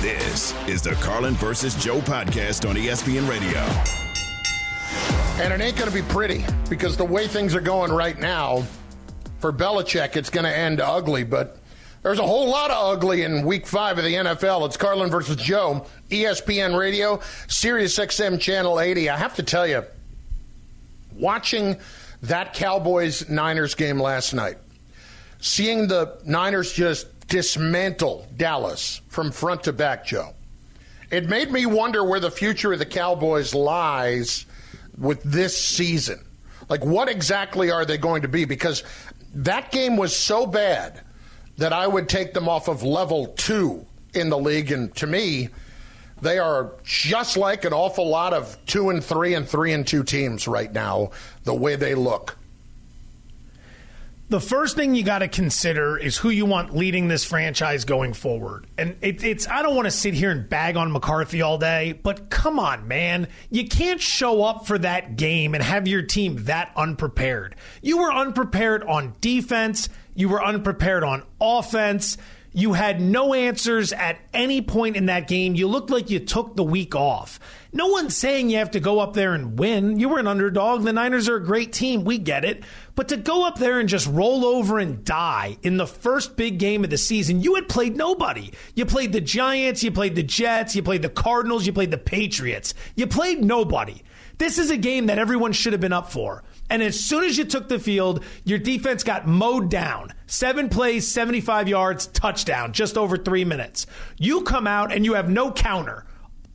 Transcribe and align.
This 0.00 0.54
is 0.68 0.82
the 0.82 0.92
Carlin 1.00 1.34
versus 1.34 1.74
Joe 1.74 2.00
podcast 2.00 2.68
on 2.68 2.76
ESPN 2.76 3.28
Radio. 3.28 3.58
And 5.42 5.52
it 5.52 5.64
ain't 5.64 5.76
going 5.76 5.90
to 5.90 5.94
be 5.94 6.02
pretty 6.02 6.44
because 6.68 6.96
the 6.96 7.04
way 7.04 7.26
things 7.26 7.54
are 7.54 7.60
going 7.60 7.92
right 7.92 8.18
now, 8.18 8.64
for 9.40 9.52
Belichick, 9.52 10.16
it's 10.16 10.30
going 10.30 10.44
to 10.44 10.56
end 10.56 10.80
ugly. 10.80 11.24
But 11.24 11.58
there's 12.02 12.18
a 12.18 12.26
whole 12.26 12.48
lot 12.48 12.70
of 12.70 12.96
ugly 12.96 13.22
in 13.22 13.44
week 13.44 13.66
five 13.66 13.98
of 13.98 14.04
the 14.04 14.14
NFL. 14.14 14.66
It's 14.66 14.76
Carlin 14.76 15.10
versus 15.10 15.36
Joe, 15.36 15.86
ESPN 16.10 16.78
Radio, 16.78 17.20
Sirius 17.48 17.98
XM 17.98 18.40
Channel 18.40 18.80
80. 18.80 19.10
I 19.10 19.16
have 19.16 19.34
to 19.36 19.42
tell 19.42 19.66
you, 19.66 19.84
watching 21.12 21.76
that 22.22 22.54
Cowboys 22.54 23.28
Niners 23.28 23.74
game 23.74 24.00
last 24.00 24.32
night, 24.32 24.58
seeing 25.40 25.88
the 25.88 26.20
Niners 26.24 26.72
just 26.72 27.06
dismantle 27.28 28.26
Dallas 28.36 29.00
from 29.08 29.30
front 29.30 29.64
to 29.64 29.72
back, 29.72 30.06
Joe. 30.06 30.34
It 31.10 31.28
made 31.28 31.50
me 31.50 31.66
wonder 31.66 32.04
where 32.04 32.20
the 32.20 32.30
future 32.30 32.72
of 32.72 32.78
the 32.78 32.86
Cowboys 32.86 33.54
lies 33.54 34.44
with 34.98 35.22
this 35.22 35.56
season. 35.62 36.24
Like, 36.68 36.84
what 36.84 37.08
exactly 37.08 37.70
are 37.70 37.84
they 37.84 37.96
going 37.96 38.22
to 38.22 38.28
be? 38.28 38.44
Because 38.44 38.82
that 39.34 39.70
game 39.70 39.96
was 39.96 40.14
so 40.14 40.46
bad 40.46 41.02
that 41.56 41.72
I 41.72 41.86
would 41.86 42.08
take 42.08 42.34
them 42.34 42.48
off 42.48 42.68
of 42.68 42.82
level 42.82 43.28
two 43.28 43.86
in 44.14 44.28
the 44.28 44.38
league. 44.38 44.70
And 44.70 44.94
to 44.96 45.06
me, 45.06 45.48
they 46.20 46.38
are 46.38 46.72
just 46.84 47.36
like 47.36 47.64
an 47.64 47.72
awful 47.72 48.08
lot 48.08 48.32
of 48.34 48.56
two 48.66 48.90
and 48.90 49.02
three 49.02 49.34
and 49.34 49.48
three 49.48 49.72
and 49.72 49.86
two 49.86 50.02
teams 50.02 50.46
right 50.48 50.72
now, 50.72 51.10
the 51.44 51.54
way 51.54 51.76
they 51.76 51.94
look 51.94 52.37
the 54.28 54.40
first 54.40 54.76
thing 54.76 54.94
you 54.94 55.02
got 55.02 55.20
to 55.20 55.28
consider 55.28 55.96
is 55.96 56.18
who 56.18 56.28
you 56.28 56.44
want 56.44 56.76
leading 56.76 57.08
this 57.08 57.24
franchise 57.24 57.84
going 57.84 58.12
forward. 58.12 58.66
And 58.76 58.96
it, 59.00 59.24
it's 59.24 59.48
I 59.48 59.62
don't 59.62 59.74
want 59.74 59.86
to 59.86 59.90
sit 59.90 60.14
here 60.14 60.30
and 60.30 60.48
bag 60.48 60.76
on 60.76 60.92
McCarthy 60.92 61.40
all 61.40 61.56
day, 61.56 61.98
but 62.02 62.28
come 62.28 62.58
on, 62.58 62.86
man, 62.86 63.28
you 63.50 63.66
can't 63.66 64.00
show 64.00 64.42
up 64.42 64.66
for 64.66 64.78
that 64.78 65.16
game 65.16 65.54
and 65.54 65.62
have 65.62 65.88
your 65.88 66.02
team 66.02 66.44
that 66.44 66.72
unprepared. 66.76 67.56
You 67.80 67.98
were 67.98 68.12
unprepared 68.12 68.82
on 68.84 69.14
defense. 69.20 69.88
You 70.14 70.28
were 70.28 70.44
unprepared 70.44 71.04
on 71.04 71.22
offense. 71.40 72.18
You 72.52 72.72
had 72.72 73.00
no 73.00 73.34
answers 73.34 73.92
at 73.92 74.18
any 74.32 74.62
point 74.62 74.96
in 74.96 75.06
that 75.06 75.28
game. 75.28 75.54
You 75.54 75.68
looked 75.68 75.90
like 75.90 76.10
you 76.10 76.18
took 76.18 76.56
the 76.56 76.64
week 76.64 76.94
off. 76.94 77.38
No 77.72 77.88
one's 77.88 78.16
saying 78.16 78.48
you 78.48 78.56
have 78.56 78.70
to 78.70 78.80
go 78.80 78.98
up 78.98 79.12
there 79.12 79.34
and 79.34 79.58
win. 79.58 80.00
You 80.00 80.08
were 80.08 80.18
an 80.18 80.26
underdog. 80.26 80.82
The 80.82 80.92
Niners 80.92 81.28
are 81.28 81.36
a 81.36 81.44
great 81.44 81.72
team. 81.72 82.04
We 82.04 82.16
get 82.16 82.44
it. 82.44 82.64
But 82.94 83.08
to 83.08 83.18
go 83.18 83.46
up 83.46 83.58
there 83.58 83.78
and 83.78 83.88
just 83.88 84.06
roll 84.06 84.46
over 84.46 84.78
and 84.78 85.04
die 85.04 85.58
in 85.62 85.76
the 85.76 85.86
first 85.86 86.36
big 86.36 86.58
game 86.58 86.82
of 86.82 86.90
the 86.90 86.96
season, 86.96 87.42
you 87.42 87.56
had 87.56 87.68
played 87.68 87.96
nobody. 87.96 88.50
You 88.74 88.86
played 88.86 89.12
the 89.12 89.20
Giants, 89.20 89.82
you 89.84 89.92
played 89.92 90.14
the 90.14 90.22
Jets, 90.22 90.74
you 90.74 90.82
played 90.82 91.02
the 91.02 91.10
Cardinals, 91.10 91.66
you 91.66 91.72
played 91.74 91.90
the 91.90 91.98
Patriots. 91.98 92.72
You 92.96 93.06
played 93.06 93.44
nobody. 93.44 94.02
This 94.38 94.58
is 94.58 94.70
a 94.70 94.76
game 94.76 95.06
that 95.06 95.18
everyone 95.18 95.52
should 95.52 95.72
have 95.72 95.80
been 95.80 95.92
up 95.92 96.12
for. 96.12 96.44
And 96.70 96.82
as 96.82 96.98
soon 96.98 97.24
as 97.24 97.36
you 97.36 97.44
took 97.44 97.68
the 97.68 97.78
field, 97.78 98.22
your 98.44 98.58
defense 98.58 99.02
got 99.02 99.26
mowed 99.26 99.68
down. 99.70 100.12
Seven 100.26 100.68
plays, 100.68 101.08
75 101.08 101.68
yards, 101.68 102.06
touchdown, 102.06 102.72
just 102.72 102.96
over 102.96 103.16
three 103.16 103.44
minutes. 103.44 103.86
You 104.18 104.42
come 104.42 104.66
out 104.66 104.92
and 104.92 105.04
you 105.04 105.14
have 105.14 105.28
no 105.28 105.50
counter. 105.50 106.06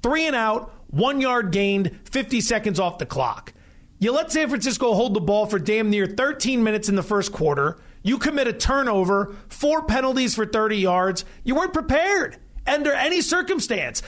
Three 0.02 0.28
and 0.28 0.36
out, 0.36 0.74
one 0.88 1.20
yard 1.20 1.52
gained, 1.52 2.00
50 2.12 2.42
seconds 2.42 2.80
off 2.80 3.00
the 3.00 3.06
clock. 3.06 3.54
You 4.00 4.12
let 4.12 4.32
San 4.32 4.50
Francisco 4.50 4.94
hold 4.94 5.14
the 5.14 5.22
ball 5.22 5.46
for 5.46 5.60
damn 5.60 5.90
near 5.90 6.06
13 6.06 6.64
minutes 6.64 6.90
in 6.90 6.96
the 6.96 7.04
first 7.04 7.32
quarter. 7.32 7.80
You 8.02 8.18
commit 8.18 8.48
a 8.48 8.54
turnover, 8.54 9.36
four 9.48 9.86
penalties 9.86 10.36
for 10.36 10.46
30 10.46 10.78
yards. 10.78 11.26
You 11.44 11.56
weren't 11.56 11.74
prepared 11.74 12.38
under 12.68 12.94
any 12.94 13.22
circumstance. 13.22 14.04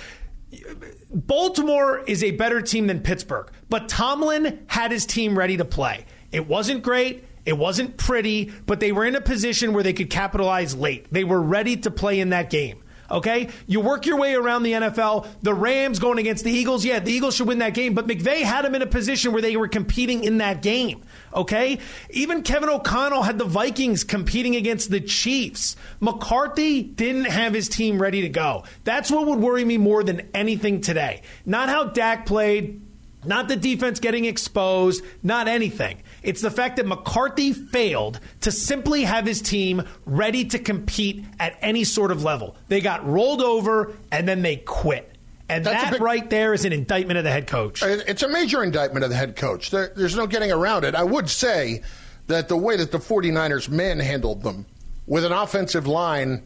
Baltimore 1.15 1.99
is 1.99 2.25
a 2.25 2.31
better 2.31 2.61
team 2.61 2.87
than 2.87 2.99
Pittsburgh, 2.99 3.49
but 3.69 3.87
Tomlin 3.87 4.65
had 4.67 4.91
his 4.91 5.05
team 5.05 5.37
ready 5.37 5.55
to 5.55 5.63
play. 5.63 6.05
It 6.33 6.45
wasn't 6.45 6.83
great. 6.83 7.23
It 7.45 7.57
wasn't 7.57 7.95
pretty, 7.95 8.51
but 8.65 8.81
they 8.81 8.91
were 8.91 9.05
in 9.05 9.15
a 9.15 9.21
position 9.21 9.71
where 9.71 9.83
they 9.83 9.93
could 9.93 10.09
capitalize 10.09 10.75
late. 10.75 11.07
They 11.11 11.23
were 11.23 11.41
ready 11.41 11.77
to 11.77 11.91
play 11.91 12.19
in 12.19 12.31
that 12.31 12.49
game. 12.49 12.83
Okay? 13.09 13.49
You 13.65 13.79
work 13.79 14.05
your 14.05 14.17
way 14.17 14.33
around 14.33 14.63
the 14.63 14.73
NFL. 14.73 15.27
The 15.41 15.53
Rams 15.53 15.99
going 15.99 16.17
against 16.17 16.43
the 16.43 16.51
Eagles. 16.51 16.83
Yeah, 16.83 16.99
the 16.99 17.13
Eagles 17.13 17.35
should 17.35 17.47
win 17.47 17.59
that 17.59 17.75
game, 17.75 17.93
but 17.93 18.07
McVay 18.07 18.41
had 18.41 18.65
them 18.65 18.75
in 18.75 18.81
a 18.81 18.87
position 18.87 19.31
where 19.31 19.41
they 19.41 19.55
were 19.55 19.69
competing 19.69 20.23
in 20.25 20.39
that 20.39 20.61
game. 20.61 21.03
Okay? 21.35 21.79
Even 22.09 22.43
Kevin 22.43 22.69
O'Connell 22.69 23.23
had 23.23 23.37
the 23.37 23.45
Vikings 23.45 24.03
competing 24.03 24.55
against 24.55 24.89
the 24.89 25.01
Chiefs. 25.01 25.75
McCarthy 25.99 26.81
didn't 26.81 27.25
have 27.25 27.53
his 27.53 27.69
team 27.69 28.01
ready 28.01 28.21
to 28.21 28.29
go. 28.29 28.63
That's 28.83 29.11
what 29.11 29.27
would 29.27 29.39
worry 29.39 29.65
me 29.65 29.77
more 29.77 30.03
than 30.03 30.29
anything 30.33 30.81
today. 30.81 31.21
Not 31.45 31.69
how 31.69 31.85
Dak 31.85 32.25
played, 32.25 32.81
not 33.25 33.47
the 33.47 33.55
defense 33.55 33.99
getting 33.99 34.25
exposed, 34.25 35.03
not 35.23 35.47
anything. 35.47 36.01
It's 36.23 36.41
the 36.41 36.51
fact 36.51 36.77
that 36.77 36.85
McCarthy 36.85 37.53
failed 37.53 38.19
to 38.41 38.51
simply 38.51 39.03
have 39.03 39.25
his 39.25 39.41
team 39.41 39.83
ready 40.05 40.45
to 40.45 40.59
compete 40.59 41.25
at 41.39 41.57
any 41.61 41.83
sort 41.83 42.11
of 42.11 42.23
level. 42.23 42.55
They 42.67 42.81
got 42.81 43.07
rolled 43.07 43.41
over 43.41 43.93
and 44.11 44.27
then 44.27 44.41
they 44.41 44.57
quit. 44.57 45.14
And 45.47 45.63
That's 45.65 45.83
that 45.83 45.91
big, 45.93 46.01
right 46.01 46.29
there 46.29 46.53
is 46.53 46.65
an 46.65 46.73
indictment 46.73 47.17
of 47.17 47.23
the 47.23 47.31
head 47.31 47.47
coach. 47.47 47.83
It's 47.83 48.23
a 48.23 48.27
major 48.27 48.63
indictment 48.63 49.03
of 49.03 49.11
the 49.11 49.15
head 49.15 49.35
coach. 49.35 49.69
There, 49.69 49.91
there's 49.95 50.15
no 50.15 50.25
getting 50.25 50.51
around 50.51 50.85
it. 50.85 50.95
I 50.95 51.03
would 51.03 51.29
say 51.29 51.83
that 52.27 52.47
the 52.47 52.57
way 52.57 52.77
that 52.77 52.91
the 52.91 52.97
49ers 52.97 53.69
manhandled 53.69 54.41
them 54.41 54.65
with 55.05 55.23
an 55.23 55.31
offensive 55.31 55.85
line 55.85 56.43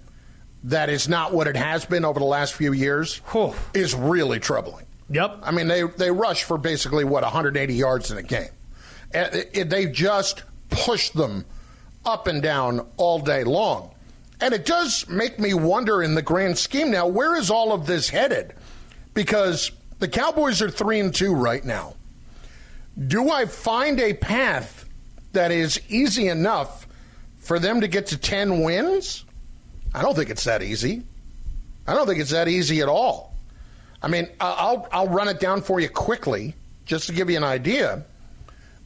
that 0.66 0.90
is 0.90 1.08
not 1.08 1.34
what 1.34 1.48
it 1.48 1.56
has 1.56 1.86
been 1.86 2.04
over 2.04 2.20
the 2.20 2.26
last 2.26 2.54
few 2.54 2.74
years 2.74 3.18
Whew. 3.32 3.54
is 3.74 3.96
really 3.96 4.40
troubling. 4.40 4.86
Yep. 5.10 5.40
I 5.44 5.52
mean, 5.52 5.68
they, 5.68 5.84
they 5.84 6.12
rush 6.12 6.44
for 6.44 6.58
basically, 6.58 7.06
what, 7.06 7.24
180 7.24 7.74
yards 7.74 8.12
in 8.12 8.18
a 8.18 8.24
game. 8.24 8.50
Eh, 9.14 9.64
they 9.64 9.88
just 9.88 10.44
push 10.70 11.10
them 11.12 11.46
up 12.06 12.28
and 12.28 12.42
down 12.42 12.86
all 12.98 13.20
day 13.20 13.44
long. 13.44 13.92
And 14.42 14.54
it 14.54 14.66
does 14.66 15.08
make 15.10 15.40
me 15.40 15.54
wonder 15.54 16.02
in 16.04 16.16
the 16.16 16.22
grand 16.22 16.58
scheme 16.58 16.92
now, 16.92 17.08
where 17.08 17.36
is 17.36 17.50
all 17.50 17.74
of 17.74 17.88
this 17.88 18.10
headed? 18.10 18.54
Because 19.24 19.72
the 20.00 20.08
Cowboys 20.08 20.62
are 20.62 20.70
3 20.70 21.00
and 21.00 21.14
2 21.14 21.34
right 21.34 21.64
now. 21.64 21.96
Do 23.08 23.30
I 23.30 23.46
find 23.46 24.00
a 24.00 24.14
path 24.14 24.86
that 25.34 25.52
is 25.52 25.80
easy 25.90 26.28
enough 26.28 26.88
for 27.40 27.60
them 27.60 27.82
to 27.82 27.88
get 27.88 28.08
to 28.08 28.18
10 28.18 28.62
wins? 28.62 29.26
I 29.94 30.02
don't 30.02 30.16
think 30.16 30.30
it's 30.30 30.44
that 30.46 30.62
easy. 30.62 31.04
I 31.88 31.96
don't 31.96 32.08
think 32.08 32.20
it's 32.20 32.32
that 32.32 32.48
easy 32.48 32.82
at 32.82 32.88
all. 32.88 33.34
I 34.02 34.08
mean, 34.08 34.30
I'll 34.40 34.88
I'll 34.92 35.10
run 35.10 35.28
it 35.28 35.40
down 35.40 35.62
for 35.62 35.80
you 35.80 35.90
quickly 35.90 36.56
just 36.86 37.08
to 37.08 37.14
give 37.14 37.30
you 37.30 37.36
an 37.36 37.44
idea 37.44 38.06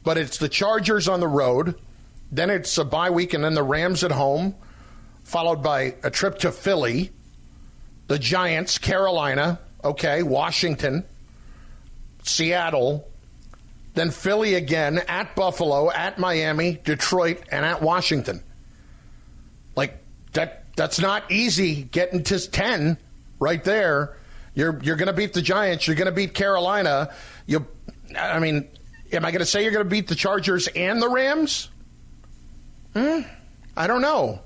but 0.04 0.18
it's 0.18 0.36
the 0.36 0.48
Chargers 0.48 1.08
on 1.08 1.18
the 1.18 1.26
road. 1.26 1.74
Then 2.30 2.50
it's 2.50 2.76
a 2.78 2.84
bye 2.84 3.10
week, 3.10 3.34
and 3.34 3.42
then 3.42 3.54
the 3.54 3.62
Rams 3.62 4.04
at 4.04 4.12
home, 4.12 4.54
followed 5.24 5.62
by 5.62 5.96
a 6.02 6.10
trip 6.10 6.38
to 6.40 6.52
Philly, 6.52 7.10
the 8.06 8.18
Giants, 8.18 8.78
Carolina, 8.78 9.58
okay, 9.84 10.22
Washington, 10.22 11.04
Seattle, 12.22 13.08
then 13.94 14.10
Philly 14.10 14.54
again, 14.54 14.98
at 15.08 15.36
Buffalo, 15.36 15.90
at 15.90 16.18
Miami, 16.18 16.80
Detroit, 16.84 17.42
and 17.50 17.64
at 17.64 17.82
Washington. 17.82 18.42
Like 19.76 20.02
that 20.32 20.64
that's 20.76 20.98
not 20.98 21.30
easy 21.30 21.82
getting 21.84 22.22
to 22.24 22.50
10 22.50 22.96
right 23.38 23.62
there. 23.62 24.16
You're 24.54 24.80
you're 24.82 24.96
going 24.96 25.08
to 25.08 25.12
beat 25.12 25.32
the 25.32 25.42
Giants, 25.42 25.86
you're 25.86 25.96
going 25.96 26.06
to 26.06 26.12
beat 26.12 26.34
Carolina. 26.34 27.12
You 27.46 27.66
I 28.16 28.38
mean, 28.38 28.68
Am 29.14 29.24
I 29.24 29.30
going 29.30 29.40
to 29.40 29.46
say 29.46 29.62
you're 29.62 29.72
going 29.72 29.84
to 29.84 29.90
beat 29.90 30.08
the 30.08 30.14
Chargers 30.14 30.66
and 30.68 31.00
the 31.00 31.08
Rams? 31.08 31.68
Hmm? 32.94 33.20
I 33.76 33.86
don't 33.86 34.02
know. 34.02 34.40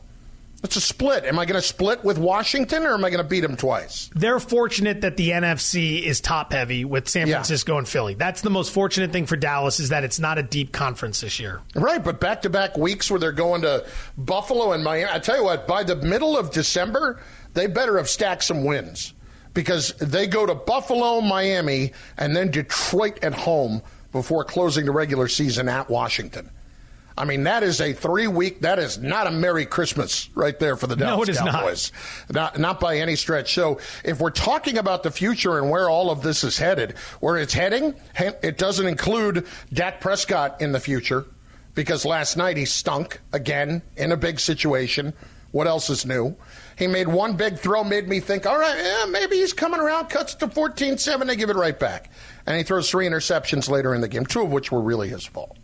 It's 0.65 0.75
a 0.75 0.81
split. 0.81 1.25
Am 1.25 1.39
I 1.39 1.45
going 1.45 1.61
to 1.61 1.67
split 1.67 2.03
with 2.03 2.19
Washington 2.19 2.85
or 2.85 2.95
am 2.95 3.05
I 3.05 3.11
going 3.11 3.23
to 3.23 3.29
beat 3.29 3.41
them 3.41 3.57
twice? 3.57 4.11
They're 4.15 4.41
fortunate 4.41 5.03
that 5.03 5.17
the 5.17 5.31
NFC 5.31 6.03
is 6.03 6.21
top 6.21 6.53
heavy 6.53 6.85
with 6.85 7.09
San 7.09 7.29
Francisco 7.29 7.75
yeah. 7.75 7.79
and 7.79 7.89
Philly. 7.89 8.15
That's 8.15 8.43
the 8.43 8.51
most 8.51 8.73
fortunate 8.73 9.13
thing 9.13 9.27
for 9.27 9.37
Dallas 9.37 9.79
is 9.79 9.91
that 9.91 10.03
it's 10.03 10.19
not 10.19 10.37
a 10.37 10.43
deep 10.43 10.73
conference 10.73 11.21
this 11.21 11.39
year. 11.39 11.61
Right, 11.77 12.03
but 12.03 12.19
back 12.19 12.43
to 12.43 12.51
back 12.51 12.77
weeks 12.77 13.09
where 13.09 13.21
they're 13.21 13.31
going 13.31 13.63
to 13.63 13.87
Buffalo 14.17 14.73
and 14.73 14.83
Miami. 14.83 15.09
I 15.13 15.21
tell 15.21 15.37
you 15.37 15.45
what, 15.45 15.69
by 15.69 15.85
the 15.85 15.97
middle 15.97 16.37
of 16.37 16.51
December, 16.51 17.23
they 17.55 17.69
better 17.69 17.97
have 17.97 18.09
stacked 18.09 18.43
some 18.43 18.65
wins 18.65 19.15
because 19.55 19.93
they 19.95 20.27
go 20.27 20.45
to 20.45 20.57
Buffalo, 20.57 21.21
Miami, 21.21 21.93
and 22.17 22.35
then 22.35 22.51
Detroit 22.51 23.23
at 23.23 23.35
home 23.35 23.81
before 24.11 24.43
closing 24.43 24.87
the 24.87 24.93
regular 24.93 25.29
season 25.29 25.69
at 25.69 25.89
Washington. 25.89 26.51
I 27.19 27.25
mean, 27.25 27.45
that 27.45 27.65
is 27.65 27.81
a 27.81 27.93
three 27.93 28.29
week, 28.29 28.61
that 28.61 28.79
is 28.79 28.99
not 28.99 29.27
a 29.27 29.31
Merry 29.31 29.67
Christmas 29.67 30.31
right 30.37 30.57
there 30.59 30.77
for 30.77 30.87
the 30.87 30.95
Dallas 30.95 31.27
no, 31.27 31.33
it 31.33 31.37
Cowboys. 31.37 31.93
Not. 32.31 32.55
not. 32.55 32.59
Not 32.59 32.81
by 32.81 32.99
any 32.99 33.17
stretch. 33.17 33.55
So 33.55 33.81
if 34.05 34.21
we're 34.21 34.31
talking 34.31 34.79
about 34.79 35.03
the 35.03 35.11
future 35.11 35.59
and 35.59 35.69
where 35.69 35.91
all 35.91 36.11
of 36.11 36.23
this 36.23 36.45
is 36.45 36.59
headed, 36.59 36.93
where 37.19 37.37
it's 37.37 37.53
heading, 37.53 37.95
it 38.17 38.57
doesn't 38.57 38.87
include 38.87 39.47
Dak 39.73 40.01
Prescott 40.01 40.61
in 40.63 40.71
the 40.71 40.81
future 40.81 41.25
because 41.75 42.05
last 42.05 42.37
night 42.37 42.57
he 42.57 42.65
stunk 42.65 43.21
again 43.33 43.83
in 43.97 44.13
a 44.13 44.17
big 44.17 44.39
situation. 44.39 45.13
What 45.51 45.67
else 45.67 45.91
is 45.91 46.07
new? 46.07 46.37
He 46.77 46.87
made 46.87 47.09
one 47.09 47.37
big 47.37 47.59
throw, 47.59 47.83
made 47.83 48.07
me 48.07 48.21
think, 48.21 48.47
all 48.47 48.59
right, 48.59 48.77
yeah, 48.77 49.07
maybe 49.11 49.37
he's 49.37 49.53
coming 49.53 49.81
around, 49.81 50.09
cuts 50.09 50.35
to 50.37 50.49
14 50.49 50.99
7, 50.99 51.27
they 51.27 51.35
give 51.37 51.51
it 51.51 51.57
right 51.57 51.79
back. 51.79 52.13
And 52.47 52.57
he 52.57 52.63
throws 52.63 52.91
three 52.91 53.07
interceptions 53.07 53.69
later 53.69 53.95
in 53.95 54.01
the 54.01 54.09
game, 54.09 54.27
two 54.27 54.43
of 54.43 54.53
which 54.53 54.71
were 54.71 54.81
really 54.81 55.09
his 55.09 55.25
fault. 55.25 55.57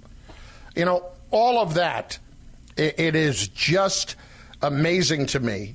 You 0.75 0.87
know, 0.87 1.14
all 1.35 1.59
of 1.59 1.75
that, 1.75 2.19
it, 2.77 2.99
it 2.99 3.17
is 3.17 3.49
just 3.49 4.17
amazing 4.63 5.27
to 5.27 5.41
me 5.41 5.75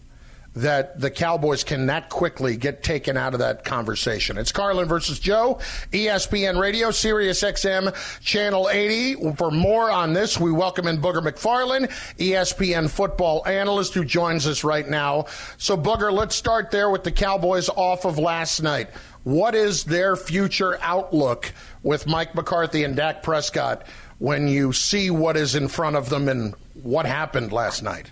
that 0.55 0.99
the 0.99 1.11
Cowboys 1.11 1.63
can 1.63 1.85
that 1.85 2.09
quickly 2.09 2.57
get 2.57 2.81
taken 2.81 3.15
out 3.15 3.33
of 3.33 3.39
that 3.39 3.63
conversation. 3.63 4.37
It's 4.37 4.51
Carlin 4.51 4.87
versus 4.87 5.19
Joe, 5.19 5.59
ESPN 5.91 6.59
Radio, 6.59 6.89
Sirius 6.91 7.43
XM, 7.43 7.93
Channel 8.21 8.67
80. 8.69 9.35
For 9.35 9.51
more 9.51 9.91
on 9.91 10.13
this, 10.13 10.39
we 10.39 10.51
welcome 10.51 10.87
in 10.87 10.97
Booger 10.97 11.21
McFarland, 11.21 11.89
ESPN 12.17 12.89
football 12.89 13.45
analyst 13.45 13.93
who 13.93 14.03
joins 14.03 14.47
us 14.47 14.63
right 14.63 14.87
now. 14.87 15.25
So, 15.57 15.77
Booger, 15.77 16.11
let's 16.11 16.35
start 16.35 16.71
there 16.71 16.89
with 16.89 17.03
the 17.03 17.11
Cowboys 17.11 17.69
off 17.69 18.05
of 18.05 18.17
last 18.17 18.61
night. 18.61 18.89
What 19.23 19.53
is 19.53 19.83
their 19.83 20.15
future 20.15 20.79
outlook 20.81 21.53
with 21.83 22.07
Mike 22.07 22.33
McCarthy 22.33 22.83
and 22.83 22.95
Dak 22.95 23.21
Prescott 23.21 23.85
when 24.19 24.47
you 24.47 24.71
see 24.73 25.09
what 25.09 25.35
is 25.35 25.55
in 25.55 25.67
front 25.67 25.95
of 25.95 26.09
them 26.09 26.27
and 26.27 26.53
what 26.83 27.05
happened 27.05 27.51
last 27.51 27.81
night? 27.81 28.11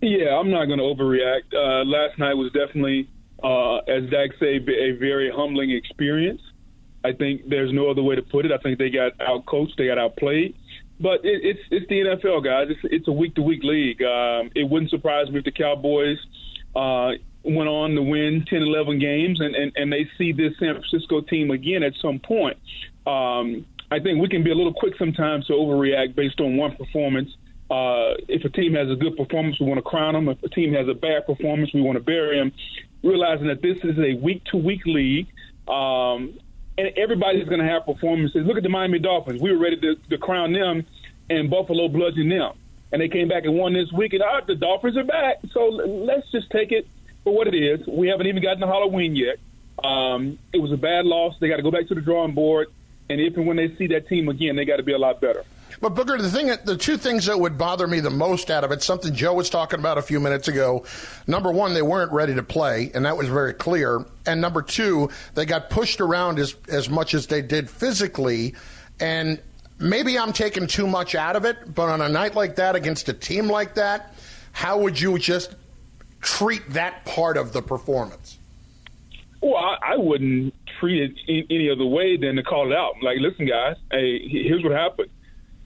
Yeah, 0.00 0.38
I'm 0.38 0.50
not 0.50 0.66
going 0.66 0.78
to 0.78 0.84
overreact. 0.84 1.54
Uh, 1.54 1.84
last 1.84 2.18
night 2.18 2.34
was 2.34 2.52
definitely, 2.52 3.08
uh, 3.42 3.78
as 3.78 4.08
Dak 4.10 4.30
said, 4.38 4.68
a 4.68 4.92
very 4.92 5.30
humbling 5.30 5.70
experience. 5.70 6.42
I 7.02 7.12
think 7.12 7.48
there's 7.48 7.72
no 7.72 7.90
other 7.90 8.02
way 8.02 8.14
to 8.14 8.22
put 8.22 8.44
it. 8.44 8.52
I 8.52 8.58
think 8.58 8.78
they 8.78 8.90
got 8.90 9.16
outcoached, 9.18 9.76
they 9.76 9.86
got 9.86 9.98
outplayed. 9.98 10.56
But 11.00 11.24
it, 11.24 11.40
it's 11.42 11.60
it's 11.70 11.88
the 11.88 12.00
NFL, 12.00 12.44
guys. 12.44 12.68
It's, 12.70 12.80
it's 12.84 13.08
a 13.08 13.12
week 13.12 13.34
to 13.34 13.42
week 13.42 13.64
league. 13.64 14.02
Um, 14.02 14.50
it 14.54 14.68
wouldn't 14.68 14.90
surprise 14.90 15.28
me 15.30 15.38
if 15.38 15.44
the 15.44 15.52
Cowboys 15.52 16.18
uh, 16.76 17.12
went 17.42 17.68
on 17.68 17.94
to 17.94 18.02
win 18.02 18.44
10, 18.48 18.62
11 18.62 18.98
games, 19.00 19.40
and, 19.40 19.54
and, 19.54 19.72
and 19.76 19.92
they 19.92 20.08
see 20.16 20.32
this 20.32 20.52
San 20.58 20.74
Francisco 20.74 21.20
team 21.20 21.50
again 21.50 21.82
at 21.82 21.94
some 22.00 22.18
point. 22.18 22.56
Um, 23.06 23.66
I 23.94 24.00
think 24.00 24.20
we 24.20 24.28
can 24.28 24.42
be 24.42 24.50
a 24.50 24.56
little 24.56 24.74
quick 24.74 24.96
sometimes 24.98 25.46
to 25.46 25.52
overreact 25.52 26.16
based 26.16 26.40
on 26.40 26.56
one 26.56 26.74
performance. 26.74 27.30
Uh, 27.70 28.14
if 28.26 28.44
a 28.44 28.48
team 28.48 28.74
has 28.74 28.90
a 28.90 28.96
good 28.96 29.16
performance, 29.16 29.60
we 29.60 29.66
want 29.66 29.78
to 29.78 29.82
crown 29.82 30.14
them. 30.14 30.28
If 30.28 30.42
a 30.42 30.48
team 30.48 30.74
has 30.74 30.88
a 30.88 30.94
bad 30.94 31.26
performance, 31.26 31.72
we 31.72 31.80
want 31.80 31.96
to 31.96 32.02
bury 32.02 32.36
them. 32.36 32.50
Realizing 33.04 33.46
that 33.46 33.62
this 33.62 33.78
is 33.84 33.96
a 33.96 34.14
week 34.14 34.42
to 34.46 34.56
week 34.56 34.84
league, 34.84 35.28
um, 35.68 36.36
and 36.76 36.88
everybody's 36.96 37.48
going 37.48 37.60
to 37.60 37.68
have 37.68 37.86
performances. 37.86 38.44
Look 38.44 38.56
at 38.56 38.64
the 38.64 38.68
Miami 38.68 38.98
Dolphins. 38.98 39.40
We 39.40 39.52
were 39.52 39.58
ready 39.58 39.76
to, 39.76 39.94
to 40.10 40.18
crown 40.18 40.52
them, 40.52 40.84
and 41.30 41.48
Buffalo 41.48 41.86
bludgeoned 41.86 42.32
them. 42.32 42.54
And 42.90 43.00
they 43.00 43.08
came 43.08 43.28
back 43.28 43.44
and 43.44 43.56
won 43.56 43.74
this 43.74 43.92
week, 43.92 44.12
and 44.12 44.24
oh, 44.24 44.40
the 44.44 44.56
Dolphins 44.56 44.96
are 44.96 45.04
back. 45.04 45.38
So 45.52 45.66
let's 45.68 46.28
just 46.32 46.50
take 46.50 46.72
it 46.72 46.88
for 47.22 47.32
what 47.32 47.46
it 47.46 47.54
is. 47.54 47.86
We 47.86 48.08
haven't 48.08 48.26
even 48.26 48.42
gotten 48.42 48.60
to 48.60 48.66
Halloween 48.66 49.14
yet. 49.14 49.38
Um, 49.84 50.36
it 50.52 50.58
was 50.58 50.72
a 50.72 50.76
bad 50.76 51.04
loss. 51.04 51.38
They 51.38 51.48
got 51.48 51.58
to 51.58 51.62
go 51.62 51.70
back 51.70 51.86
to 51.88 51.94
the 51.94 52.00
drawing 52.00 52.32
board 52.32 52.68
and 53.08 53.20
if 53.20 53.36
and 53.36 53.46
when 53.46 53.56
they 53.56 53.74
see 53.76 53.86
that 53.88 54.08
team 54.08 54.28
again, 54.28 54.56
they 54.56 54.64
got 54.64 54.76
to 54.76 54.82
be 54.82 54.92
a 54.92 54.98
lot 54.98 55.20
better. 55.20 55.44
But 55.80 55.94
Booger, 55.94 56.18
the 56.18 56.30
thing, 56.30 56.46
the 56.64 56.76
two 56.76 56.96
things 56.96 57.26
that 57.26 57.38
would 57.38 57.58
bother 57.58 57.86
me 57.86 58.00
the 58.00 58.10
most 58.10 58.50
out 58.50 58.64
of 58.64 58.70
it, 58.70 58.82
something 58.82 59.14
Joe 59.14 59.34
was 59.34 59.50
talking 59.50 59.80
about 59.80 59.98
a 59.98 60.02
few 60.02 60.20
minutes 60.20 60.48
ago. 60.48 60.84
Number 61.26 61.52
one, 61.52 61.74
they 61.74 61.82
weren't 61.82 62.12
ready 62.12 62.34
to 62.34 62.42
play, 62.42 62.90
and 62.94 63.04
that 63.04 63.16
was 63.16 63.28
very 63.28 63.52
clear. 63.52 64.04
And 64.24 64.40
number 64.40 64.62
two, 64.62 65.10
they 65.34 65.44
got 65.44 65.70
pushed 65.70 66.00
around 66.00 66.38
as 66.38 66.54
as 66.68 66.88
much 66.88 67.14
as 67.14 67.26
they 67.26 67.42
did 67.42 67.68
physically, 67.68 68.54
and 69.00 69.40
maybe 69.78 70.18
I'm 70.18 70.32
taking 70.32 70.66
too 70.66 70.86
much 70.86 71.14
out 71.14 71.36
of 71.36 71.44
it. 71.44 71.74
But 71.74 71.88
on 71.88 72.00
a 72.00 72.08
night 72.08 72.34
like 72.34 72.56
that, 72.56 72.76
against 72.76 73.08
a 73.08 73.12
team 73.12 73.48
like 73.48 73.74
that, 73.74 74.14
how 74.52 74.78
would 74.78 74.98
you 74.98 75.18
just 75.18 75.54
treat 76.20 76.62
that 76.70 77.04
part 77.04 77.36
of 77.36 77.52
the 77.52 77.60
performance? 77.60 78.38
Well, 79.42 79.56
I, 79.56 79.92
I 79.92 79.96
wouldn't 79.96 80.54
treat 80.84 81.16
it 81.26 81.46
any 81.50 81.70
other 81.70 81.86
way 81.86 82.16
than 82.16 82.36
to 82.36 82.42
call 82.42 82.70
it 82.70 82.76
out. 82.76 82.92
Like, 83.02 83.18
listen, 83.20 83.46
guys, 83.46 83.76
hey, 83.90 84.20
here's 84.28 84.62
what 84.62 84.72
happened. 84.72 85.08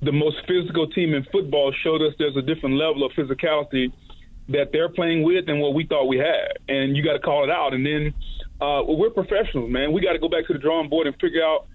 The 0.03 0.13
most 0.13 0.37
physical 0.47 0.87
team 0.89 1.13
in 1.15 1.27
football 1.33 1.75
showed 1.83 2.03
us 2.03 2.15
there's 2.19 2.37
a 2.37 2.43
different 2.43 2.77
level 2.77 3.05
of 3.05 3.11
physicality 3.13 3.93
that 4.49 4.71
they're 4.73 4.89
playing 4.89 5.25
with 5.25 5.47
than 5.47 5.59
what 5.59 5.75
we 5.75 5.87
thought 5.87 6.07
we 6.07 6.19
had, 6.19 6.59
and 6.69 6.97
you 6.97 7.03
got 7.03 7.15
to 7.15 7.19
call 7.19 7.43
it 7.43 7.51
out. 7.51 7.75
And 7.75 7.85
then 7.85 8.15
uh, 8.61 8.83
we're 8.87 9.11
professionals, 9.11 9.71
man. 9.71 9.93
We 9.93 10.01
got 10.01 10.13
to 10.13 10.21
go 10.21 10.29
back 10.29 10.47
to 10.47 10.53
the 10.53 10.59
drawing 10.59 10.89
board 10.89 11.07
and 11.09 11.17
figure 11.21 11.45
out 11.45 11.67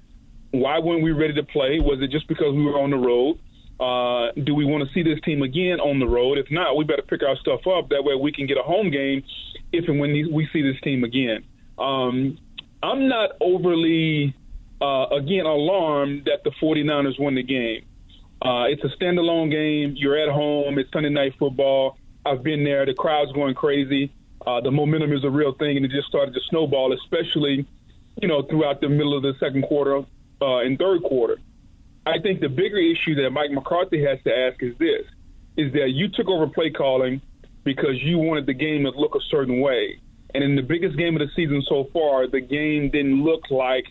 why 0.51 0.80
weren't 0.80 1.04
we 1.04 1.12
ready 1.12 1.34
to 1.34 1.44
play? 1.44 1.80
Was 1.80 2.00
it 2.01 2.12
just 2.12 2.28
because 2.28 2.56
we 2.56 2.63
were 2.63 2.80
on 2.80 2.92
the 2.92 2.98
road? 2.98 3.39
Uh, 3.80 4.31
do 4.46 4.56
we 4.56 4.63
want 4.63 4.88
to 4.88 4.94
see 4.94 5.04
this 5.04 5.19
team 5.25 5.42
again 5.42 5.81
on 5.81 6.00
the 6.00 6.07
road? 6.07 6.38
If 6.38 6.46
not, 6.50 6.78
we 6.78 6.86
better 6.86 7.01
pick 7.01 7.24
our 7.24 7.36
stuff 7.38 7.62
up. 7.68 7.89
That 7.89 8.04
way, 8.04 8.16
we 8.16 8.31
can 8.31 8.48
get 8.48 8.57
a 8.57 8.63
home 8.63 8.89
game 8.89 9.24
if 9.74 9.89
and 9.89 10.00
when 10.00 10.12
we 10.31 10.48
see 10.54 10.62
this 10.62 10.80
team 10.81 11.04
again. 11.04 11.44
Um, 11.78 12.38
I'm 12.84 13.08
not 13.08 13.32
overly, 13.40 14.36
uh, 14.82 15.06
again, 15.12 15.46
alarmed 15.46 16.26
that 16.26 16.44
the 16.44 16.52
49ers 16.62 17.18
won 17.18 17.36
the 17.36 17.44
game. 17.44 17.86
Uh, 18.42 18.66
it's 18.66 18.84
a 18.84 18.90
standalone 18.90 19.50
game. 19.50 19.96
You're 19.98 20.18
at 20.18 20.28
home. 20.28 20.78
It's 20.78 20.92
Sunday 20.92 21.10
night 21.10 21.34
football. 21.40 21.98
I've 22.26 22.44
been 22.44 22.66
there. 22.66 22.86
The 22.86 22.94
crowd's 22.94 23.32
going 23.32 23.56
crazy. 23.56 24.14
Uh, 24.46 24.60
the 24.60 24.70
momentum 24.70 25.14
is 25.14 25.24
a 25.24 25.30
real 25.30 25.54
thing, 25.54 25.78
and 25.78 25.86
it 25.86 25.92
just 25.92 26.10
started 26.10 26.34
to 26.34 26.42
snowball, 26.50 26.92
especially, 26.92 27.66
you 28.22 28.28
know, 28.28 28.42
throughout 28.42 28.82
the 28.82 28.90
middle 28.90 29.16
of 29.16 29.24
the 29.24 29.34
second 29.40 29.62
quarter 29.62 30.04
uh, 30.42 30.58
and 30.58 30.78
third 30.78 31.04
quarter. 31.04 31.40
I 32.06 32.20
think 32.20 32.42
the 32.42 32.50
bigger 32.50 32.78
issue 32.78 33.16
that 33.16 33.30
Mike 33.30 33.52
McCarthy 33.52 34.04
has 34.04 34.20
to 34.26 34.38
ask 34.38 34.62
is 34.62 34.78
this: 34.78 35.06
is 35.56 35.72
that 35.72 35.92
you 35.92 36.10
took 36.10 36.28
over 36.28 36.48
play 36.48 36.70
calling 36.70 37.22
because 37.64 38.02
you 38.04 38.18
wanted 38.18 38.46
the 38.46 38.54
game 38.54 38.84
to 38.84 38.90
look 38.90 39.16
a 39.16 39.22
certain 39.30 39.62
way. 39.62 40.02
And 40.34 40.44
in 40.44 40.56
the 40.56 40.62
biggest 40.62 40.98
game 40.98 41.16
of 41.16 41.20
the 41.20 41.32
season 41.36 41.64
so 41.68 41.90
far, 41.94 42.28
the 42.28 42.42
game 42.42 42.90
didn't 42.90 43.24
look 43.24 43.50
like 43.52 43.86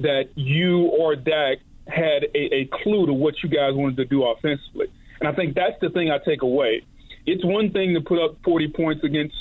that 0.00 0.30
you 0.34 0.86
or 0.86 1.16
Dak 1.16 1.58
had 1.86 2.24
a, 2.34 2.54
a 2.54 2.68
clue 2.82 3.06
to 3.06 3.12
what 3.12 3.34
you 3.42 3.48
guys 3.48 3.74
wanted 3.74 3.96
to 3.96 4.04
do 4.04 4.24
offensively. 4.24 4.86
And 5.20 5.28
I 5.28 5.32
think 5.32 5.54
that's 5.54 5.78
the 5.80 5.90
thing 5.90 6.10
I 6.10 6.18
take 6.18 6.42
away. 6.42 6.84
It's 7.26 7.44
one 7.44 7.70
thing 7.70 7.94
to 7.94 8.00
put 8.00 8.18
up 8.18 8.36
40 8.44 8.68
points 8.68 9.04
against 9.04 9.34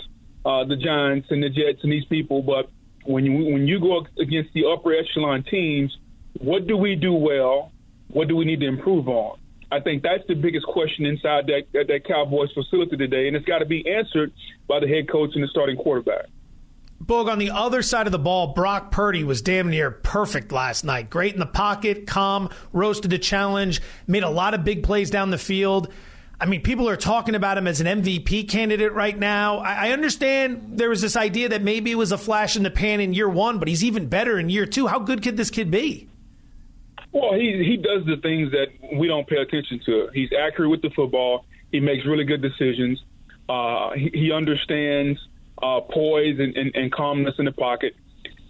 uh, 0.46 0.66
the 0.66 0.76
Giants 0.76 1.28
and 1.32 1.42
the 1.42 1.50
Jets 1.50 1.80
and 1.84 1.92
these 1.92 2.06
people, 2.06 2.42
but 2.42 2.70
when 3.06 3.26
you 3.26 3.54
when 3.54 3.68
you 3.68 3.80
go 3.80 4.06
against 4.20 4.54
the 4.54 4.66
upper 4.66 4.94
echelon 4.94 5.44
teams, 5.44 5.98
what 6.40 6.68
do 6.68 6.78
we 6.78 6.96
do 6.96 7.14
well? 7.14 7.72
What 8.10 8.28
do 8.28 8.36
we 8.36 8.46
need 8.46 8.60
to 8.60 8.68
improve 8.68 9.08
on? 9.08 9.39
I 9.72 9.80
think 9.80 10.04
that's 10.04 10.24
the 10.28 10.34
biggest 10.34 10.66
question 10.66 11.06
inside 11.06 11.48
that, 11.48 11.64
that, 11.74 11.88
that 11.88 12.06
Cowboys 12.06 12.52
facility 12.54 12.98
today, 12.98 13.28
and 13.28 13.36
it's 13.36 13.46
got 13.46 13.60
to 13.60 13.66
be 13.66 13.88
answered 13.90 14.34
by 14.68 14.80
the 14.80 14.88
head 14.88 15.10
coach 15.10 15.32
and 15.36 15.44
the 15.44 15.48
starting 15.48 15.78
quarterback. 15.78 16.26
Boog, 17.04 17.32
on 17.32 17.40
the 17.40 17.52
other 17.52 17.82
side 17.82 18.08
of 18.08 18.12
the 18.12 18.20
ball, 18.20 18.48
Brock 18.48 18.92
Purdy 18.92 19.24
was 19.24 19.42
damn 19.42 19.70
near 19.70 19.90
perfect 19.90 20.52
last 20.52 20.84
night. 20.84 21.10
Great 21.10 21.34
in 21.34 21.40
the 21.40 21.46
pocket, 21.46 22.08
calm, 22.08 22.50
to 22.74 23.08
the 23.08 23.18
challenge, 23.18 23.82
made 24.06 24.24
a 24.24 24.30
lot 24.30 24.54
of 24.54 24.66
big 24.66 24.84
plays 24.84 25.10
down 25.10 25.30
the 25.30 25.38
field. 25.38 25.94
I 26.42 26.46
mean, 26.46 26.62
people 26.62 26.90
are 26.90 26.98
talking 26.98 27.36
about 27.36 27.58
him 27.58 27.68
as 27.68 27.82
an 27.82 28.02
MVP 28.02 28.50
candidate 28.50 28.94
right 28.94 29.18
now. 29.18 29.58
I, 29.60 29.92
understand 29.92 30.78
there 30.78 30.90
was 30.90 31.02
this 31.02 31.16
idea 31.16 31.50
that 31.50 31.62
maybe 31.62 31.92
it 31.92 31.96
was 31.96 32.12
a 32.12 32.18
flash 32.18 32.56
in 32.56 32.64
the 32.64 32.72
pan 32.72 33.02
in 33.02 33.14
year 33.14 33.28
one, 33.28 33.60
but 33.60 33.68
he's 33.68 33.84
even 33.84 34.08
better 34.08 34.40
in 34.40 34.50
year 34.50 34.66
two. 34.66 34.88
How 34.88 35.00
good 35.00 35.22
could 35.22 35.36
this 35.36 35.50
kid 35.50 35.70
be? 35.70 36.09
Well, 37.12 37.34
he 37.34 37.64
he 37.64 37.78
does 37.78 38.06
the 38.06 38.18
things 38.22 38.52
that 38.52 38.68
we 38.94 39.08
don't 39.08 39.28
pay 39.28 39.38
attention 39.38 39.80
to. 39.86 40.10
He's 40.14 40.30
accurate 40.38 40.70
with 40.70 40.82
the 40.82 40.92
football. 40.96 41.46
He 41.72 41.80
makes 41.80 42.06
really 42.06 42.24
good 42.24 42.42
decisions. 42.42 43.02
Uh, 43.48 43.92
he, 43.94 44.12
he 44.14 44.32
understands 44.32 45.20
uh, 45.62 45.82
poise 45.82 46.40
and, 46.40 46.56
and, 46.56 46.76
and 46.76 46.92
calmness 46.92 47.36
in 47.40 47.46
the 47.46 47.52
pocket. 47.52 47.96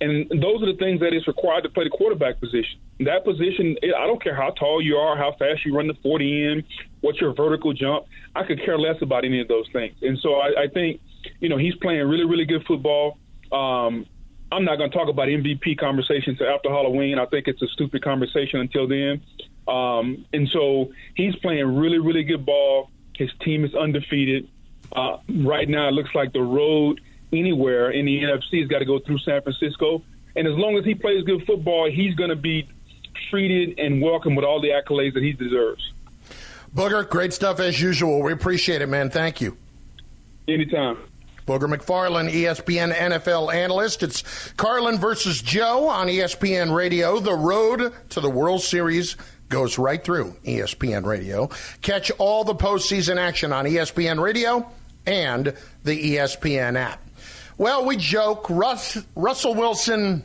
And 0.02 0.30
those 0.30 0.64
are 0.64 0.72
the 0.72 0.78
things 0.80 1.02
that 1.02 1.14
is 1.14 1.28
required 1.28 1.64
to 1.64 1.70
play 1.70 1.84
the 1.84 1.90
quarterback 1.90 2.40
position. 2.40 2.80
That 3.02 3.26
position, 3.26 3.76
I 3.84 4.08
don't 4.08 4.22
care 4.24 4.36
how 4.36 4.52
tall 4.52 4.82
you 4.82 4.96
are, 4.96 5.18
how 5.18 5.36
fast 5.38 5.66
you 5.66 5.76
run 5.76 5.88
the 5.88 5.96
40 6.02 6.46
in, 6.46 6.64
what's 7.02 7.20
your 7.20 7.34
vertical 7.34 7.74
jump. 7.74 8.06
I 8.36 8.44
could 8.44 8.64
care 8.64 8.78
less 8.78 8.96
about 9.02 9.26
any 9.26 9.42
of 9.42 9.50
those 9.50 9.66
things. 9.74 9.96
And 10.02 10.18
so 10.20 10.36
I, 10.36 10.64
I 10.64 10.68
think, 10.74 11.02
you 11.42 11.50
know, 11.50 11.58
he's 11.58 11.76
playing 11.76 12.08
really, 12.08 12.24
really 12.24 12.46
good 12.46 12.64
football. 12.66 13.18
Um, 13.52 14.06
I'm 14.52 14.66
not 14.66 14.78
going 14.78 14.90
to 14.90 14.98
talk 14.98 15.10
about 15.10 15.28
MVP 15.28 15.78
conversations 15.78 16.42
after 16.42 16.70
Halloween. 16.70 17.20
I 17.20 17.26
think 17.26 17.48
it's 17.48 17.62
a 17.62 17.68
stupid 17.68 18.04
conversation 18.04 18.60
until 18.60 18.88
then. 18.88 19.22
Um, 19.68 20.26
and 20.34 20.50
so 20.50 20.92
he's 21.16 21.36
playing 21.36 21.78
really, 21.78 22.00
really 22.00 22.24
good 22.24 22.46
ball. 22.46 22.90
His 23.16 23.30
team 23.42 23.64
is 23.64 23.76
undefeated. 23.76 24.48
Uh, 24.92 25.18
right 25.30 25.70
now, 25.70 25.90
it 25.90 25.92
looks 25.92 26.16
like 26.16 26.34
the 26.34 26.42
road 26.42 27.00
anywhere 27.32 27.92
in 27.92 28.06
the 28.06 28.24
NFC 28.24 28.62
has 28.62 28.68
got 28.68 28.80
to 28.80 28.86
go 28.86 28.98
through 29.00 29.20
San 29.20 29.42
Francisco. 29.42 30.02
And 30.36 30.48
as 30.48 30.56
long 30.56 30.78
as 30.78 30.86
he 30.86 30.96
plays 30.96 31.24
good 31.26 31.46
football, 31.46 31.90
he's 31.90 32.16
going 32.16 32.30
to 32.32 32.36
be 32.36 32.68
treated 33.30 33.78
and 33.78 34.02
welcomed 34.02 34.36
with 34.36 34.46
all 34.46 34.62
the 34.62 34.70
accolades 34.70 35.14
that 35.14 35.24
he 35.24 35.34
deserves. 35.34 35.92
Booger, 36.74 37.08
great 37.08 37.34
stuff 37.34 37.60
as 37.60 37.80
usual. 37.80 38.22
We 38.22 38.32
appreciate 38.32 38.82
it, 38.82 38.88
man. 38.88 39.10
Thank 39.10 39.42
you. 39.42 39.58
Anytime. 40.48 40.98
Booger 41.50 41.68
McFarland, 41.68 42.32
ESPN 42.32 42.94
NFL 42.94 43.52
analyst. 43.52 44.04
It's 44.04 44.22
Carlin 44.52 45.00
versus 45.00 45.42
Joe 45.42 45.88
on 45.88 46.06
ESPN 46.06 46.72
Radio. 46.76 47.20
The 47.20 47.34
road 47.34 47.92
to 48.10 48.20
the 48.20 48.30
World 48.30 48.62
Series 48.62 49.18
goes 49.50 49.80
right 49.80 50.04
through 50.04 50.36
ESPN 50.44 51.08
Radio. 51.08 51.50
Catch 51.82 52.12
all 52.20 52.44
the 52.44 52.54
postseason 52.54 53.18
action 53.18 53.52
on 53.52 53.66
ESPN 53.66 54.22
Radio 54.22 54.70
and 55.08 55.56
the 55.86 56.18
ESPN 56.18 56.78
app. 56.78 57.04
Well, 57.58 57.84
we 57.84 57.98
joke. 57.98 58.48
Russ, 58.48 59.00
Russell 59.16 59.56
Wilson, 59.56 60.24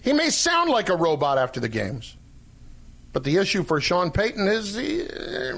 he 0.00 0.14
may 0.14 0.30
sound 0.30 0.70
like 0.70 0.88
a 0.88 0.96
robot 0.96 1.36
after 1.36 1.60
the 1.60 1.68
games, 1.68 2.16
but 3.12 3.24
the 3.24 3.36
issue 3.36 3.62
for 3.62 3.78
Sean 3.78 4.10
Payton 4.10 4.48
is 4.48 4.74
he, 4.74 5.06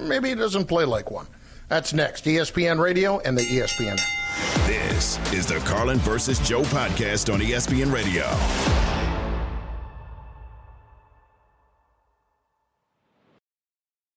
maybe 0.08 0.30
he 0.30 0.34
doesn't 0.34 0.64
play 0.64 0.84
like 0.84 1.12
one. 1.12 1.28
That's 1.68 1.92
next. 1.92 2.24
ESPN 2.24 2.78
Radio 2.80 3.18
and 3.20 3.36
the 3.36 3.42
ESPN 3.42 3.98
app. 3.98 4.66
This 4.66 5.18
is 5.32 5.46
the 5.46 5.58
Carlin 5.60 5.98
versus 5.98 6.38
Joe 6.40 6.62
podcast 6.62 7.32
on 7.32 7.40
ESPN 7.40 7.92
Radio. 7.92 8.26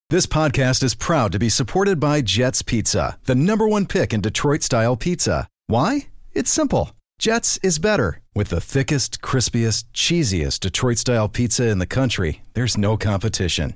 This 0.10 0.26
podcast 0.26 0.84
is 0.84 0.94
proud 0.94 1.32
to 1.32 1.40
be 1.40 1.48
supported 1.48 1.98
by 1.98 2.20
Jets 2.20 2.62
Pizza, 2.62 3.18
the 3.24 3.36
number 3.36 3.66
one 3.66 3.86
pick 3.86 4.14
in 4.14 4.20
Detroit 4.20 4.62
style 4.62 4.98
pizza. 4.98 5.48
Why? 5.68 6.08
It's 6.34 6.52
simple. 6.52 6.92
Jets 7.18 7.58
is 7.64 7.80
better. 7.80 8.20
With 8.36 8.50
the 8.50 8.60
thickest, 8.60 9.22
crispiest, 9.22 9.86
cheesiest 9.94 10.60
Detroit 10.60 10.98
style 10.98 11.30
pizza 11.30 11.70
in 11.70 11.80
the 11.80 11.86
country, 11.86 12.42
there's 12.56 12.78
no 12.78 12.98
competition. 12.98 13.76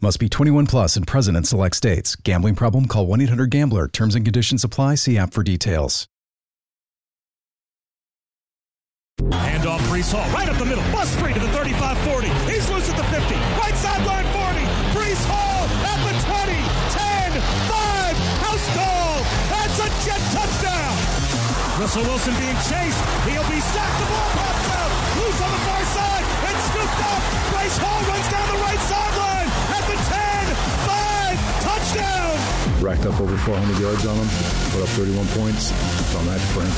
Must 0.00 0.20
be 0.20 0.28
21 0.28 0.66
plus 0.68 0.94
and 0.94 1.04
present 1.04 1.36
in 1.36 1.42
select 1.42 1.74
states. 1.74 2.14
Gambling 2.14 2.54
problem? 2.54 2.86
Call 2.86 3.08
1 3.08 3.20
800 3.22 3.50
Gambler. 3.50 3.88
Terms 3.88 4.14
and 4.14 4.24
conditions 4.24 4.62
apply. 4.62 4.94
See 4.94 5.18
app 5.18 5.34
for 5.34 5.42
details. 5.42 6.06
Handoff, 9.18 9.82
Breece 9.90 10.14
Hall, 10.14 10.22
right 10.30 10.46
up 10.46 10.54
the 10.62 10.64
middle, 10.70 10.86
bust 10.94 11.18
free 11.18 11.34
to 11.34 11.40
the 11.42 11.50
35-40. 11.50 12.30
He's 12.46 12.70
loose 12.70 12.86
at 12.86 12.94
the 12.94 13.02
50, 13.10 13.34
right 13.58 13.74
sideline 13.74 14.30
40. 14.30 14.62
Breece 14.94 15.26
Hall 15.26 15.66
at 15.82 15.98
the 16.06 16.14
20, 16.14 16.54
10, 16.94 17.34
5, 17.66 18.14
house 18.38 18.66
call. 18.78 19.18
That's 19.50 19.82
a 19.82 19.90
jet 20.06 20.22
touchdown. 20.30 20.94
Russell 21.82 22.06
Wilson 22.06 22.38
being 22.38 22.54
chased. 22.70 23.02
He'll 23.26 23.42
be 23.50 23.58
sacked. 23.58 23.98
The 23.98 24.06
ball 24.06 24.30
pops 24.38 24.66
out. 24.78 24.90
Loose 25.18 25.40
on 25.42 25.50
the 25.50 25.62
far 25.66 25.82
side. 25.90 26.24
It's 26.54 26.62
scooped 26.70 27.02
up. 27.02 27.22
Breece 27.50 27.78
Hall 27.82 27.98
runs 28.06 28.28
down 28.30 28.46
the 28.54 28.57
racked 32.80 33.06
up 33.06 33.20
over 33.20 33.36
400 33.36 33.80
yards 33.80 34.06
on 34.06 34.16
him, 34.16 34.28
put 34.72 34.82
up 34.82 34.88
31 34.90 35.26
points. 35.28 35.66
So 35.66 36.18
I'm 36.18 36.26
happy 36.26 36.44
for 36.54 36.62
him. 36.62 36.72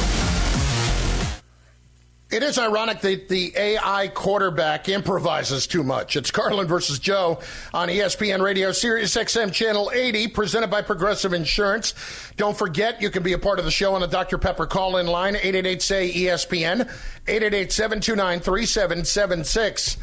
It 2.30 2.42
is 2.44 2.58
ironic 2.58 3.00
that 3.00 3.28
the 3.28 3.52
AI 3.56 4.06
quarterback 4.06 4.88
improvises 4.88 5.66
too 5.66 5.82
much. 5.82 6.14
It's 6.14 6.30
Carlin 6.30 6.68
versus 6.68 7.00
Joe 7.00 7.40
on 7.74 7.88
ESPN 7.88 8.40
Radio, 8.40 8.70
Sirius 8.70 9.16
XM 9.16 9.52
Channel 9.52 9.90
80, 9.92 10.28
presented 10.28 10.70
by 10.70 10.80
Progressive 10.80 11.32
Insurance. 11.32 11.92
Don't 12.36 12.56
forget, 12.56 13.02
you 13.02 13.10
can 13.10 13.24
be 13.24 13.32
a 13.32 13.38
part 13.38 13.58
of 13.58 13.64
the 13.64 13.72
show 13.72 13.96
on 13.96 14.00
the 14.00 14.06
Dr. 14.06 14.38
Pepper 14.38 14.66
call-in 14.66 15.08
line, 15.08 15.34
888-SAY-ESPN, 15.34 16.88
888-729-3776. 17.26 19.96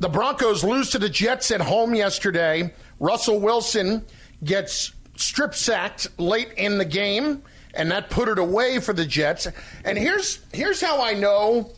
The 0.00 0.08
Broncos 0.08 0.64
lose 0.64 0.90
to 0.90 0.98
the 0.98 1.08
Jets 1.08 1.52
at 1.52 1.60
home 1.60 1.94
yesterday. 1.94 2.74
Russell 2.98 3.38
Wilson 3.38 4.04
gets 4.44 4.92
strip 5.16 5.54
sacked 5.54 6.08
late 6.18 6.52
in 6.56 6.78
the 6.78 6.84
game, 6.84 7.42
and 7.74 7.90
that 7.90 8.10
put 8.10 8.28
it 8.28 8.38
away 8.38 8.80
for 8.80 8.92
the 8.92 9.04
Jets. 9.04 9.48
And 9.84 9.96
here's 9.96 10.40
here's 10.52 10.80
how 10.80 11.02
I 11.02 11.14
know 11.14 11.70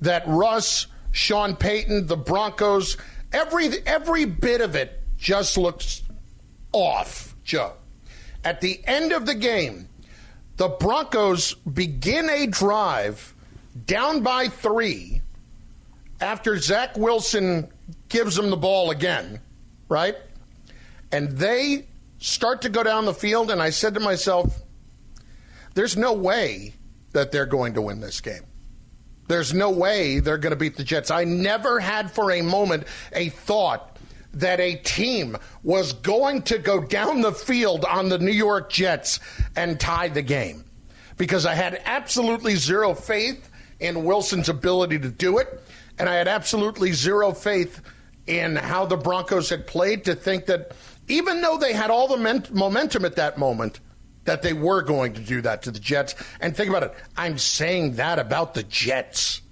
that 0.00 0.24
Russ, 0.26 0.86
Sean 1.12 1.56
Payton, 1.56 2.06
the 2.06 2.16
Broncos, 2.16 2.96
every 3.32 3.68
every 3.86 4.24
bit 4.24 4.60
of 4.60 4.76
it 4.76 5.02
just 5.18 5.56
looks 5.56 6.02
off, 6.72 7.34
Joe. 7.44 7.72
At 8.44 8.60
the 8.60 8.80
end 8.86 9.12
of 9.12 9.26
the 9.26 9.34
game, 9.34 9.88
the 10.56 10.68
Broncos 10.68 11.54
begin 11.54 12.28
a 12.28 12.46
drive 12.46 13.32
down 13.86 14.22
by 14.22 14.48
three 14.48 15.22
after 16.20 16.58
Zach 16.58 16.96
Wilson 16.96 17.68
gives 18.08 18.36
them 18.36 18.50
the 18.50 18.56
ball 18.56 18.90
again, 18.90 19.40
right? 19.88 20.16
And 21.10 21.30
they 21.30 21.86
start 22.22 22.62
to 22.62 22.68
go 22.68 22.82
down 22.82 23.04
the 23.04 23.12
field, 23.12 23.50
and 23.50 23.60
I 23.60 23.70
said 23.70 23.94
to 23.94 24.00
myself, 24.00 24.62
there's 25.74 25.96
no 25.96 26.12
way 26.12 26.74
that 27.12 27.32
they're 27.32 27.46
going 27.46 27.74
to 27.74 27.82
win 27.82 28.00
this 28.00 28.20
game. 28.20 28.44
There's 29.28 29.52
no 29.52 29.70
way 29.70 30.20
they're 30.20 30.38
going 30.38 30.52
to 30.52 30.56
beat 30.56 30.76
the 30.76 30.84
Jets. 30.84 31.10
I 31.10 31.24
never 31.24 31.80
had 31.80 32.10
for 32.10 32.30
a 32.30 32.42
moment 32.42 32.84
a 33.12 33.28
thought 33.30 33.98
that 34.34 34.60
a 34.60 34.76
team 34.76 35.36
was 35.62 35.92
going 35.94 36.42
to 36.42 36.58
go 36.58 36.80
down 36.80 37.20
the 37.20 37.32
field 37.32 37.84
on 37.84 38.08
the 38.08 38.18
New 38.18 38.32
York 38.32 38.70
Jets 38.70 39.20
and 39.56 39.78
tie 39.78 40.08
the 40.08 40.22
game 40.22 40.64
because 41.16 41.44
I 41.44 41.54
had 41.54 41.82
absolutely 41.84 42.56
zero 42.56 42.94
faith 42.94 43.50
in 43.80 44.04
Wilson's 44.04 44.48
ability 44.48 44.98
to 45.00 45.10
do 45.10 45.38
it, 45.38 45.60
and 45.98 46.08
I 46.08 46.14
had 46.14 46.28
absolutely 46.28 46.92
zero 46.92 47.32
faith 47.32 47.80
in 48.26 48.54
how 48.56 48.86
the 48.86 48.96
Broncos 48.96 49.50
had 49.50 49.66
played 49.66 50.04
to 50.04 50.14
think 50.14 50.46
that 50.46 50.72
even 51.08 51.42
though 51.42 51.58
they 51.58 51.72
had 51.72 51.90
all 51.90 52.08
the 52.08 52.16
men- 52.16 52.46
momentum 52.52 53.04
at 53.04 53.16
that 53.16 53.38
moment, 53.38 53.80
that 54.24 54.42
they 54.42 54.52
were 54.52 54.82
going 54.82 55.14
to 55.14 55.20
do 55.20 55.40
that 55.40 55.62
to 55.62 55.70
the 55.70 55.80
Jets. 55.80 56.14
And 56.40 56.56
think 56.56 56.70
about 56.70 56.84
it. 56.84 56.94
I'm 57.16 57.38
saying 57.38 57.94
that 57.96 58.18
about 58.18 58.54
the 58.54 58.62
Jets. 58.62 59.42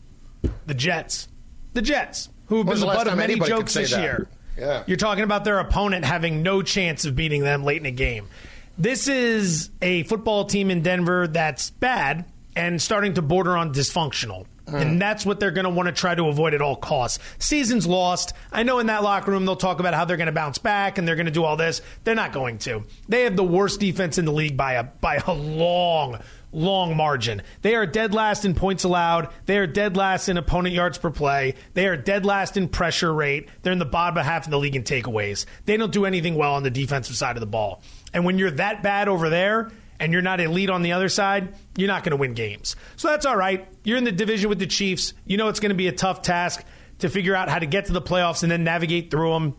The 0.67 0.75
Jets. 0.75 1.29
The 1.73 1.83
Jets, 1.83 2.29
who 2.47 2.59
have 2.59 2.67
been 2.67 2.75
the 2.75 2.81
the 2.81 2.87
butt 2.87 3.09
of 3.09 3.17
many 3.17 3.39
jokes 3.39 3.75
this 3.75 3.93
that? 3.93 4.03
year. 4.03 4.29
Yeah. 4.59 4.83
You're 4.87 4.97
talking 4.97 5.25
about 5.25 5.45
their 5.45 5.59
opponent 5.59 6.05
having 6.05 6.43
no 6.43 6.63
chance 6.63 7.05
of 7.05 7.15
beating 7.17 7.43
them 7.43 7.65
late 7.65 7.81
in 7.81 7.87
a 7.87 7.93
game. 7.93 8.29
This 8.77 9.09
is 9.09 9.71
a 9.81 10.03
football 10.05 10.45
team 10.47 10.71
in 10.71 10.83
Denver 10.83 11.29
that's 11.29 11.71
bad 11.71 12.25
and 12.57 12.81
starting 12.81 13.15
to 13.15 13.23
border 13.23 13.57
on 13.57 13.73
dysfunctional. 13.73 14.47
And 14.75 14.93
hmm. 14.93 14.99
that's 14.99 15.27
what 15.27 15.41
they're 15.41 15.51
going 15.51 15.65
to 15.65 15.71
want 15.71 15.87
to 15.87 15.93
try 15.93 16.15
to 16.15 16.27
avoid 16.29 16.55
at 16.55 16.63
all 16.63 16.77
costs. 16.77 17.19
Season's 17.39 17.87
lost. 17.87 18.33
I 18.53 18.63
know 18.63 18.79
in 18.79 18.87
that 18.87 19.03
locker 19.03 19.31
room 19.31 19.45
they'll 19.45 19.57
talk 19.57 19.81
about 19.81 19.95
how 19.95 20.05
they're 20.05 20.17
going 20.17 20.27
to 20.27 20.33
bounce 20.33 20.59
back 20.59 20.99
and 20.99 21.07
they're 21.07 21.17
going 21.17 21.27
to 21.27 21.33
do 21.33 21.45
all 21.45 21.57
this. 21.57 21.83
They're 22.05 22.15
not 22.15 22.33
going 22.33 22.59
to. 22.59 22.85
They 23.09 23.25
have 23.25 23.37
the 23.37 23.45
worst 23.45 23.81
defense 23.81 24.19
in 24.19 24.25
the 24.25 24.33
league 24.33 24.57
by 24.57 24.75
a 24.75 24.85
by 24.85 25.17
a 25.17 25.33
long, 25.33 26.21
long 26.53 26.97
margin. 26.97 27.43
They 27.63 27.75
are 27.75 27.87
dead 27.87 28.15
last 28.15 28.45
in 28.45 28.55
points 28.55 28.85
allowed. 28.85 29.29
They 29.47 29.59
are 29.59 29.67
dead 29.67 29.97
last 29.97 30.29
in 30.29 30.37
opponent 30.37 30.75
yards 30.75 30.99
per 30.99 31.11
play. 31.11 31.55
They 31.75 31.87
are 31.87 31.97
dead 31.97 32.27
last 32.27 32.57
in 32.57 32.69
pressure 32.69 33.13
rate. 33.13 33.49
They're 33.63 33.73
in 33.73 33.79
the 33.79 33.85
bottom 33.85 34.23
half 34.23 34.45
of 34.47 34.51
the 34.51 34.59
league 34.59 34.77
in 34.77 34.83
takeaways. 34.83 35.47
They 35.67 35.77
don't 35.77 35.93
do 35.93 36.05
anything 36.05 36.35
well 36.35 36.55
on 36.55 36.63
the 36.63 36.71
defensive 36.71 37.17
side 37.17 37.37
of 37.37 37.41
the 37.41 37.47
ball. 37.47 37.83
And 38.13 38.25
when 38.25 38.39
you're 38.39 38.51
that 38.53 38.83
bad 38.83 39.09
over 39.09 39.29
there 39.29 39.71
and 40.01 40.13
you're 40.13 40.23
not 40.23 40.41
elite 40.41 40.71
on 40.71 40.83
the 40.83 40.93
other 40.93 41.09
side, 41.09 41.55
you're 41.77 41.89
not 41.89 42.03
going 42.03 42.11
to 42.11 42.17
win 42.17 42.35
games. 42.35 42.75
So 42.97 43.09
that's 43.09 43.27
all 43.27 43.37
right. 43.37 43.69
You're 43.85 43.99
in 43.99 44.05
the 44.05 44.13
division 44.13 44.49
with 44.49 44.59
the 44.59 44.67
Chiefs. 44.67 45.13
You 45.25 45.37
know 45.37 45.49
it's 45.49 45.61
going 45.61 45.71
to 45.71 45.77
be 45.77 45.89
a 45.89 45.93
tough 45.93 46.23
task 46.23 46.65
to 46.99 47.09
figure 47.09 47.35
out 47.35 47.49
how 47.49 47.59
to 47.59 47.67
get 47.67 47.87
to 47.87 47.93
the 47.93 48.03
playoffs 48.03 48.43
and 48.43 48.51
then 48.51 48.65
navigate 48.65 49.11
through 49.11 49.33
them. 49.33 49.57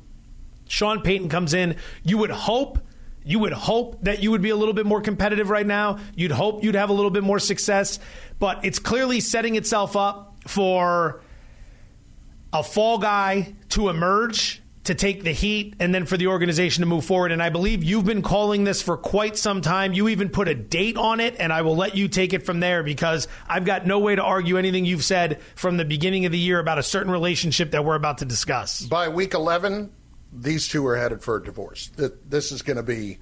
Sean 0.67 1.01
Payton 1.01 1.29
comes 1.29 1.53
in, 1.53 1.75
you 2.03 2.17
would 2.17 2.31
hope 2.31 2.79
you 3.23 3.37
would 3.39 3.53
hope 3.53 4.01
that 4.03 4.23
you 4.23 4.31
would 4.31 4.41
be 4.41 4.49
a 4.49 4.55
little 4.55 4.73
bit 4.73 4.85
more 4.85 4.99
competitive 4.99 5.49
right 5.49 5.65
now. 5.65 5.99
You'd 6.15 6.31
hope 6.31 6.63
you'd 6.63 6.75
have 6.75 6.89
a 6.89 6.93
little 6.93 7.11
bit 7.11 7.23
more 7.23 7.37
success, 7.37 7.99
but 8.39 8.65
it's 8.65 8.79
clearly 8.79 9.19
setting 9.19 9.55
itself 9.55 9.95
up 9.95 10.35
for 10.47 11.21
a 12.51 12.63
fall 12.63 12.97
guy 12.97 13.53
to 13.69 13.89
emerge 13.89 14.60
to 14.83 14.95
take 14.95 15.23
the 15.23 15.31
heat 15.31 15.75
and 15.79 15.93
then 15.93 16.05
for 16.05 16.17
the 16.17 16.27
organization 16.27 16.81
to 16.81 16.87
move 16.87 17.05
forward. 17.05 17.31
And 17.31 17.41
I 17.41 17.49
believe 17.49 17.83
you've 17.83 18.05
been 18.05 18.21
calling 18.23 18.63
this 18.63 18.81
for 18.81 18.97
quite 18.97 19.37
some 19.37 19.61
time. 19.61 19.93
You 19.93 20.09
even 20.09 20.29
put 20.29 20.47
a 20.47 20.55
date 20.55 20.97
on 20.97 21.19
it, 21.19 21.35
and 21.37 21.53
I 21.53 21.61
will 21.61 21.75
let 21.75 21.95
you 21.95 22.07
take 22.07 22.33
it 22.33 22.45
from 22.45 22.59
there 22.59 22.81
because 22.81 23.27
I've 23.47 23.65
got 23.65 23.85
no 23.85 23.99
way 23.99 24.15
to 24.15 24.23
argue 24.23 24.57
anything 24.57 24.85
you've 24.85 25.03
said 25.03 25.41
from 25.55 25.77
the 25.77 25.85
beginning 25.85 26.25
of 26.25 26.31
the 26.31 26.39
year 26.39 26.59
about 26.59 26.79
a 26.79 26.83
certain 26.83 27.11
relationship 27.11 27.71
that 27.71 27.85
we're 27.85 27.95
about 27.95 28.19
to 28.19 28.25
discuss. 28.25 28.81
By 28.81 29.09
week 29.09 29.33
11, 29.33 29.91
these 30.33 30.67
two 30.67 30.85
are 30.87 30.95
headed 30.95 31.21
for 31.21 31.35
a 31.35 31.43
divorce. 31.43 31.91
This 31.95 32.51
is 32.51 32.61
going 32.61 32.77
to 32.77 32.83
be 32.83 33.19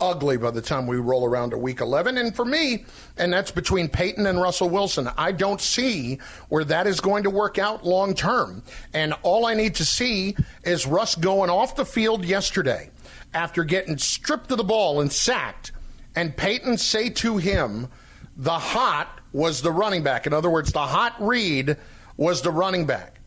ugly 0.00 0.36
by 0.36 0.50
the 0.50 0.62
time 0.62 0.86
we 0.86 0.96
roll 0.96 1.24
around 1.24 1.50
to 1.50 1.58
week 1.58 1.80
11. 1.80 2.18
And 2.18 2.34
for 2.34 2.44
me, 2.44 2.84
and 3.16 3.32
that's 3.32 3.50
between 3.50 3.88
Payton 3.88 4.26
and 4.26 4.40
Russell 4.40 4.68
Wilson, 4.68 5.08
I 5.16 5.32
don't 5.32 5.60
see 5.60 6.18
where 6.48 6.64
that 6.64 6.86
is 6.86 7.00
going 7.00 7.24
to 7.24 7.30
work 7.30 7.58
out 7.58 7.84
long 7.84 8.14
term. 8.14 8.62
And 8.92 9.14
all 9.22 9.46
I 9.46 9.54
need 9.54 9.76
to 9.76 9.84
see 9.84 10.36
is 10.64 10.86
Russ 10.86 11.14
going 11.14 11.50
off 11.50 11.76
the 11.76 11.86
field 11.86 12.24
yesterday 12.24 12.90
after 13.34 13.64
getting 13.64 13.98
stripped 13.98 14.50
of 14.50 14.56
the 14.56 14.64
ball 14.64 15.00
and 15.00 15.12
sacked, 15.12 15.72
and 16.14 16.34
Payton 16.34 16.78
say 16.78 17.10
to 17.10 17.36
him, 17.36 17.88
the 18.36 18.58
hot 18.58 19.20
was 19.32 19.60
the 19.60 19.70
running 19.70 20.02
back. 20.02 20.26
In 20.26 20.32
other 20.32 20.48
words, 20.48 20.72
the 20.72 20.86
hot 20.86 21.14
read 21.20 21.76
was 22.16 22.40
the 22.40 22.50
running 22.50 22.86
back. 22.86 23.20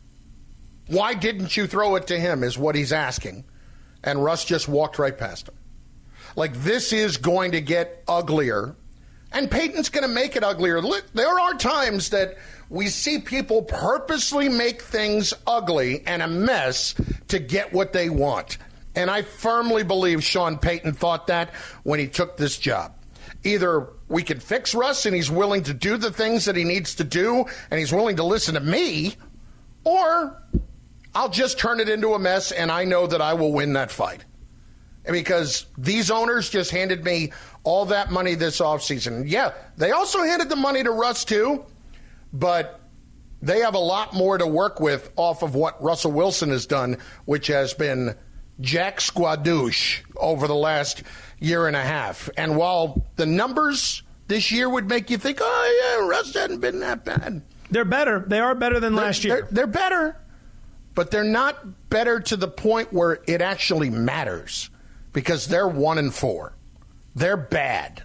Why 0.88 1.14
didn't 1.14 1.56
you 1.56 1.68
throw 1.68 1.96
it 1.96 2.08
to 2.08 2.20
him? 2.20 2.44
Is 2.44 2.58
what 2.58 2.74
he's 2.74 2.92
asking. 2.92 3.46
And 4.04 4.24
Russ 4.24 4.46
just 4.46 4.68
walked 4.68 4.98
right 4.98 5.16
past 5.16 5.48
him. 5.48 5.56
Like 6.36 6.54
this 6.56 6.94
is 6.94 7.18
going 7.18 7.52
to 7.52 7.62
get 7.62 8.04
uglier, 8.08 8.76
and 9.32 9.50
Payton's 9.50 9.90
going 9.90 10.08
to 10.08 10.14
make 10.14 10.36
it 10.36 10.44
uglier. 10.44 10.82
There 11.14 11.40
are 11.40 11.54
times 11.54 12.10
that 12.10 12.38
we 12.70 12.88
see 12.88 13.20
people 13.20 13.64
purposely 13.64 14.50
make 14.50 14.82
things 14.82 15.34
ugly 15.46 16.04
and 16.06 16.22
a 16.22 16.28
mess 16.28 16.96
to 17.28 17.40
get 17.40 17.74
what 17.74 17.94
they 17.94 18.10
want. 18.10 18.58
And 18.96 19.10
I 19.10 19.22
firmly 19.22 19.84
believe 19.84 20.24
Sean 20.24 20.58
Payton 20.58 20.94
thought 20.94 21.28
that 21.28 21.54
when 21.84 22.00
he 22.00 22.08
took 22.08 22.38
this 22.38 22.58
job. 22.58 22.94
Either 23.44 23.88
we 24.08 24.24
can 24.24 24.40
fix 24.40 24.76
Russ 24.76 25.06
and 25.06 25.16
he's 25.16 25.32
willing 25.32 25.64
to 25.64 25.74
do 25.74 25.98
the 25.98 26.12
things 26.12 26.46
that 26.46 26.56
he 26.56 26.64
needs 26.64 26.96
to 26.96 27.04
do 27.04 27.46
and 27.72 27.80
he's 27.80 27.94
willing 27.94 28.18
to 28.18 28.24
listen 28.24 28.56
to 28.56 28.60
me, 28.60 29.16
or 29.84 30.42
I'll 31.16 31.30
just 31.30 31.58
turn 31.58 31.80
it 31.80 31.88
into 31.88 32.14
a 32.14 32.20
mess 32.20 32.52
and 32.52 32.72
I 32.72 32.84
know 32.84 33.08
that 33.08 33.22
I 33.22 33.34
will 33.36 33.54
win 33.54 33.74
that 33.74 33.92
fight 33.92 34.26
because 35.06 35.66
these 35.78 36.12
owners 36.12 36.50
just 36.50 36.72
handed 36.72 37.04
me 37.04 37.32
all 37.64 37.86
that 37.86 38.12
money 38.12 38.36
this 38.36 38.60
offseason. 38.60 39.24
Yeah, 39.28 39.54
they 39.78 39.92
also 39.92 40.24
handed 40.24 40.50
the 40.50 40.56
money 40.56 40.84
to 40.84 40.92
Russ 40.92 41.26
too, 41.26 41.66
but 42.34 42.80
they 43.42 43.60
have 43.60 43.76
a 43.76 43.80
lot 43.80 44.14
more 44.14 44.38
to 44.38 44.46
work 44.46 44.80
with 44.80 45.12
off 45.16 45.44
of 45.44 45.56
what 45.56 45.82
Russell 45.82 46.12
Wilson 46.12 46.50
has 46.50 46.66
done, 46.66 46.98
which 47.26 47.48
has 47.48 47.74
been 47.74 48.16
Jack 48.62 49.00
Squadouche 49.00 50.02
over 50.18 50.48
the 50.48 50.56
last 50.56 51.04
year 51.40 51.68
and 51.68 51.76
a 51.76 51.82
half. 51.82 52.30
And 52.38 52.58
while 52.58 53.06
the 53.16 53.26
numbers 53.26 54.04
this 54.28 54.52
year 54.52 54.70
would 54.70 54.88
make 54.88 55.10
you 55.10 55.18
think, 55.18 55.40
oh, 55.42 55.98
yeah, 56.00 56.08
Russ 56.08 56.34
hasn't 56.34 56.62
been 56.62 56.80
that 56.82 57.06
bad. 57.06 57.42
They're 57.72 57.86
better. 57.86 58.20
They 58.20 58.40
are 58.40 58.56
better 58.56 58.80
than 58.80 58.96
they're, 58.96 59.06
last 59.06 59.24
year. 59.24 59.36
They're, 59.36 59.48
they're 59.52 59.68
better, 59.68 60.18
but 60.96 61.12
they're 61.12 61.24
not 61.24 61.90
better 61.90 62.20
to 62.20 62.36
the 62.36 62.48
point 62.48 62.92
where 62.92 63.20
it 63.28 63.42
actually 63.42 63.90
matters 63.90 64.70
because 65.14 65.48
they're 65.48 65.68
one 65.68 65.98
and 65.98 66.14
four. 66.14 66.54
They're 67.16 67.38
bad. 67.38 68.04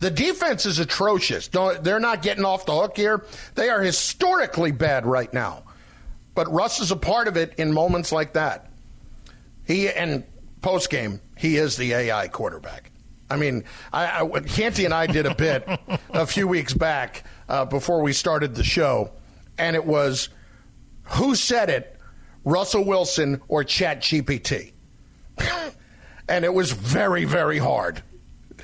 The 0.00 0.10
defense 0.10 0.64
is 0.64 0.78
atrocious. 0.78 1.48
They're 1.48 2.00
not 2.00 2.22
getting 2.22 2.44
off 2.44 2.64
the 2.66 2.74
hook 2.74 2.96
here. 2.96 3.24
They 3.54 3.68
are 3.68 3.82
historically 3.82 4.72
bad 4.72 5.04
right 5.04 5.32
now. 5.32 5.64
But 6.34 6.50
Russ 6.50 6.80
is 6.80 6.90
a 6.90 6.96
part 6.96 7.28
of 7.28 7.36
it 7.36 7.54
in 7.58 7.72
moments 7.72 8.12
like 8.12 8.32
that. 8.32 8.70
He 9.66 9.88
and 9.90 10.24
post 10.62 10.90
game, 10.90 11.20
he 11.36 11.56
is 11.56 11.76
the 11.76 11.92
AI 11.92 12.28
quarterback. 12.28 12.90
I 13.28 13.36
mean, 13.36 13.64
I, 13.92 14.22
I, 14.22 14.40
Canty 14.40 14.84
and 14.84 14.94
I 14.94 15.06
did 15.06 15.26
a 15.26 15.34
bit 15.34 15.68
a 16.10 16.26
few 16.26 16.48
weeks 16.48 16.74
back 16.74 17.24
uh, 17.48 17.64
before 17.64 18.02
we 18.02 18.12
started 18.12 18.54
the 18.54 18.64
show, 18.64 19.12
and 19.58 19.76
it 19.76 19.84
was 19.84 20.30
who 21.04 21.34
said 21.34 21.70
it, 21.70 21.96
Russell 22.44 22.84
Wilson 22.84 23.40
or 23.48 23.64
Chat 23.64 24.00
GPT? 24.00 24.72
and 26.30 26.44
it 26.44 26.54
was 26.54 26.72
very, 26.72 27.24
very 27.24 27.58
hard. 27.58 28.02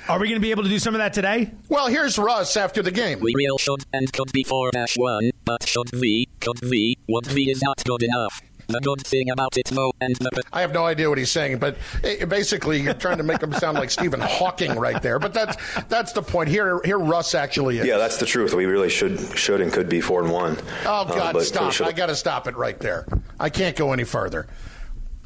Are 0.07 0.19
we 0.19 0.27
going 0.27 0.39
to 0.39 0.45
be 0.45 0.51
able 0.51 0.63
to 0.63 0.69
do 0.69 0.79
some 0.79 0.95
of 0.95 0.99
that 0.99 1.11
today? 1.11 1.51
Well, 1.67 1.87
here's 1.87 2.17
Russ 2.17 2.55
after 2.55 2.81
the 2.81 2.91
game. 2.91 3.19
We 3.19 3.33
real 3.35 3.57
should 3.57 3.83
and 3.91 4.11
could 4.13 4.31
be 4.31 4.43
4 4.43 4.71
1, 4.95 5.31
but 5.43 5.67
should 5.67 5.91
we, 5.91 6.29
could 6.39 6.61
we, 6.61 6.95
would 7.09 7.31
we 7.33 7.49
is 7.49 7.61
not 7.61 7.83
good 7.83 8.03
enough. 8.03 8.41
The 8.67 8.79
good 8.81 9.05
thing 9.05 9.29
about 9.29 9.57
it, 9.57 9.67
though, 9.67 9.93
and 10.01 10.13
the. 10.17 10.43
I 10.51 10.59
have 10.59 10.73
no 10.73 10.85
idea 10.85 11.07
what 11.07 11.17
he's 11.17 11.31
saying, 11.31 11.59
but 11.59 11.77
it, 12.03 12.27
basically 12.27 12.81
you're 12.81 12.93
trying 12.93 13.17
to 13.17 13.23
make 13.23 13.41
him 13.41 13.53
sound 13.53 13.77
like 13.77 13.89
Stephen 13.89 14.19
Hawking 14.19 14.77
right 14.77 15.01
there. 15.01 15.19
But 15.19 15.33
that's 15.33 15.55
that's 15.83 16.11
the 16.11 16.21
point. 16.21 16.49
Here, 16.49 16.81
here, 16.83 16.99
Russ 16.99 17.33
actually 17.33 17.79
is. 17.79 17.85
Yeah, 17.85 17.97
that's 17.97 18.17
the 18.17 18.25
truth. 18.25 18.53
We 18.53 18.65
really 18.65 18.89
should 18.89 19.19
should 19.37 19.61
and 19.61 19.71
could 19.71 19.87
be 19.87 20.01
four 20.01 20.21
and 20.21 20.33
one. 20.33 20.57
Oh 20.85 21.05
God, 21.05 21.37
uh, 21.37 21.41
stop! 21.43 21.79
I 21.79 21.93
got 21.93 22.07
to 22.07 22.15
stop 22.15 22.45
it 22.45 22.57
right 22.57 22.77
there. 22.77 23.07
I 23.39 23.49
can't 23.49 23.77
go 23.77 23.93
any 23.93 24.03
further. 24.03 24.47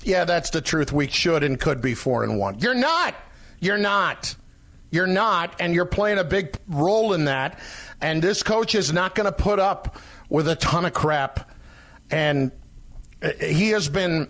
Yeah, 0.04 0.26
that's 0.26 0.50
the 0.50 0.62
truth. 0.62 0.92
We 0.92 1.08
should 1.08 1.44
and 1.44 1.60
could 1.60 1.82
be 1.82 1.94
four 1.94 2.24
and 2.24 2.40
one. 2.40 2.60
You're 2.60 2.74
not. 2.74 3.16
You're 3.60 3.78
not. 3.78 4.36
You're 4.92 5.08
not, 5.08 5.56
and 5.62 5.74
you're 5.74 5.86
playing 5.86 6.18
a 6.18 6.24
big 6.24 6.58
role 6.68 7.14
in 7.14 7.26
that. 7.26 7.60
And 8.02 8.22
this 8.22 8.44
coach 8.44 8.76
is 8.76 8.92
not 8.92 9.16
going 9.16 9.26
to 9.26 9.32
put 9.32 9.58
up 9.58 9.98
with 10.28 10.50
a 10.50 10.56
ton 10.56 10.84
of 10.84 10.94
crap. 10.94 11.50
And 12.12 12.52
uh, 13.24 13.32
he 13.40 13.70
has 13.70 13.88
been 13.88 14.28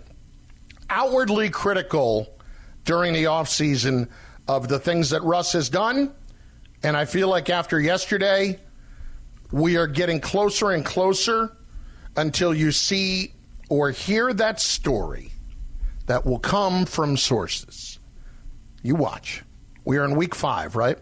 outwardly 0.87 1.49
critical 1.49 2.37
during 2.85 3.13
the 3.13 3.23
offseason 3.23 4.07
of 4.47 4.67
the 4.67 4.77
things 4.77 5.09
that 5.09 5.23
Russ 5.23 5.53
has 5.53 5.69
done. 5.69 6.13
And 6.83 6.95
I 6.95 7.05
feel 7.05 7.27
like 7.27 7.49
after 7.49 7.79
yesterday, 7.79 8.59
we 9.51 9.77
are 9.77 9.87
getting 9.87 10.19
closer 10.19 10.71
and 10.71 10.85
closer 10.85 11.55
until 12.15 12.53
you 12.53 12.71
see 12.71 13.33
or 13.69 13.89
hear 13.89 14.31
that 14.33 14.59
story 14.59 15.31
that 16.07 16.25
will 16.25 16.39
come 16.39 16.85
from 16.85 17.17
sources. 17.17 17.99
You 18.81 18.95
watch. 18.95 19.43
We 19.85 19.97
are 19.97 20.05
in 20.05 20.15
week 20.15 20.35
five, 20.35 20.75
right? 20.75 20.97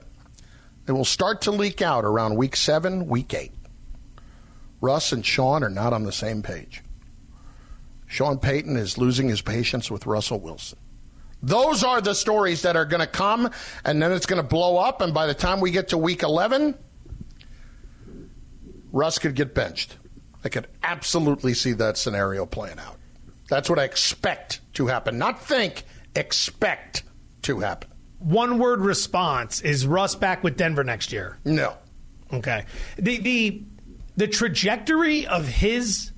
It 0.87 0.91
will 0.91 1.05
start 1.05 1.41
to 1.43 1.51
leak 1.51 1.81
out 1.81 2.03
around 2.03 2.35
week 2.35 2.55
seven, 2.55 3.07
week 3.07 3.33
eight. 3.33 3.53
Russ 4.81 5.11
and 5.11 5.25
Sean 5.25 5.63
are 5.63 5.69
not 5.69 5.93
on 5.93 6.03
the 6.03 6.11
same 6.11 6.41
page. 6.41 6.81
Sean 8.07 8.39
Payton 8.39 8.75
is 8.75 8.97
losing 8.97 9.29
his 9.29 9.41
patience 9.41 9.91
with 9.91 10.05
Russell 10.05 10.39
Wilson. 10.39 10.79
Those 11.41 11.83
are 11.83 12.01
the 12.01 12.15
stories 12.15 12.63
that 12.63 12.75
are 12.75 12.85
going 12.85 13.01
to 13.01 13.07
come, 13.07 13.49
and 13.85 14.01
then 14.01 14.11
it's 14.11 14.25
going 14.25 14.41
to 14.41 14.47
blow 14.47 14.77
up. 14.77 15.01
And 15.01 15.13
by 15.13 15.27
the 15.27 15.33
time 15.33 15.59
we 15.61 15.71
get 15.71 15.89
to 15.89 15.97
week 15.97 16.23
11, 16.23 16.75
Russ 18.91 19.19
could 19.19 19.35
get 19.35 19.53
benched. 19.53 19.95
I 20.43 20.49
could 20.49 20.67
absolutely 20.83 21.53
see 21.53 21.73
that 21.73 21.97
scenario 21.97 22.45
playing 22.45 22.79
out. 22.79 22.98
That's 23.49 23.69
what 23.69 23.79
I 23.79 23.83
expect 23.83 24.61
to 24.75 24.87
happen. 24.87 25.17
Not 25.17 25.41
think, 25.41 25.83
expect 26.15 27.03
to 27.43 27.59
happen. 27.59 27.89
One 28.19 28.59
word 28.59 28.81
response 28.81 29.61
is 29.61 29.87
Russ 29.87 30.15
back 30.15 30.43
with 30.43 30.57
Denver 30.57 30.83
next 30.83 31.11
year? 31.11 31.37
No. 31.45 31.75
Okay. 32.31 32.65
The 32.97 33.17
the 33.17 33.63
the 34.17 34.27
trajectory 34.27 35.25
of 35.25 35.47
his 35.47 36.11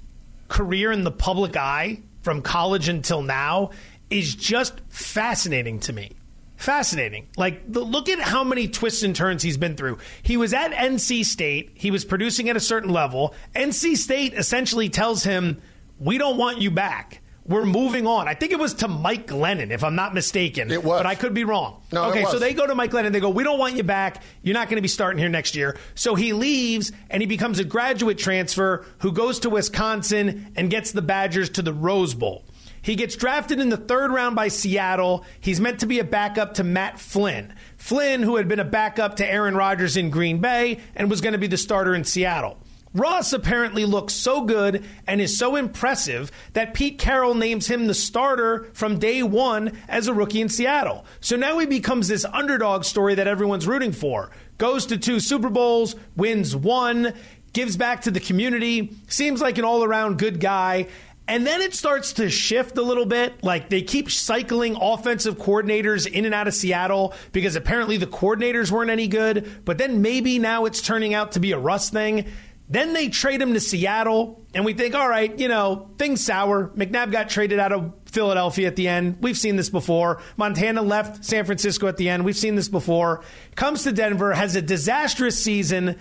career 0.47 0.91
in 0.91 1.03
the 1.03 1.11
public 1.11 1.55
eye 1.55 2.01
from 2.21 2.41
college 2.41 2.89
until 2.89 3.21
now 3.21 3.71
is 4.09 4.35
just 4.35 4.81
fascinating 4.89 5.79
to 5.81 5.93
me. 5.93 6.11
Fascinating. 6.57 7.27
Like, 7.37 7.63
look 7.69 8.09
at 8.09 8.19
how 8.19 8.43
many 8.43 8.67
twists 8.67 9.01
and 9.01 9.15
turns 9.15 9.41
he's 9.41 9.57
been 9.57 9.75
through. 9.75 9.97
He 10.21 10.37
was 10.37 10.53
at 10.53 10.71
NC 10.71 11.25
State. 11.25 11.71
He 11.73 11.89
was 11.89 12.05
producing 12.05 12.49
at 12.49 12.55
a 12.55 12.59
certain 12.59 12.91
level. 12.91 13.33
NC 13.55 13.97
State 13.97 14.33
essentially 14.35 14.89
tells 14.89 15.23
him, 15.23 15.61
We 15.99 16.19
don't 16.19 16.37
want 16.37 16.59
you 16.59 16.69
back 16.69 17.20
we're 17.45 17.65
moving 17.65 18.05
on. 18.05 18.27
I 18.27 18.33
think 18.33 18.51
it 18.51 18.59
was 18.59 18.75
to 18.75 18.87
Mike 18.87 19.27
Glennon, 19.27 19.71
if 19.71 19.83
I'm 19.83 19.95
not 19.95 20.13
mistaken. 20.13 20.71
It 20.71 20.83
was. 20.83 20.99
But 20.99 21.05
I 21.05 21.15
could 21.15 21.33
be 21.33 21.43
wrong. 21.43 21.81
No, 21.91 22.05
okay, 22.05 22.23
so 22.25 22.37
they 22.39 22.53
go 22.53 22.67
to 22.67 22.75
Mike 22.75 22.91
Glennon. 22.91 23.11
They 23.11 23.19
go, 23.19 23.29
We 23.29 23.43
don't 23.43 23.59
want 23.59 23.75
you 23.75 23.83
back. 23.83 24.23
You're 24.43 24.53
not 24.53 24.67
going 24.67 24.77
to 24.77 24.81
be 24.81 24.87
starting 24.87 25.19
here 25.19 25.29
next 25.29 25.55
year. 25.55 25.77
So 25.95 26.15
he 26.15 26.33
leaves 26.33 26.91
and 27.09 27.21
he 27.21 27.27
becomes 27.27 27.59
a 27.59 27.63
graduate 27.63 28.17
transfer 28.17 28.85
who 28.99 29.11
goes 29.11 29.39
to 29.39 29.49
Wisconsin 29.49 30.53
and 30.55 30.69
gets 30.69 30.91
the 30.91 31.01
Badgers 31.01 31.49
to 31.51 31.61
the 31.61 31.73
Rose 31.73 32.13
Bowl. 32.13 32.45
He 32.83 32.95
gets 32.95 33.15
drafted 33.15 33.59
in 33.59 33.69
the 33.69 33.77
third 33.77 34.11
round 34.11 34.35
by 34.35 34.47
Seattle. 34.47 35.23
He's 35.39 35.61
meant 35.61 35.81
to 35.81 35.85
be 35.85 35.99
a 35.99 36.03
backup 36.03 36.55
to 36.55 36.63
Matt 36.63 36.99
Flynn. 36.99 37.53
Flynn, 37.77 38.23
who 38.23 38.37
had 38.37 38.47
been 38.47 38.59
a 38.59 38.65
backup 38.65 39.17
to 39.17 39.27
Aaron 39.27 39.55
Rodgers 39.55 39.97
in 39.97 40.09
Green 40.09 40.39
Bay 40.39 40.79
and 40.95 41.09
was 41.09 41.21
going 41.21 41.33
to 41.33 41.39
be 41.39 41.47
the 41.47 41.57
starter 41.57 41.93
in 41.93 42.03
Seattle. 42.03 42.57
Russ 42.93 43.31
apparently 43.31 43.85
looks 43.85 44.13
so 44.13 44.41
good 44.41 44.83
and 45.07 45.21
is 45.21 45.37
so 45.37 45.55
impressive 45.55 46.31
that 46.53 46.73
Pete 46.73 46.99
Carroll 46.99 47.35
names 47.35 47.67
him 47.67 47.87
the 47.87 47.93
starter 47.93 48.69
from 48.73 48.99
day 48.99 49.23
one 49.23 49.77
as 49.87 50.07
a 50.07 50.13
rookie 50.13 50.41
in 50.41 50.49
Seattle. 50.49 51.05
So 51.21 51.37
now 51.37 51.57
he 51.59 51.65
becomes 51.65 52.07
this 52.09 52.25
underdog 52.25 52.83
story 52.83 53.15
that 53.15 53.27
everyone's 53.27 53.67
rooting 53.67 53.93
for. 53.93 54.31
Goes 54.57 54.85
to 54.87 54.97
two 54.97 55.19
Super 55.21 55.49
Bowls, 55.49 55.95
wins 56.17 56.55
one, 56.55 57.13
gives 57.53 57.77
back 57.77 58.01
to 58.01 58.11
the 58.11 58.19
community, 58.19 58.95
seems 59.07 59.41
like 59.41 59.57
an 59.57 59.63
all 59.63 59.83
around 59.83 60.19
good 60.19 60.39
guy. 60.39 60.87
And 61.27 61.47
then 61.47 61.61
it 61.61 61.73
starts 61.73 62.13
to 62.13 62.29
shift 62.29 62.77
a 62.77 62.81
little 62.81 63.05
bit. 63.05 63.41
Like 63.41 63.69
they 63.69 63.83
keep 63.83 64.11
cycling 64.11 64.75
offensive 64.75 65.37
coordinators 65.37 66.05
in 66.05 66.25
and 66.25 66.33
out 66.33 66.49
of 66.49 66.53
Seattle 66.53 67.13
because 67.31 67.55
apparently 67.55 67.95
the 67.95 68.07
coordinators 68.07 68.69
weren't 68.69 68.91
any 68.91 69.07
good. 69.07 69.63
But 69.63 69.77
then 69.77 70.01
maybe 70.01 70.39
now 70.39 70.65
it's 70.65 70.81
turning 70.81 71.13
out 71.13 71.33
to 71.33 71.39
be 71.39 71.53
a 71.53 71.57
Russ 71.57 71.89
thing. 71.89 72.25
Then 72.71 72.93
they 72.93 73.09
trade 73.09 73.41
him 73.41 73.53
to 73.53 73.59
Seattle, 73.59 74.41
and 74.53 74.63
we 74.63 74.73
think, 74.73 74.95
all 74.95 75.07
right, 75.07 75.37
you 75.37 75.49
know, 75.49 75.89
things 75.97 76.23
sour. 76.23 76.69
McNabb 76.69 77.11
got 77.11 77.29
traded 77.29 77.59
out 77.59 77.73
of 77.73 77.91
Philadelphia 78.05 78.65
at 78.65 78.77
the 78.77 78.87
end. 78.87 79.17
We've 79.19 79.37
seen 79.37 79.57
this 79.57 79.69
before. 79.69 80.21
Montana 80.37 80.81
left 80.81 81.25
San 81.25 81.43
Francisco 81.43 81.87
at 81.87 81.97
the 81.97 82.07
end. 82.07 82.23
We've 82.23 82.37
seen 82.37 82.55
this 82.55 82.69
before. 82.69 83.25
Comes 83.55 83.83
to 83.83 83.91
Denver, 83.91 84.31
has 84.33 84.55
a 84.55 84.61
disastrous 84.61 85.37
season 85.43 85.97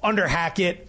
under 0.00 0.28
Hackett 0.28 0.87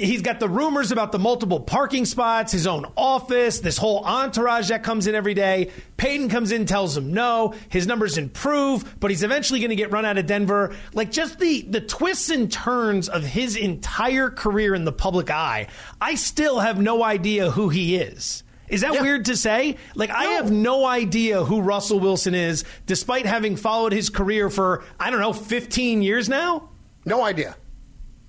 he's 0.00 0.22
got 0.22 0.40
the 0.40 0.48
rumors 0.48 0.90
about 0.90 1.12
the 1.12 1.18
multiple 1.18 1.60
parking 1.60 2.04
spots, 2.04 2.52
his 2.52 2.66
own 2.66 2.86
office, 2.96 3.60
this 3.60 3.76
whole 3.76 4.04
entourage 4.04 4.68
that 4.68 4.82
comes 4.82 5.06
in 5.06 5.14
every 5.14 5.34
day. 5.34 5.70
Payton 5.96 6.28
comes 6.28 6.52
in, 6.52 6.66
tells 6.66 6.96
him 6.96 7.12
no. 7.12 7.54
His 7.68 7.86
numbers 7.86 8.18
improve, 8.18 8.98
but 9.00 9.10
he's 9.10 9.22
eventually 9.22 9.60
going 9.60 9.70
to 9.70 9.76
get 9.76 9.92
run 9.92 10.04
out 10.04 10.18
of 10.18 10.26
Denver. 10.26 10.74
Like 10.94 11.10
just 11.10 11.38
the 11.38 11.62
the 11.62 11.80
twists 11.80 12.30
and 12.30 12.50
turns 12.50 13.08
of 13.08 13.24
his 13.24 13.56
entire 13.56 14.30
career 14.30 14.74
in 14.74 14.84
the 14.84 14.92
public 14.92 15.30
eye. 15.30 15.68
I 16.00 16.14
still 16.14 16.60
have 16.60 16.80
no 16.80 17.02
idea 17.04 17.50
who 17.50 17.68
he 17.68 17.96
is. 17.96 18.42
Is 18.68 18.82
that 18.82 18.94
yeah. 18.94 19.02
weird 19.02 19.24
to 19.24 19.36
say? 19.36 19.76
Like, 19.96 20.10
no. 20.10 20.14
I 20.14 20.24
have 20.34 20.50
no 20.50 20.86
idea 20.86 21.44
who 21.44 21.60
Russell 21.60 21.98
Wilson 21.98 22.34
is, 22.34 22.64
despite 22.86 23.26
having 23.26 23.56
followed 23.56 23.92
his 23.92 24.08
career 24.10 24.48
for, 24.48 24.84
I 24.98 25.10
don't 25.10 25.18
know, 25.18 25.32
15 25.32 26.02
years 26.02 26.28
now? 26.28 26.68
No 27.04 27.24
idea. 27.24 27.56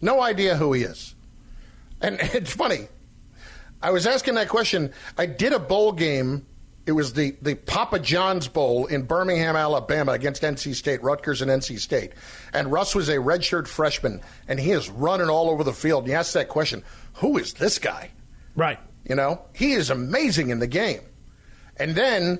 No 0.02 0.20
idea 0.20 0.56
who 0.56 0.74
he 0.74 0.82
is. 0.82 1.14
And 2.02 2.18
it's 2.22 2.54
funny. 2.54 2.88
I 3.82 3.92
was 3.92 4.06
asking 4.06 4.36
that 4.36 4.50
question. 4.50 4.94
I 5.18 5.26
did 5.26 5.54
a 5.54 5.60
bowl 5.60 5.92
game. 5.92 6.46
It 6.86 6.94
was 6.94 7.14
the, 7.14 7.36
the 7.42 7.56
Papa 7.56 8.00
John's 8.00 8.48
Bowl 8.48 8.88
in 8.88 9.04
Birmingham, 9.04 9.56
Alabama 9.56 10.14
against 10.14 10.42
NC 10.42 10.76
State, 10.76 11.02
Rutgers 11.04 11.42
and 11.42 11.50
NC 11.50 11.80
State. 11.80 12.14
And 12.54 12.72
Russ 12.72 12.96
was 12.96 13.08
a 13.08 13.18
redshirt 13.18 13.68
freshman, 13.68 14.22
and 14.48 14.60
he 14.60 14.72
is 14.72 14.90
running 14.90 15.30
all 15.30 15.50
over 15.50 15.64
the 15.64 15.74
field. 15.74 16.04
And 16.04 16.12
you 16.12 16.18
ask 16.18 16.34
that 16.34 16.50
question 16.50 16.84
who 17.14 17.38
is 17.38 17.54
this 17.54 17.78
guy? 17.78 18.12
Right. 18.56 18.80
You 19.08 19.16
know, 19.16 19.42
he 19.54 19.74
is 19.74 19.90
amazing 19.90 20.50
in 20.50 20.60
the 20.60 20.68
game. 20.68 21.02
And 21.78 21.96
then 21.96 22.40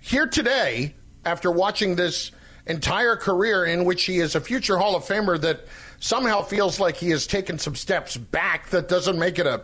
here 0.00 0.26
today, 0.26 0.94
after 1.24 1.50
watching 1.50 1.96
this 1.96 2.30
entire 2.66 3.16
career 3.16 3.64
in 3.64 3.84
which 3.84 4.04
he 4.04 4.18
is 4.18 4.34
a 4.34 4.40
future 4.40 4.78
Hall 4.78 4.94
of 4.94 5.04
Famer 5.04 5.40
that 5.40 5.66
somehow 6.00 6.42
feels 6.42 6.80
like 6.80 6.96
he 6.96 7.10
has 7.10 7.26
taken 7.26 7.58
some 7.58 7.74
steps 7.74 8.16
back 8.16 8.70
that 8.70 8.88
doesn't 8.88 9.18
make 9.18 9.38
it 9.38 9.46
a 9.46 9.62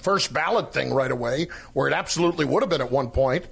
first 0.00 0.32
ballot 0.32 0.72
thing 0.72 0.92
right 0.92 1.10
away, 1.10 1.48
where 1.72 1.88
it 1.88 1.94
absolutely 1.94 2.44
would 2.44 2.62
have 2.62 2.70
been 2.70 2.80
at 2.80 2.90
one 2.90 3.10
point. 3.10 3.46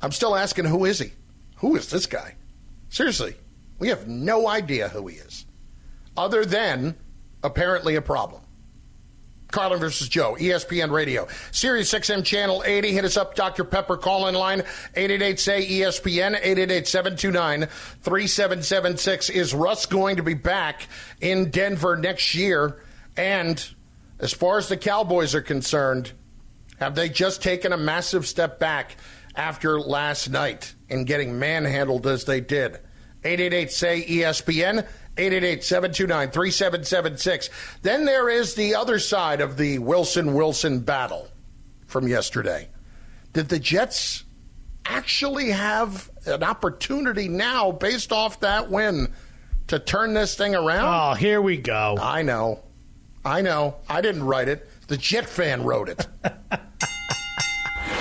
I'm 0.00 0.12
still 0.12 0.36
asking, 0.36 0.66
who 0.66 0.84
is 0.84 0.98
he? 0.98 1.12
Who 1.56 1.76
is 1.76 1.88
this 1.88 2.06
guy? 2.06 2.34
Seriously, 2.90 3.36
we 3.78 3.88
have 3.88 4.06
no 4.06 4.48
idea 4.48 4.88
who 4.88 5.06
he 5.06 5.16
is, 5.16 5.46
other 6.16 6.44
than 6.44 6.96
apparently 7.42 7.94
a 7.94 8.02
problem. 8.02 8.42
Carlin 9.52 9.78
versus 9.78 10.08
Joe, 10.08 10.36
ESPN 10.40 10.90
Radio, 10.90 11.28
Sirius 11.52 11.92
XM 11.92 12.24
Channel 12.24 12.64
80. 12.64 12.92
Hit 12.92 13.04
us 13.04 13.16
up, 13.16 13.34
Dr. 13.34 13.64
Pepper 13.64 13.96
call 13.96 14.26
in 14.26 14.34
line, 14.34 14.60
888 14.96 15.38
say 15.38 15.66
ESPN, 15.66 16.34
888 16.34 16.88
729 16.88 17.68
3776. 18.02 19.30
Is 19.30 19.54
Russ 19.54 19.86
going 19.86 20.16
to 20.16 20.22
be 20.22 20.34
back 20.34 20.88
in 21.20 21.50
Denver 21.50 21.96
next 21.96 22.34
year? 22.34 22.82
And 23.16 23.64
as 24.18 24.32
far 24.32 24.58
as 24.58 24.68
the 24.68 24.76
Cowboys 24.76 25.34
are 25.34 25.42
concerned, 25.42 26.12
have 26.78 26.94
they 26.94 27.08
just 27.08 27.42
taken 27.42 27.72
a 27.72 27.76
massive 27.76 28.26
step 28.26 28.58
back 28.58 28.96
after 29.36 29.78
last 29.78 30.30
night 30.30 30.74
in 30.88 31.04
getting 31.04 31.38
manhandled 31.38 32.06
as 32.06 32.24
they 32.24 32.40
did? 32.40 32.78
888 33.24 33.70
say 33.70 34.04
ESPN. 34.04 34.86
888 35.16 35.62
729 35.64 36.30
3776. 36.30 37.50
Then 37.82 38.04
there 38.04 38.28
is 38.28 38.54
the 38.54 38.74
other 38.74 38.98
side 38.98 39.40
of 39.40 39.56
the 39.56 39.78
Wilson 39.78 40.34
Wilson 40.34 40.80
battle 40.80 41.28
from 41.86 42.08
yesterday. 42.08 42.68
Did 43.32 43.48
the 43.48 43.58
Jets 43.58 44.24
actually 44.86 45.50
have 45.50 46.10
an 46.26 46.42
opportunity 46.42 47.28
now, 47.28 47.72
based 47.72 48.12
off 48.12 48.40
that 48.40 48.70
win, 48.70 49.12
to 49.68 49.78
turn 49.78 50.14
this 50.14 50.34
thing 50.34 50.54
around? 50.54 51.12
Oh, 51.12 51.14
here 51.14 51.40
we 51.42 51.56
go. 51.58 51.96
I 52.00 52.22
know. 52.22 52.60
I 53.24 53.42
know. 53.42 53.76
I 53.88 54.00
didn't 54.00 54.24
write 54.24 54.48
it. 54.48 54.68
The 54.88 54.96
Jet 54.96 55.26
fan 55.26 55.62
wrote 55.62 55.88
it. 55.88 56.06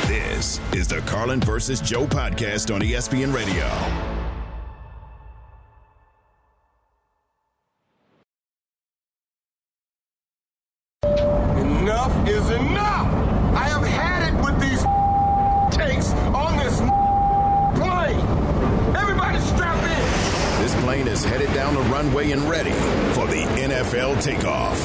this 0.07 0.59
is 0.73 0.87
the 0.87 1.01
Carlin 1.05 1.39
versus 1.41 1.79
Joe 1.81 2.07
podcast 2.07 2.73
on 2.73 2.81
ESPN 2.81 3.33
Radio. 3.33 4.20
Runway 22.01 22.31
and 22.31 22.41
ready 22.49 22.71
for 23.13 23.27
the 23.27 23.43
NFL 23.57 24.21
takeoff. 24.23 24.77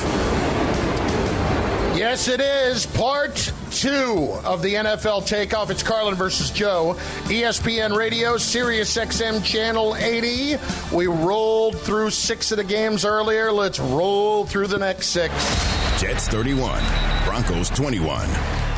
Yes, 1.97 2.29
it 2.29 2.41
is 2.41 2.85
part 2.85 3.53
two 3.71 4.39
of 4.45 4.61
the 4.61 4.75
NFL 4.75 5.27
takeoff. 5.27 5.71
It's 5.71 5.83
Carlin 5.83 6.15
versus 6.15 6.51
Joe, 6.51 6.97
ESPN 7.25 7.97
Radio, 7.97 8.37
Sirius 8.37 8.95
XM 8.95 9.43
Channel 9.43 9.97
80. 9.97 10.57
We 10.93 11.07
rolled 11.07 11.79
through 11.79 12.11
six 12.11 12.53
of 12.53 12.59
the 12.59 12.65
games 12.65 13.07
earlier. 13.07 13.51
Let's 13.51 13.81
roll 13.81 14.45
through 14.45 14.67
the 14.67 14.79
next 14.79 15.07
six. 15.07 15.76
Jets 15.99 16.29
31, 16.29 16.83
Broncos 17.25 17.71
21. 17.71 18.29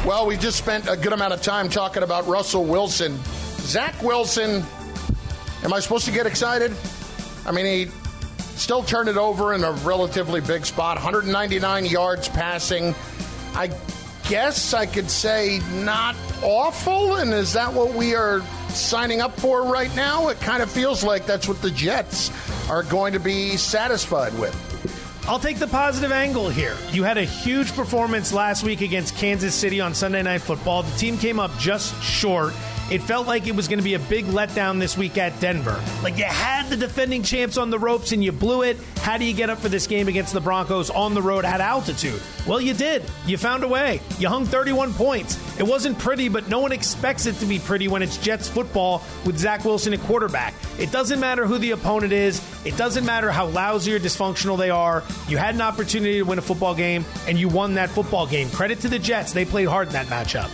Well, 0.07 0.27
we 0.27 0.37
just 0.37 0.59
spent 0.59 0.89
a 0.89 0.97
good 0.97 1.13
amount 1.13 1.33
of 1.33 1.43
time 1.43 1.69
talking 1.69 2.03
about 2.03 2.27
Russell 2.27 2.65
Wilson. 2.65 3.19
Zach 3.61 4.01
Wilson, 4.03 4.63
am 5.65 5.73
I 5.73 5.81
supposed 5.81 6.05
to 6.07 6.13
get 6.13 6.27
excited? 6.27 6.75
I 7.45 7.53
mean, 7.53 7.67
he 7.67 7.91
Still 8.59 8.83
turned 8.83 9.09
it 9.09 9.17
over 9.17 9.55
in 9.55 9.63
a 9.63 9.71
relatively 9.71 10.41
big 10.41 10.67
spot. 10.67 10.97
199 10.97 11.87
yards 11.87 12.29
passing. 12.29 12.93
I 13.55 13.71
guess 14.29 14.75
I 14.75 14.85
could 14.85 15.09
say 15.09 15.61
not 15.85 16.17
awful. 16.43 17.15
And 17.17 17.33
is 17.33 17.53
that 17.53 17.73
what 17.73 17.95
we 17.95 18.17
are 18.17 18.41
signing 18.71 19.21
up 19.21 19.39
for 19.39 19.63
right 19.63 19.95
now? 19.95 20.27
It 20.27 20.41
kind 20.41 20.61
of 20.61 20.69
feels 20.69 21.05
like 21.05 21.25
that's 21.25 21.47
what 21.47 21.63
the 21.63 21.71
Jets 21.71 22.33
are 22.69 22.83
going 22.83 23.13
to 23.13 23.21
be 23.21 23.57
satisfied 23.57 24.37
with. 24.41 24.68
I'll 25.29 25.39
take 25.39 25.59
the 25.59 25.67
positive 25.67 26.11
angle 26.11 26.49
here. 26.49 26.75
You 26.91 27.03
had 27.03 27.19
a 27.19 27.25
huge 27.25 27.75
performance 27.75 28.33
last 28.33 28.65
week 28.65 28.81
against 28.81 29.15
Kansas 29.15 29.55
City 29.55 29.79
on 29.79 29.95
Sunday 29.95 30.23
Night 30.23 30.41
Football. 30.41 30.85
The 30.85 30.97
team 30.97 31.19
came 31.19 31.39
up 31.39 31.51
just 31.59 32.03
short. 32.03 32.55
It 32.91 33.03
felt 33.03 33.27
like 33.27 33.47
it 33.47 33.55
was 33.55 33.69
going 33.69 33.79
to 33.79 33.85
be 33.85 33.95
a 33.95 33.99
big 33.99 34.25
letdown 34.27 34.79
this 34.79 34.97
week 34.97 35.19
at 35.19 35.39
Denver. 35.41 35.83
Like 36.03 36.17
you 36.17 36.25
had 36.25 36.71
the 36.71 36.77
defending 36.77 37.23
champs 37.23 37.59
on 37.59 37.69
the 37.69 37.79
ropes 37.79 38.13
and 38.13 38.25
you 38.25 38.33
blew 38.33 38.63
it. 38.63 38.79
How 39.01 39.19
do 39.19 39.27
you 39.27 39.35
get 39.35 39.51
up 39.51 39.59
for 39.59 39.69
this 39.69 39.87
game 39.87 40.09
against 40.09 40.33
the 40.33 40.41
Broncos 40.41 40.89
on 40.89 41.13
the 41.13 41.21
road 41.21 41.45
at 41.45 41.61
altitude? 41.61 42.21
Well, 42.47 42.63
you 42.63 42.73
did. 42.73 43.05
You 43.27 43.37
found 43.37 43.63
a 43.63 43.69
way. 43.69 44.01
You 44.19 44.29
hung 44.29 44.47
31 44.47 44.95
points. 44.95 45.39
It 45.59 45.65
wasn't 45.65 45.99
pretty, 45.99 46.31
but 46.31 46.49
no 46.49 46.61
one 46.61 46.73
expects 46.73 47.27
it 47.27 47.35
to 47.37 47.47
be 47.47 47.59
pretty 47.59 47.89
when 47.89 48.03
it's 48.03 48.17
Jets 48.17 48.49
football 48.49 49.03
with 49.27 49.37
Zach 49.37 49.67
Wilson 49.67 49.93
at 49.93 50.01
quarterback. 50.01 50.55
It 50.79 50.91
doesn't 50.91 51.21
matter 51.21 51.47
who 51.47 51.59
the 51.59 51.73
opponent 51.73 52.13
is. 52.13 52.41
It 52.65 52.77
doesn't 52.79 53.05
matter 53.05 53.31
how 53.31 53.47
lousy 53.47 53.93
or 53.93 53.99
dysfunctional 53.99 54.57
they 54.57 54.71
are. 54.71 55.05
You 55.29 55.37
had 55.37 55.55
an 55.55 55.61
opportunity 55.61 56.19
to 56.19 56.23
win 56.23 56.39
a 56.39 56.43
football 56.43 56.75
game, 56.75 57.05
and 57.27 57.39
you 57.39 57.49
won 57.49 57.75
that 57.75 57.91
football 57.91 58.27
game. 58.27 58.49
Credit 58.51 58.81
to 58.81 58.89
the 58.89 58.99
Jets. 58.99 59.33
They 59.33 59.45
played 59.45 59.69
hard 59.69 59.89
in 59.89 59.93
that 59.93 60.07
matchup. 60.07 60.49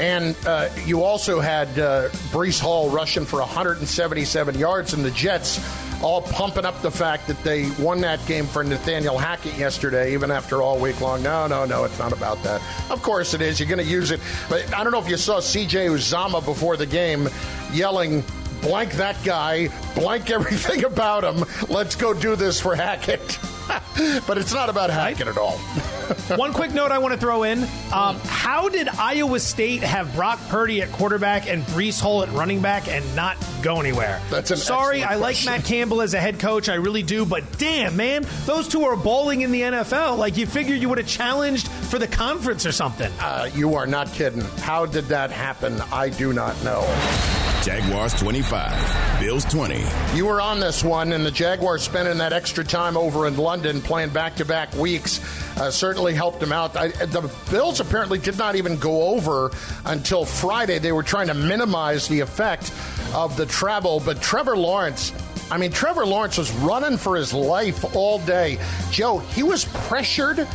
And 0.00 0.36
uh, 0.46 0.68
you 0.84 1.02
also 1.02 1.40
had 1.40 1.68
uh, 1.78 2.08
Breece 2.30 2.60
Hall 2.60 2.90
rushing 2.90 3.24
for 3.24 3.40
177 3.40 4.58
yards, 4.58 4.92
and 4.92 5.04
the 5.04 5.10
Jets 5.10 5.58
all 6.02 6.22
pumping 6.22 6.64
up 6.64 6.80
the 6.82 6.90
fact 6.90 7.26
that 7.26 7.42
they 7.42 7.70
won 7.72 8.00
that 8.02 8.24
game 8.26 8.46
for 8.46 8.62
Nathaniel 8.62 9.18
Hackett 9.18 9.56
yesterday, 9.58 10.12
even 10.12 10.30
after 10.30 10.62
all 10.62 10.78
week 10.78 11.00
long. 11.00 11.22
No, 11.22 11.46
no, 11.46 11.64
no, 11.64 11.84
it's 11.84 11.98
not 11.98 12.12
about 12.12 12.42
that. 12.44 12.62
Of 12.90 13.02
course 13.02 13.34
it 13.34 13.42
is. 13.42 13.58
You're 13.58 13.68
going 13.68 13.84
to 13.84 13.90
use 13.90 14.10
it. 14.10 14.20
But 14.48 14.72
I 14.74 14.84
don't 14.84 14.92
know 14.92 15.00
if 15.00 15.08
you 15.08 15.16
saw 15.16 15.38
CJ 15.38 15.90
Uzomah 15.90 16.44
before 16.44 16.76
the 16.76 16.86
game 16.86 17.28
yelling, 17.72 18.22
blank 18.60 18.92
that 18.92 19.16
guy, 19.24 19.68
blank 19.94 20.30
everything 20.30 20.84
about 20.84 21.24
him. 21.24 21.44
Let's 21.68 21.96
go 21.96 22.14
do 22.14 22.36
this 22.36 22.60
for 22.60 22.76
Hackett. 22.76 23.38
but 24.26 24.38
it's 24.38 24.52
not 24.52 24.68
about 24.68 24.90
Hackett 24.90 25.28
at 25.28 25.36
all. 25.36 25.58
One 26.36 26.52
quick 26.52 26.72
note 26.72 26.90
I 26.90 26.98
want 26.98 27.14
to 27.14 27.20
throw 27.20 27.42
in: 27.42 27.62
um, 27.92 28.18
How 28.24 28.68
did 28.68 28.88
Iowa 28.88 29.40
State 29.40 29.82
have 29.82 30.14
Brock 30.14 30.38
Purdy 30.48 30.82
at 30.82 30.90
quarterback 30.92 31.48
and 31.48 31.62
Breece 31.64 32.00
Hall 32.00 32.22
at 32.22 32.30
running 32.32 32.60
back 32.60 32.88
and 32.88 33.04
not 33.14 33.36
go 33.62 33.80
anywhere? 33.80 34.20
That's 34.30 34.50
an 34.50 34.56
sorry. 34.56 35.02
I 35.02 35.14
like 35.14 35.34
question. 35.34 35.52
Matt 35.52 35.64
Campbell 35.64 36.00
as 36.00 36.14
a 36.14 36.20
head 36.20 36.38
coach, 36.38 36.68
I 36.68 36.74
really 36.74 37.02
do. 37.02 37.26
But 37.26 37.58
damn, 37.58 37.96
man, 37.96 38.26
those 38.46 38.68
two 38.68 38.84
are 38.84 38.96
bowling 38.96 39.42
in 39.42 39.50
the 39.50 39.62
NFL. 39.62 40.18
Like 40.18 40.36
you 40.36 40.46
figured 40.46 40.80
you 40.80 40.88
would 40.88 40.98
have 40.98 41.08
challenged 41.08 41.68
for 41.68 41.98
the 41.98 42.08
conference 42.08 42.64
or 42.66 42.72
something. 42.72 43.12
Uh, 43.20 43.50
you 43.54 43.74
are 43.74 43.86
not 43.86 44.12
kidding. 44.12 44.42
How 44.60 44.86
did 44.86 45.06
that 45.06 45.30
happen? 45.30 45.80
I 45.92 46.08
do 46.08 46.32
not 46.32 46.62
know. 46.62 47.47
Jaguars 47.68 48.14
25, 48.14 49.20
Bills 49.20 49.44
20. 49.44 49.84
You 50.14 50.24
were 50.24 50.40
on 50.40 50.58
this 50.58 50.82
one, 50.82 51.12
and 51.12 51.26
the 51.26 51.30
Jaguars 51.30 51.82
spending 51.82 52.16
that 52.16 52.32
extra 52.32 52.64
time 52.64 52.96
over 52.96 53.26
in 53.26 53.36
London 53.36 53.82
playing 53.82 54.08
back 54.08 54.36
to 54.36 54.46
back 54.46 54.74
weeks 54.74 55.20
uh, 55.58 55.70
certainly 55.70 56.14
helped 56.14 56.40
them 56.40 56.50
out. 56.50 56.74
I, 56.74 56.88
the 56.88 57.30
Bills 57.50 57.80
apparently 57.80 58.18
did 58.18 58.38
not 58.38 58.56
even 58.56 58.78
go 58.78 59.08
over 59.08 59.50
until 59.84 60.24
Friday. 60.24 60.78
They 60.78 60.92
were 60.92 61.02
trying 61.02 61.26
to 61.26 61.34
minimize 61.34 62.08
the 62.08 62.20
effect 62.20 62.72
of 63.12 63.36
the 63.36 63.44
travel, 63.44 64.00
but 64.02 64.22
Trevor 64.22 64.56
Lawrence. 64.56 65.12
I 65.50 65.58
mean, 65.58 65.70
Trevor 65.70 66.06
Lawrence 66.06 66.38
was 66.38 66.50
running 66.52 66.96
for 66.96 67.16
his 67.16 67.34
life 67.34 67.94
all 67.94 68.18
day. 68.20 68.58
Joe, 68.90 69.18
he 69.18 69.42
was 69.42 69.66
pressured 69.66 70.48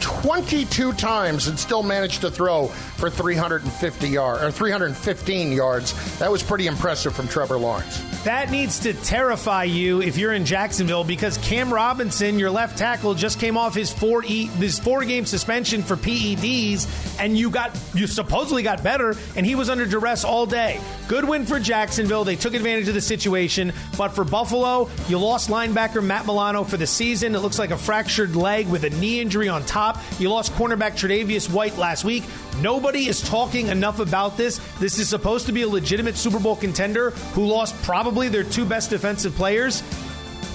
22 0.00 0.92
times 0.94 1.46
and 1.46 1.58
still 1.58 1.82
managed 1.82 2.20
to 2.22 2.30
throw 2.30 2.66
for 2.68 3.10
350 3.10 4.08
yards 4.08 4.42
or 4.42 4.50
315 4.50 5.52
yards. 5.52 6.18
That 6.18 6.30
was 6.30 6.42
pretty 6.42 6.66
impressive 6.66 7.14
from 7.14 7.28
Trevor 7.28 7.58
Lawrence. 7.58 8.00
That 8.24 8.50
needs 8.50 8.78
to 8.80 8.92
terrify 8.92 9.64
you 9.64 10.02
if 10.02 10.18
you're 10.18 10.34
in 10.34 10.44
Jacksonville 10.44 11.04
because 11.04 11.38
Cam 11.38 11.72
Robinson, 11.72 12.38
your 12.38 12.50
left 12.50 12.76
tackle, 12.76 13.14
just 13.14 13.40
came 13.40 13.56
off 13.56 13.74
his 13.74 13.90
four 13.92 14.22
e- 14.26 14.48
four 14.82 15.04
game 15.04 15.24
suspension 15.24 15.82
for 15.82 15.96
PEDs, 15.96 17.18
and 17.18 17.38
you 17.38 17.48
got 17.48 17.78
you 17.94 18.06
supposedly 18.06 18.62
got 18.62 18.82
better, 18.82 19.14
and 19.36 19.46
he 19.46 19.54
was 19.54 19.70
under 19.70 19.86
duress 19.86 20.24
all 20.24 20.44
day. 20.44 20.78
Good 21.08 21.24
win 21.24 21.46
for 21.46 21.58
Jacksonville. 21.58 22.24
They 22.24 22.36
took 22.36 22.52
advantage 22.54 22.88
of 22.88 22.94
the 22.94 23.00
situation, 23.00 23.72
but 23.96 24.08
for 24.10 24.24
Buffalo, 24.24 24.90
you 25.08 25.18
lost 25.18 25.48
linebacker 25.48 26.04
Matt 26.04 26.26
Milano 26.26 26.62
for 26.62 26.76
the 26.76 26.86
season. 26.86 27.34
It 27.34 27.38
looks 27.40 27.58
like 27.58 27.70
a 27.70 27.78
fractured 27.78 28.36
leg 28.36 28.68
with 28.68 28.84
a 28.84 28.90
knee 28.90 29.20
injury 29.20 29.48
on 29.48 29.64
top. 29.64 29.89
You 30.18 30.30
lost 30.30 30.52
cornerback 30.52 30.92
Tre'Davious 30.92 31.50
White 31.50 31.76
last 31.78 32.04
week. 32.04 32.24
Nobody 32.60 33.08
is 33.08 33.20
talking 33.20 33.68
enough 33.68 34.00
about 34.00 34.36
this. 34.36 34.58
This 34.78 34.98
is 34.98 35.08
supposed 35.08 35.46
to 35.46 35.52
be 35.52 35.62
a 35.62 35.68
legitimate 35.68 36.16
Super 36.16 36.38
Bowl 36.38 36.56
contender 36.56 37.10
who 37.32 37.46
lost 37.46 37.80
probably 37.82 38.28
their 38.28 38.44
two 38.44 38.64
best 38.64 38.90
defensive 38.90 39.34
players. 39.34 39.82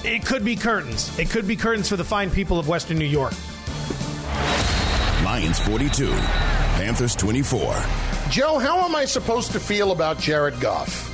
It 0.03 0.25
could 0.25 0.45
be 0.45 0.55
curtains. 0.55 1.17
It 1.17 1.29
could 1.29 1.47
be 1.47 1.55
curtains 1.55 1.89
for 1.89 1.95
the 1.95 2.03
fine 2.03 2.29
people 2.29 2.59
of 2.59 2.67
Western 2.67 2.97
New 2.99 3.05
York. 3.05 3.33
Lions 5.23 5.59
42, 5.59 6.11
Panthers 6.77 7.15
24. 7.15 7.73
Joe, 8.29 8.59
how 8.59 8.79
am 8.85 8.95
I 8.95 9.05
supposed 9.05 9.51
to 9.53 9.59
feel 9.59 9.91
about 9.91 10.19
Jared 10.19 10.59
Goff? 10.59 11.11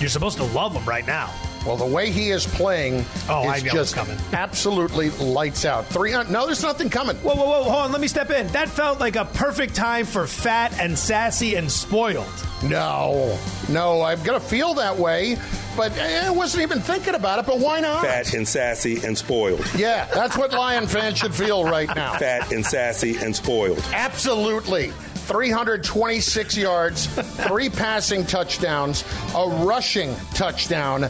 You're 0.00 0.10
supposed 0.10 0.38
to 0.38 0.44
love 0.44 0.74
him 0.74 0.84
right 0.84 1.06
now. 1.06 1.32
Well, 1.66 1.76
the 1.76 1.86
way 1.86 2.10
he 2.10 2.30
is 2.30 2.44
playing 2.46 3.04
Oh, 3.28 3.42
I 3.42 3.56
is 3.56 3.64
know 3.64 3.72
just 3.72 3.94
coming. 3.94 4.18
absolutely 4.32 5.10
lights 5.10 5.64
out. 5.64 5.86
Three 5.86 6.10
hundred. 6.10 6.32
No, 6.32 6.44
there's 6.46 6.62
nothing 6.62 6.90
coming. 6.90 7.16
Whoa, 7.16 7.34
whoa, 7.36 7.44
whoa, 7.46 7.62
hold 7.64 7.76
on. 7.76 7.92
Let 7.92 8.00
me 8.00 8.08
step 8.08 8.30
in. 8.30 8.46
That 8.48 8.68
felt 8.68 8.98
like 9.00 9.14
a 9.16 9.24
perfect 9.26 9.74
time 9.74 10.04
for 10.06 10.26
fat 10.26 10.78
and 10.80 10.98
sassy 10.98 11.54
and 11.54 11.70
spoiled. 11.70 12.26
No, 12.64 13.38
no, 13.68 14.02
I'm 14.02 14.22
gonna 14.22 14.40
feel 14.40 14.74
that 14.74 14.96
way, 14.96 15.36
but 15.76 15.92
I 15.98 16.30
wasn't 16.30 16.62
even 16.62 16.80
thinking 16.80 17.14
about 17.14 17.38
it. 17.38 17.46
But 17.46 17.58
why 17.60 17.80
not? 17.80 18.02
Fat 18.04 18.34
and 18.34 18.46
sassy 18.46 19.00
and 19.04 19.16
spoiled. 19.16 19.64
Yeah, 19.76 20.06
that's 20.14 20.36
what 20.36 20.52
Lion 20.52 20.86
fans 20.88 21.18
should 21.18 21.34
feel 21.34 21.64
right 21.64 21.92
now. 21.94 22.18
Fat 22.18 22.50
and 22.52 22.64
sassy 22.66 23.16
and 23.18 23.34
spoiled. 23.34 23.78
Absolutely. 23.92 24.92
326 25.24 26.56
yards, 26.56 27.06
three 27.46 27.68
passing 27.70 28.26
touchdowns, 28.26 29.04
a 29.36 29.48
rushing 29.64 30.14
touchdown. 30.34 31.08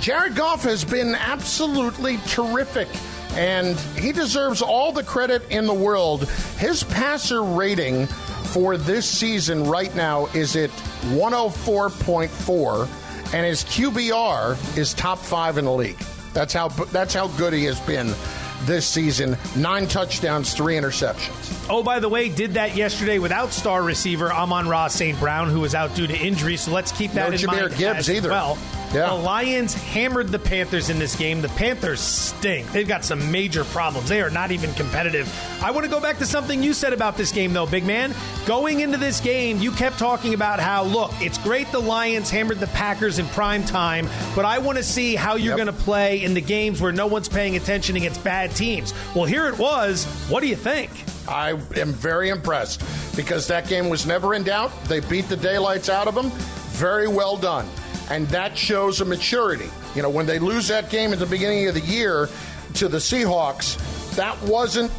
Jared 0.00 0.34
Goff 0.36 0.62
has 0.64 0.84
been 0.84 1.14
absolutely 1.14 2.18
terrific, 2.26 2.88
and 3.32 3.78
he 3.96 4.12
deserves 4.12 4.62
all 4.62 4.92
the 4.92 5.02
credit 5.02 5.42
in 5.50 5.66
the 5.66 5.74
world. 5.74 6.28
His 6.58 6.84
passer 6.84 7.42
rating 7.42 8.06
for 8.06 8.76
this 8.76 9.08
season 9.08 9.64
right 9.64 9.94
now 9.94 10.26
is 10.34 10.56
at 10.56 10.70
104.4, 11.10 13.34
and 13.34 13.46
his 13.46 13.64
QBR 13.64 14.78
is 14.78 14.94
top 14.94 15.18
five 15.18 15.58
in 15.58 15.64
the 15.64 15.72
league. 15.72 15.98
That's 16.32 16.52
how 16.52 16.68
that's 16.68 17.14
how 17.14 17.28
good 17.28 17.52
he 17.52 17.64
has 17.64 17.80
been 17.80 18.14
this 18.62 18.86
season. 18.86 19.36
Nine 19.56 19.88
touchdowns, 19.88 20.54
three 20.54 20.74
interceptions. 20.74 21.66
Oh, 21.70 21.82
by 21.82 22.00
the 22.00 22.08
way, 22.08 22.28
did 22.28 22.54
that 22.54 22.76
yesterday 22.76 23.18
without 23.18 23.52
star 23.52 23.82
receiver 23.82 24.32
Amon-Ra 24.32 24.88
St. 24.88 25.18
Brown, 25.18 25.50
who 25.50 25.60
was 25.60 25.74
out 25.74 25.94
due 25.94 26.06
to 26.06 26.16
injury. 26.16 26.56
So 26.56 26.72
let's 26.72 26.92
keep 26.92 27.12
that 27.12 27.28
No 27.28 27.34
in 27.34 27.40
Jahmyr 27.40 27.68
mind 27.68 27.76
Gibbs 27.76 27.98
as 28.00 28.10
either. 28.10 28.30
well. 28.30 28.58
Yeah. 28.94 29.08
The 29.10 29.14
Lions 29.14 29.74
hammered 29.74 30.28
the 30.28 30.38
Panthers 30.38 30.88
in 30.88 30.98
this 30.98 31.14
game. 31.14 31.42
The 31.42 31.48
Panthers 31.50 32.00
stink. 32.00 32.70
They've 32.72 32.88
got 32.88 33.04
some 33.04 33.30
major 33.30 33.64
problems. 33.64 34.08
They 34.08 34.22
are 34.22 34.30
not 34.30 34.50
even 34.50 34.72
competitive. 34.74 35.28
I 35.62 35.70
want 35.72 35.84
to 35.84 35.90
go 35.90 36.00
back 36.00 36.16
to 36.18 36.26
something 36.26 36.62
you 36.62 36.72
said 36.72 36.94
about 36.94 37.16
this 37.18 37.30
game, 37.30 37.52
though, 37.52 37.66
big 37.66 37.84
man. 37.84 38.14
Going 38.46 38.80
into 38.80 38.96
this 38.96 39.20
game, 39.20 39.58
you 39.58 39.72
kept 39.72 39.98
talking 39.98 40.32
about 40.32 40.58
how, 40.58 40.84
look, 40.84 41.10
it's 41.20 41.36
great 41.38 41.70
the 41.70 41.78
Lions 41.80 42.30
hammered 42.30 42.60
the 42.60 42.66
Packers 42.68 43.18
in 43.18 43.26
prime 43.26 43.62
time, 43.64 44.08
but 44.34 44.46
I 44.46 44.58
want 44.58 44.78
to 44.78 44.84
see 44.84 45.14
how 45.16 45.34
you're 45.34 45.56
Yep. 45.58 45.66
going 45.66 45.78
to 45.78 45.84
play 45.84 46.22
in 46.24 46.32
the 46.32 46.40
games 46.40 46.80
where 46.80 46.92
no 46.92 47.06
one's 47.06 47.28
paying 47.28 47.56
attention 47.56 47.96
against 47.96 48.24
bad 48.24 48.54
teams. 48.56 48.94
Well, 49.14 49.26
here 49.26 49.48
it 49.48 49.58
was. 49.58 50.06
What 50.30 50.40
do 50.40 50.46
you 50.46 50.56
think? 50.56 50.90
I 51.28 51.50
am 51.76 51.92
very 51.92 52.30
impressed 52.30 52.82
because 53.14 53.46
that 53.48 53.68
game 53.68 53.90
was 53.90 54.06
never 54.06 54.32
in 54.32 54.44
doubt. 54.44 54.72
They 54.84 55.00
beat 55.00 55.28
the 55.28 55.36
daylights 55.36 55.90
out 55.90 56.06
of 56.08 56.14
them. 56.14 56.30
Very 56.78 57.06
well 57.08 57.36
done. 57.36 57.66
And 58.10 58.26
that 58.28 58.56
shows 58.56 59.00
a 59.00 59.04
maturity. 59.04 59.70
You 59.94 60.02
know, 60.02 60.10
when 60.10 60.26
they 60.26 60.38
lose 60.38 60.68
that 60.68 60.90
game 60.90 61.12
at 61.12 61.18
the 61.18 61.26
beginning 61.26 61.68
of 61.68 61.74
the 61.74 61.80
year 61.80 62.28
to 62.74 62.88
the 62.88 62.98
Seahawks, 62.98 63.76
that 64.16 64.40
wasn't 64.42 64.90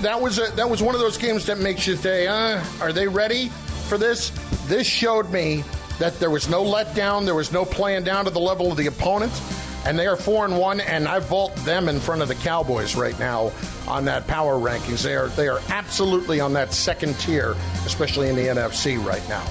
that 0.00 0.20
was 0.20 0.38
a, 0.38 0.50
that 0.52 0.68
was 0.68 0.82
one 0.82 0.94
of 0.94 1.00
those 1.00 1.18
games 1.18 1.46
that 1.46 1.58
makes 1.58 1.86
you 1.86 1.96
say, 1.96 2.26
uh, 2.26 2.62
are 2.80 2.92
they 2.92 3.08
ready 3.08 3.48
for 3.88 3.98
this? 3.98 4.30
This 4.66 4.86
showed 4.86 5.30
me 5.30 5.64
that 5.98 6.18
there 6.20 6.30
was 6.30 6.48
no 6.48 6.62
letdown, 6.62 7.24
there 7.24 7.34
was 7.34 7.52
no 7.52 7.64
playing 7.64 8.04
down 8.04 8.24
to 8.24 8.30
the 8.30 8.38
level 8.38 8.70
of 8.70 8.76
the 8.76 8.86
opponent, 8.86 9.32
and 9.84 9.98
they 9.98 10.06
are 10.06 10.16
four 10.16 10.44
and 10.44 10.56
one. 10.56 10.80
And 10.80 11.08
I 11.08 11.18
vault 11.18 11.54
them 11.56 11.88
in 11.88 11.98
front 11.98 12.22
of 12.22 12.28
the 12.28 12.36
Cowboys 12.36 12.94
right 12.94 13.18
now 13.18 13.52
on 13.86 14.04
that 14.04 14.26
power 14.26 14.54
rankings. 14.54 15.02
They 15.02 15.16
are 15.16 15.28
they 15.28 15.48
are 15.48 15.60
absolutely 15.68 16.40
on 16.40 16.52
that 16.52 16.72
second 16.72 17.18
tier, 17.18 17.56
especially 17.84 18.28
in 18.28 18.36
the 18.36 18.46
NFC 18.46 19.04
right 19.04 19.26
now. 19.28 19.46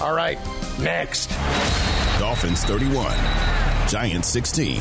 All 0.00 0.14
right, 0.14 0.38
next. 0.78 1.30
Dolphins 2.22 2.62
31, 2.62 3.16
Giants 3.88 4.28
16. 4.28 4.80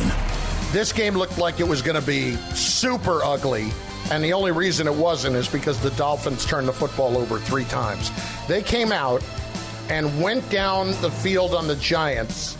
This 0.71 0.93
game 0.93 1.15
looked 1.15 1.39
like 1.39 1.59
it 1.59 1.67
was 1.67 1.81
going 1.81 1.99
to 1.99 2.05
be 2.05 2.35
super 2.53 3.23
ugly, 3.23 3.71
and 4.11 4.23
the 4.23 4.31
only 4.31 4.51
reason 4.51 4.85
it 4.85 4.93
wasn't 4.93 5.35
is 5.35 5.47
because 5.47 5.81
the 5.81 5.89
Dolphins 5.91 6.45
turned 6.45 6.67
the 6.67 6.73
football 6.73 7.17
over 7.17 7.39
three 7.39 7.65
times. 7.65 8.11
They 8.47 8.61
came 8.61 8.91
out 8.91 9.23
and 9.89 10.21
went 10.21 10.47
down 10.51 10.89
the 11.01 11.09
field 11.09 11.55
on 11.55 11.67
the 11.67 11.75
Giants 11.77 12.57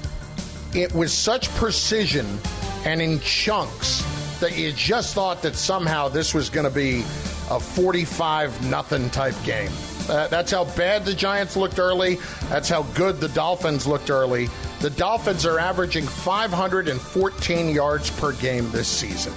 it 0.74 0.94
was 0.94 1.14
such 1.14 1.50
precision 1.56 2.40
and 2.86 3.02
in 3.02 3.20
chunks 3.20 4.04
that 4.40 4.58
you 4.58 4.72
just 4.72 5.14
thought 5.14 5.42
that 5.42 5.56
somehow 5.56 6.08
this 6.08 6.34
was 6.34 6.50
going 6.50 6.68
to 6.68 6.74
be 6.74 7.02
a 7.50 7.60
45 7.60 8.70
nothing 8.70 9.10
type 9.10 9.36
game. 9.44 9.72
Uh, 10.10 10.28
that's 10.30 10.52
how 10.52 10.66
bad 10.76 11.06
the 11.06 11.14
Giants 11.14 11.56
looked 11.56 11.78
early. 11.78 12.16
That's 12.50 12.70
how 12.70 12.84
good 12.96 13.20
the 13.20 13.28
Dolphins 13.30 13.86
looked 13.86 14.10
early. 14.10 14.50
The 14.82 14.90
Dolphins 14.90 15.46
are 15.46 15.60
averaging 15.60 16.08
514 16.08 17.70
yards 17.70 18.10
per 18.10 18.34
game 18.34 18.70
this 18.72 18.88
season. 18.88 19.34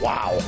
Wow. 0.00 0.40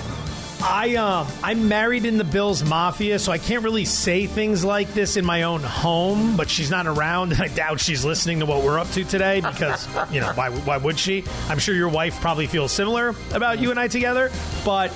I 0.64 0.94
um 0.96 1.26
I'm 1.42 1.68
married 1.68 2.04
in 2.04 2.18
the 2.18 2.24
Bills 2.24 2.62
Mafia, 2.62 3.18
so 3.18 3.32
I 3.32 3.38
can't 3.38 3.64
really 3.64 3.84
say 3.84 4.26
things 4.26 4.64
like 4.64 4.92
this 4.94 5.16
in 5.16 5.24
my 5.24 5.42
own 5.42 5.62
home. 5.62 6.36
But 6.36 6.48
she's 6.48 6.70
not 6.70 6.86
around, 6.86 7.32
and 7.32 7.42
I 7.42 7.48
doubt 7.48 7.80
she's 7.80 8.04
listening 8.04 8.40
to 8.40 8.46
what 8.46 8.62
we're 8.62 8.78
up 8.78 8.88
to 8.92 9.04
today 9.04 9.40
because 9.40 9.88
you 10.12 10.20
know 10.20 10.32
why 10.34 10.50
why 10.50 10.76
would 10.76 10.98
she? 10.98 11.24
I'm 11.48 11.58
sure 11.58 11.74
your 11.74 11.88
wife 11.88 12.20
probably 12.20 12.46
feels 12.46 12.70
similar 12.70 13.14
about 13.32 13.58
you 13.60 13.70
and 13.70 13.78
I 13.78 13.88
together. 13.88 14.30
But 14.64 14.92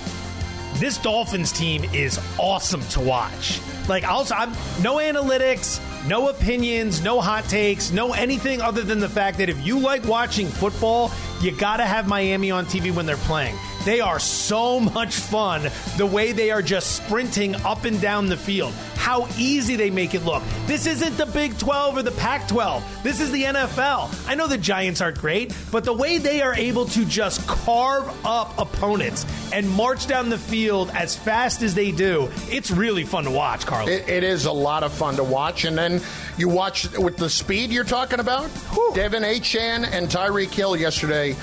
this 0.74 0.98
Dolphins 0.98 1.52
team 1.52 1.84
is 1.92 2.20
awesome 2.38 2.82
to 2.88 3.00
watch. 3.00 3.60
Like 3.88 4.08
also, 4.08 4.34
I'm 4.34 4.52
no 4.82 4.96
analytics, 4.96 5.80
no 6.06 6.28
opinions, 6.28 7.02
no 7.02 7.20
hot 7.20 7.44
takes, 7.44 7.90
no 7.90 8.12
anything 8.12 8.60
other 8.60 8.82
than 8.82 9.00
the 9.00 9.08
fact 9.08 9.38
that 9.38 9.48
if 9.48 9.66
you 9.66 9.78
like 9.78 10.04
watching 10.04 10.46
football, 10.46 11.10
you 11.40 11.50
got 11.52 11.78
to 11.78 11.84
have 11.84 12.06
Miami 12.06 12.50
on 12.50 12.64
TV 12.66 12.94
when 12.94 13.06
they're 13.06 13.16
playing. 13.18 13.56
They 13.86 14.00
are 14.00 14.18
so 14.18 14.80
much 14.80 15.14
fun 15.14 15.70
the 15.96 16.06
way 16.06 16.32
they 16.32 16.50
are 16.50 16.60
just 16.60 16.96
sprinting 16.96 17.54
up 17.64 17.84
and 17.84 18.00
down 18.00 18.26
the 18.26 18.36
field. 18.36 18.74
How 18.96 19.28
easy 19.38 19.76
they 19.76 19.90
make 19.90 20.12
it 20.12 20.24
look. 20.24 20.42
This 20.66 20.86
isn't 20.86 21.16
the 21.16 21.26
Big 21.26 21.56
12 21.56 21.98
or 21.98 22.02
the 22.02 22.10
Pac 22.10 22.48
12. 22.48 23.04
This 23.04 23.20
is 23.20 23.30
the 23.30 23.44
NFL. 23.44 24.28
I 24.28 24.34
know 24.34 24.48
the 24.48 24.58
Giants 24.58 25.00
aren't 25.00 25.20
great, 25.20 25.54
but 25.70 25.84
the 25.84 25.92
way 25.92 26.18
they 26.18 26.42
are 26.42 26.52
able 26.56 26.86
to 26.86 27.04
just 27.04 27.46
carve 27.46 28.12
up 28.26 28.58
opponents 28.58 29.24
and 29.52 29.70
march 29.70 30.08
down 30.08 30.30
the 30.30 30.38
field 30.38 30.90
as 30.92 31.14
fast 31.14 31.62
as 31.62 31.72
they 31.72 31.92
do, 31.92 32.28
it's 32.48 32.72
really 32.72 33.04
fun 33.04 33.22
to 33.22 33.30
watch, 33.30 33.66
Carl. 33.66 33.86
It, 33.86 34.08
it 34.08 34.24
is 34.24 34.46
a 34.46 34.52
lot 34.52 34.82
of 34.82 34.92
fun 34.92 35.14
to 35.14 35.22
watch. 35.22 35.64
And 35.64 35.78
then 35.78 36.00
you 36.36 36.48
watch 36.48 36.90
with 36.98 37.18
the 37.18 37.30
speed 37.30 37.70
you're 37.70 37.84
talking 37.84 38.18
about. 38.18 38.50
De'Von 38.94 39.22
Achane 39.22 39.88
and 39.88 40.08
Tyreek 40.08 40.52
Hill 40.52 40.74
yesterday 40.76 41.36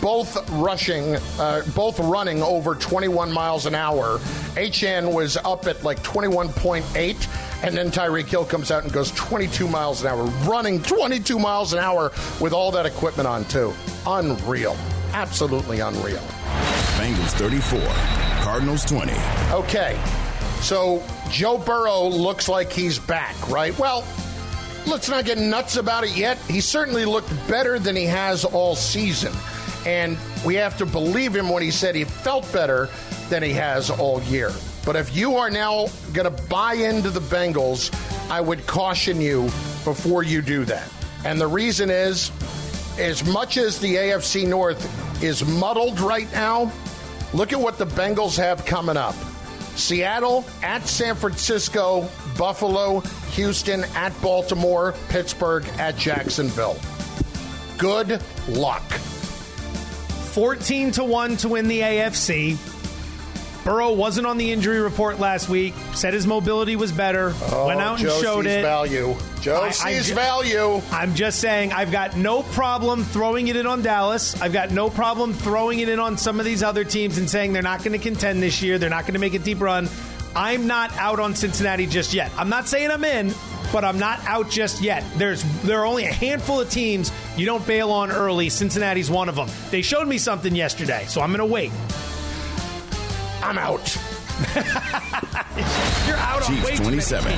both 0.00 0.48
rushing, 0.50 1.16
uh, 1.38 1.62
both 1.74 1.98
running 2.00 2.42
over 2.42 2.74
21 2.74 3.32
miles 3.32 3.66
an 3.66 3.74
hour. 3.74 4.18
Achane 4.54 5.12
was 5.12 5.36
up 5.38 5.66
at 5.66 5.82
like 5.84 6.02
21.8, 6.02 7.64
and 7.64 7.76
then 7.76 7.90
Tyreek 7.90 8.26
Hill 8.26 8.44
comes 8.44 8.70
out 8.70 8.84
and 8.84 8.92
goes 8.92 9.10
22 9.12 9.68
miles 9.68 10.02
an 10.02 10.08
hour, 10.08 10.24
running 10.48 10.82
22 10.82 11.38
miles 11.38 11.72
an 11.72 11.78
hour 11.78 12.12
with 12.40 12.52
all 12.52 12.70
that 12.72 12.86
equipment 12.86 13.28
on, 13.28 13.44
too. 13.46 13.72
Unreal. 14.06 14.76
Absolutely 15.12 15.80
unreal. 15.80 16.22
Bengals 16.96 17.32
34, 17.32 17.80
Cardinals 18.44 18.84
20. 18.84 19.12
Okay, 19.52 20.00
so 20.60 21.02
Joe 21.30 21.58
Burrow 21.58 22.06
looks 22.08 22.48
like 22.48 22.72
he's 22.72 22.98
back, 22.98 23.34
right? 23.48 23.76
Well, 23.78 24.04
let's 24.86 25.08
not 25.08 25.24
get 25.24 25.38
nuts 25.38 25.76
about 25.76 26.04
it 26.04 26.16
yet. 26.16 26.38
He 26.48 26.60
certainly 26.60 27.04
looked 27.04 27.30
better 27.48 27.78
than 27.78 27.96
he 27.96 28.04
has 28.04 28.44
all 28.44 28.74
season. 28.76 29.32
And 29.86 30.18
we 30.44 30.54
have 30.56 30.76
to 30.78 30.86
believe 30.86 31.34
him 31.34 31.48
when 31.48 31.62
he 31.62 31.70
said 31.70 31.94
he 31.94 32.04
felt 32.04 32.50
better 32.52 32.88
than 33.28 33.42
he 33.42 33.52
has 33.52 33.90
all 33.90 34.22
year. 34.22 34.52
But 34.84 34.96
if 34.96 35.14
you 35.14 35.36
are 35.36 35.50
now 35.50 35.88
going 36.12 36.24
to 36.34 36.42
buy 36.44 36.74
into 36.74 37.10
the 37.10 37.20
Bengals, 37.20 37.90
I 38.30 38.40
would 38.40 38.66
caution 38.66 39.20
you 39.20 39.44
before 39.84 40.22
you 40.22 40.42
do 40.42 40.64
that. 40.66 40.90
And 41.24 41.40
the 41.40 41.46
reason 41.46 41.90
is, 41.90 42.30
as 42.98 43.24
much 43.24 43.56
as 43.56 43.78
the 43.78 43.94
AFC 43.96 44.46
North 44.46 45.22
is 45.22 45.44
muddled 45.44 46.00
right 46.00 46.30
now, 46.32 46.72
look 47.34 47.52
at 47.52 47.60
what 47.60 47.78
the 47.78 47.86
Bengals 47.86 48.36
have 48.36 48.64
coming 48.64 48.96
up. 48.96 49.14
Seattle 49.76 50.44
at 50.62 50.86
San 50.86 51.14
Francisco, 51.14 52.08
Buffalo, 52.36 53.00
Houston 53.32 53.84
at 53.94 54.18
Baltimore, 54.20 54.94
Pittsburgh 55.08 55.66
at 55.78 55.96
Jacksonville. 55.96 56.78
Good 57.78 58.20
luck. 58.48 58.82
14 60.32 60.92
to 60.92 61.04
1 61.04 61.36
to 61.38 61.48
win 61.48 61.68
the 61.68 61.80
AFC. 61.80 62.56
Burrow 63.64 63.92
wasn't 63.92 64.26
on 64.26 64.38
the 64.38 64.52
injury 64.52 64.80
report 64.80 65.18
last 65.20 65.48
week. 65.50 65.74
Said 65.94 66.14
his 66.14 66.26
mobility 66.26 66.76
was 66.76 66.92
better. 66.92 67.34
Oh, 67.50 67.66
went 67.66 67.80
out 67.80 68.00
and 68.00 68.08
Joe 68.08 68.22
showed 68.22 68.46
it. 68.46 68.62
value. 68.62 69.14
Joe 69.42 69.68
sees 69.70 70.08
ju- 70.08 70.14
value. 70.14 70.80
I'm 70.90 71.14
just 71.14 71.40
saying, 71.40 71.72
I've 71.72 71.92
got 71.92 72.16
no 72.16 72.42
problem 72.42 73.04
throwing 73.04 73.48
it 73.48 73.56
in 73.56 73.66
on 73.66 73.82
Dallas. 73.82 74.40
I've 74.40 74.52
got 74.54 74.70
no 74.70 74.88
problem 74.88 75.34
throwing 75.34 75.80
it 75.80 75.88
in 75.90 75.98
on 75.98 76.16
some 76.16 76.38
of 76.38 76.46
these 76.46 76.62
other 76.62 76.84
teams 76.84 77.18
and 77.18 77.28
saying 77.28 77.52
they're 77.52 77.62
not 77.62 77.80
going 77.80 77.92
to 77.92 77.98
contend 77.98 78.42
this 78.42 78.62
year. 78.62 78.78
They're 78.78 78.88
not 78.90 79.02
going 79.02 79.14
to 79.14 79.20
make 79.20 79.34
a 79.34 79.38
deep 79.38 79.60
run. 79.60 79.88
I'm 80.34 80.66
not 80.66 80.96
out 80.96 81.20
on 81.20 81.34
Cincinnati 81.34 81.86
just 81.86 82.14
yet. 82.14 82.30
I'm 82.38 82.48
not 82.48 82.66
saying 82.68 82.90
I'm 82.90 83.04
in, 83.04 83.34
but 83.72 83.84
I'm 83.84 83.98
not 83.98 84.20
out 84.26 84.50
just 84.50 84.80
yet. 84.82 85.04
There's 85.16 85.42
there 85.62 85.80
are 85.80 85.86
only 85.86 86.04
a 86.04 86.12
handful 86.12 86.60
of 86.60 86.70
teams 86.70 87.12
you 87.36 87.46
don't 87.46 87.66
bail 87.66 87.90
on 87.90 88.10
early. 88.10 88.48
Cincinnati's 88.48 89.10
one 89.10 89.28
of 89.28 89.36
them. 89.36 89.48
They 89.70 89.82
showed 89.82 90.08
me 90.08 90.18
something 90.18 90.54
yesterday, 90.54 91.04
so 91.06 91.20
I'm 91.20 91.30
going 91.30 91.38
to 91.38 91.46
wait. 91.46 91.72
I'm 93.42 93.58
out. 93.58 93.96
You're 96.06 96.16
out 96.16 96.42
Chiefs 96.42 96.68
too 96.70 96.74
many 96.74 96.76
27, 96.76 97.32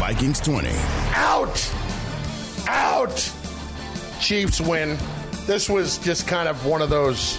Vikings 0.00 0.40
20. 0.40 0.68
Out. 1.14 1.74
Out. 2.66 3.32
Chiefs 4.20 4.60
win. 4.60 4.98
This 5.46 5.68
was 5.68 5.98
just 5.98 6.26
kind 6.28 6.48
of 6.48 6.66
one 6.66 6.82
of 6.82 6.90
those 6.90 7.36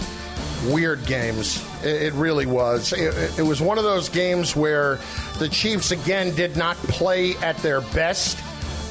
weird 0.66 1.04
games. 1.06 1.64
It, 1.82 2.12
really 2.14 2.46
was. 2.46 2.92
It, 2.92 3.38
it 3.38 3.42
was 3.42 3.60
one 3.60 3.78
of 3.78 3.84
those 3.84 4.08
games 4.08 4.54
where 4.54 4.98
the 5.38 5.48
Chiefs 5.48 5.90
again 5.90 6.34
did 6.34 6.56
not 6.56 6.76
play 6.76 7.34
at 7.36 7.56
their 7.58 7.80
best, 7.80 8.38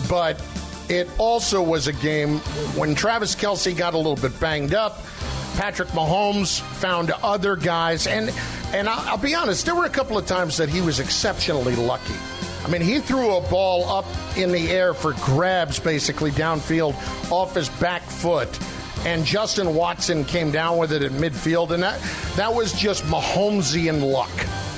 but 0.10 0.44
it 0.90 1.10
also 1.18 1.62
was 1.62 1.88
a 1.88 1.94
game 1.94 2.40
when 2.76 2.96
Travis 2.96 3.36
Kelce 3.36 3.76
got 3.76 3.94
a 3.94 3.98
little 3.98 4.16
bit 4.16 4.38
banged 4.40 4.74
up. 4.74 5.00
Patrick 5.56 5.90
Mahomes 5.90 6.62
found 6.62 7.12
other 7.24 7.56
guys, 7.56 8.08
and 8.08 8.34
and 8.74 8.88
I'll, 8.88 9.10
I'll 9.10 9.18
be 9.18 9.36
honest, 9.36 9.66
there 9.66 9.76
were 9.76 9.86
a 9.86 9.90
couple 9.90 10.18
of 10.18 10.26
times 10.26 10.58
that 10.58 10.70
he 10.70 10.82
was 10.82 11.00
exceptionally 11.00 11.76
lucky. 11.76 12.16
I 12.64 12.70
mean, 12.70 12.82
he 12.82 13.00
threw 13.00 13.36
a 13.36 13.50
ball 13.50 13.90
up 13.90 14.06
in 14.38 14.52
the 14.52 14.70
air 14.70 14.94
for 14.94 15.14
grabs, 15.14 15.80
basically 15.80 16.32
downfield, 16.32 16.94
off 17.32 17.56
his 17.56 17.70
back 17.70 18.04
foot, 18.04 18.50
and 19.06 19.26
Justin 19.26 19.76
Watson 19.76 20.24
came 20.26 20.52
down 20.52 20.78
with 20.78 20.92
it 20.92 21.02
at 21.02 21.12
midfield, 21.12 21.72
and 21.72 21.84
that 21.84 22.00
that 22.36 22.54
was 22.54 22.74
just 22.74 23.04
Mahomesian 23.06 24.12
luck 24.12 24.32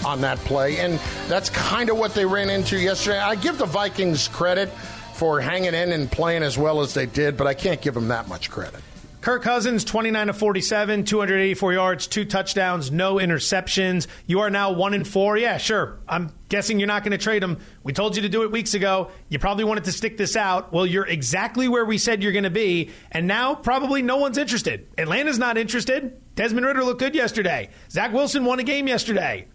on 0.05 0.21
that 0.21 0.37
play, 0.39 0.77
and 0.79 0.99
that's 1.27 1.49
kind 1.49 1.89
of 1.89 1.97
what 1.97 2.13
they 2.13 2.25
ran 2.25 2.49
into 2.49 2.77
yesterday. 2.77 3.19
I 3.19 3.35
give 3.35 3.57
the 3.57 3.65
Vikings 3.65 4.27
credit 4.27 4.69
for 5.13 5.39
hanging 5.39 5.73
in 5.73 5.91
and 5.91 6.11
playing 6.11 6.43
as 6.43 6.57
well 6.57 6.81
as 6.81 6.93
they 6.93 7.05
did, 7.05 7.37
but 7.37 7.47
I 7.47 7.53
can't 7.53 7.81
give 7.81 7.93
them 7.93 8.07
that 8.09 8.27
much 8.27 8.49
credit. 8.49 8.81
Kirk 9.23 9.41
Cousins, 9.41 9.85
29 9.85 10.27
to 10.27 10.33
47, 10.33 11.05
284 11.05 11.71
yards, 11.71 12.07
two 12.07 12.25
touchdowns, 12.25 12.91
no 12.91 13.15
interceptions. 13.15 14.07
You 14.27 14.41
are 14.41 14.49
now 14.49 14.73
one 14.73 14.93
and 14.93 15.07
four. 15.07 15.37
Yeah, 15.37 15.57
sure. 15.59 15.97
I'm 16.09 16.33
guessing 16.49 16.77
you're 16.77 16.89
not 16.89 17.03
going 17.03 17.13
to 17.13 17.17
trade 17.17 17.41
him. 17.41 17.59
We 17.83 17.93
told 17.93 18.17
you 18.17 18.23
to 18.23 18.27
do 18.27 18.43
it 18.43 18.51
weeks 18.51 18.73
ago. 18.73 19.11
You 19.29 19.39
probably 19.39 19.63
wanted 19.63 19.85
to 19.85 19.93
stick 19.93 20.17
this 20.17 20.35
out. 20.35 20.73
Well, 20.73 20.85
you're 20.85 21.07
exactly 21.07 21.69
where 21.69 21.85
we 21.85 21.97
said 21.97 22.21
you're 22.21 22.33
going 22.33 22.43
to 22.43 22.49
be. 22.49 22.89
And 23.13 23.25
now 23.25 23.55
probably 23.55 24.01
no 24.01 24.17
one's 24.17 24.37
interested. 24.37 24.89
Atlanta's 24.97 25.39
not 25.39 25.57
interested. 25.57 26.19
Desmond 26.35 26.65
Ridder 26.65 26.83
looked 26.83 26.99
good 26.99 27.15
yesterday. 27.15 27.69
Zach 27.89 28.11
Wilson 28.11 28.43
won 28.43 28.59
a 28.59 28.63
game 28.63 28.89
yesterday. 28.89 29.47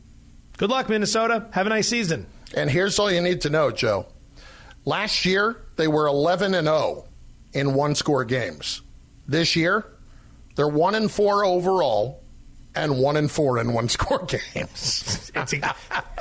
Good 0.57 0.70
luck, 0.70 0.88
Minnesota. 0.88 1.46
Have 1.50 1.66
a 1.66 1.68
nice 1.68 1.88
season. 1.88 2.26
And 2.54 2.70
here's 2.70 2.98
all 2.98 3.12
you 3.12 3.20
need 3.20 3.42
to 3.42 3.50
know, 3.50 3.70
Joe. 3.70 4.07
Last 4.87 5.26
year, 5.26 5.61
they 5.76 5.88
were 5.88 6.07
11 6.07 6.54
and 6.54 6.66
0 6.66 7.04
in 7.52 7.74
one 7.74 7.94
score 7.94 8.24
games. 8.24 8.81
This 9.28 9.54
year, 9.54 9.84
they're 10.56 10.66
1 10.66 10.94
and 10.94 11.10
4 11.10 11.44
overall 11.44 12.24
and 12.74 12.98
1 12.98 13.16
and 13.16 13.30
4 13.30 13.58
in 13.58 13.72
one 13.72 13.88
score 13.98 14.26
games. 14.26 15.30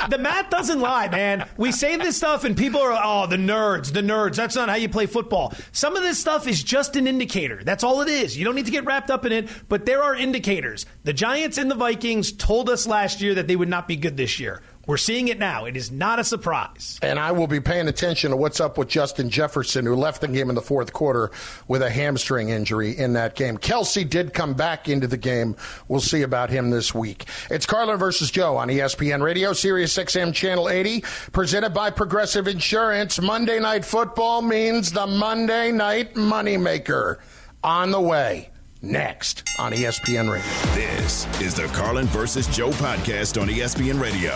The 0.10 0.18
math 0.18 0.50
doesn't 0.50 0.80
lie, 0.80 1.10
man. 1.10 1.50
We 1.58 1.74
say 1.74 1.98
this 1.98 2.16
stuff 2.16 2.46
and 2.46 2.56
people 2.56 2.80
are, 2.80 2.98
oh, 3.04 3.28
the 3.28 3.36
nerds, 3.36 3.92
the 3.92 4.02
nerds. 4.02 4.36
That's 4.36 4.56
not 4.56 4.70
how 4.70 4.76
you 4.76 4.88
play 4.88 5.06
football. 5.06 5.54
Some 5.74 5.98
of 5.98 6.04
this 6.04 6.18
stuff 6.18 6.48
is 6.48 6.64
just 6.64 6.96
an 6.96 7.08
indicator. 7.08 7.62
That's 7.62 7.84
all 7.84 8.00
it 8.02 8.08
is. 8.08 8.38
You 8.38 8.46
don't 8.46 8.56
need 8.56 8.68
to 8.68 8.72
get 8.72 8.86
wrapped 8.86 9.12
up 9.12 9.26
in 9.26 9.34
it, 9.34 9.50
but 9.68 9.86
there 9.86 10.02
are 10.02 10.16
indicators. 10.16 10.86
The 11.04 11.12
Giants 11.12 11.58
and 11.58 11.70
the 11.70 11.76
Vikings 11.76 12.32
told 12.32 12.70
us 12.70 12.88
last 12.88 13.20
year 13.20 13.34
that 13.36 13.48
they 13.48 13.58
would 13.58 13.68
not 13.68 13.86
be 13.86 13.98
good 13.98 14.16
this 14.16 14.40
year. 14.40 14.62
We're 14.88 14.96
seeing 14.96 15.28
it 15.28 15.38
now. 15.38 15.66
It 15.66 15.76
is 15.76 15.92
not 15.92 16.18
a 16.18 16.24
surprise. 16.24 16.98
And 17.02 17.20
I 17.20 17.34
will 17.34 17.46
be 17.48 17.60
paying 17.60 17.90
attention 17.90 18.32
to 18.32 18.38
what's 18.38 18.62
up 18.62 18.78
with 18.78 18.88
Justin 18.88 19.30
Jefferson, 19.30 19.86
who 19.86 19.96
left 19.96 20.22
the 20.22 20.30
game 20.30 20.48
in 20.48 20.56
the 20.56 20.62
fourth 20.62 20.94
quarter 20.94 21.30
with 21.68 21.82
a 21.82 21.90
hamstring 21.90 22.50
injury 22.50 22.98
in 22.98 23.12
that 23.14 23.36
game. 23.36 23.58
Kelce 23.58 24.10
did 24.10 24.34
come 24.34 24.54
back 24.54 24.88
into 24.88 25.06
the 25.06 25.18
game. 25.18 25.58
We'll 25.90 26.00
see 26.00 26.22
about 26.22 26.50
him 26.50 26.70
this 26.70 26.96
week. 26.96 27.26
It's 27.50 27.66
Carlin 27.66 27.98
versus 27.98 28.32
Joe 28.32 28.56
on 28.56 28.70
ESPN 28.70 29.22
Radio, 29.22 29.52
Sirius 29.52 29.98
XM 29.98 30.34
Channel 30.34 30.70
80, 30.70 31.04
presented 31.34 31.74
by 31.74 31.90
Progressive 31.90 32.48
Insurance. 32.48 33.22
Monday 33.22 33.60
Night 33.60 33.84
Football 33.84 34.42
means 34.42 34.94
the 34.94 35.06
Monday 35.06 35.70
Night 35.70 36.14
Moneymaker 36.14 37.18
on 37.62 37.92
the 37.92 38.00
way. 38.00 38.52
Next 38.88 39.44
on 39.60 39.74
ESPN 39.74 40.32
Radio. 40.32 40.74
This 40.74 41.28
is 41.42 41.54
the 41.54 41.66
Carlin 41.76 42.06
versus 42.06 42.48
Joe 42.48 42.70
podcast 42.70 43.40
on 43.42 43.50
ESPN 43.50 44.00
Radio. 44.00 44.32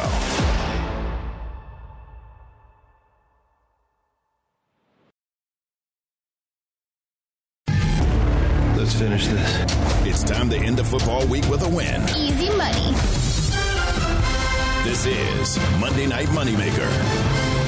Let's 8.76 8.94
finish 8.94 9.28
this. 9.28 9.64
It's 10.06 10.22
time 10.22 10.50
to 10.50 10.58
end 10.58 10.78
the 10.78 10.84
football 10.84 11.26
week 11.28 11.48
with 11.48 11.62
a 11.62 11.70
win. 11.70 12.02
Easy 12.10 12.50
money. 12.58 12.92
This 14.84 15.06
is 15.06 15.80
Monday 15.80 16.08
Night 16.08 16.28
Moneymaker. 16.28 17.61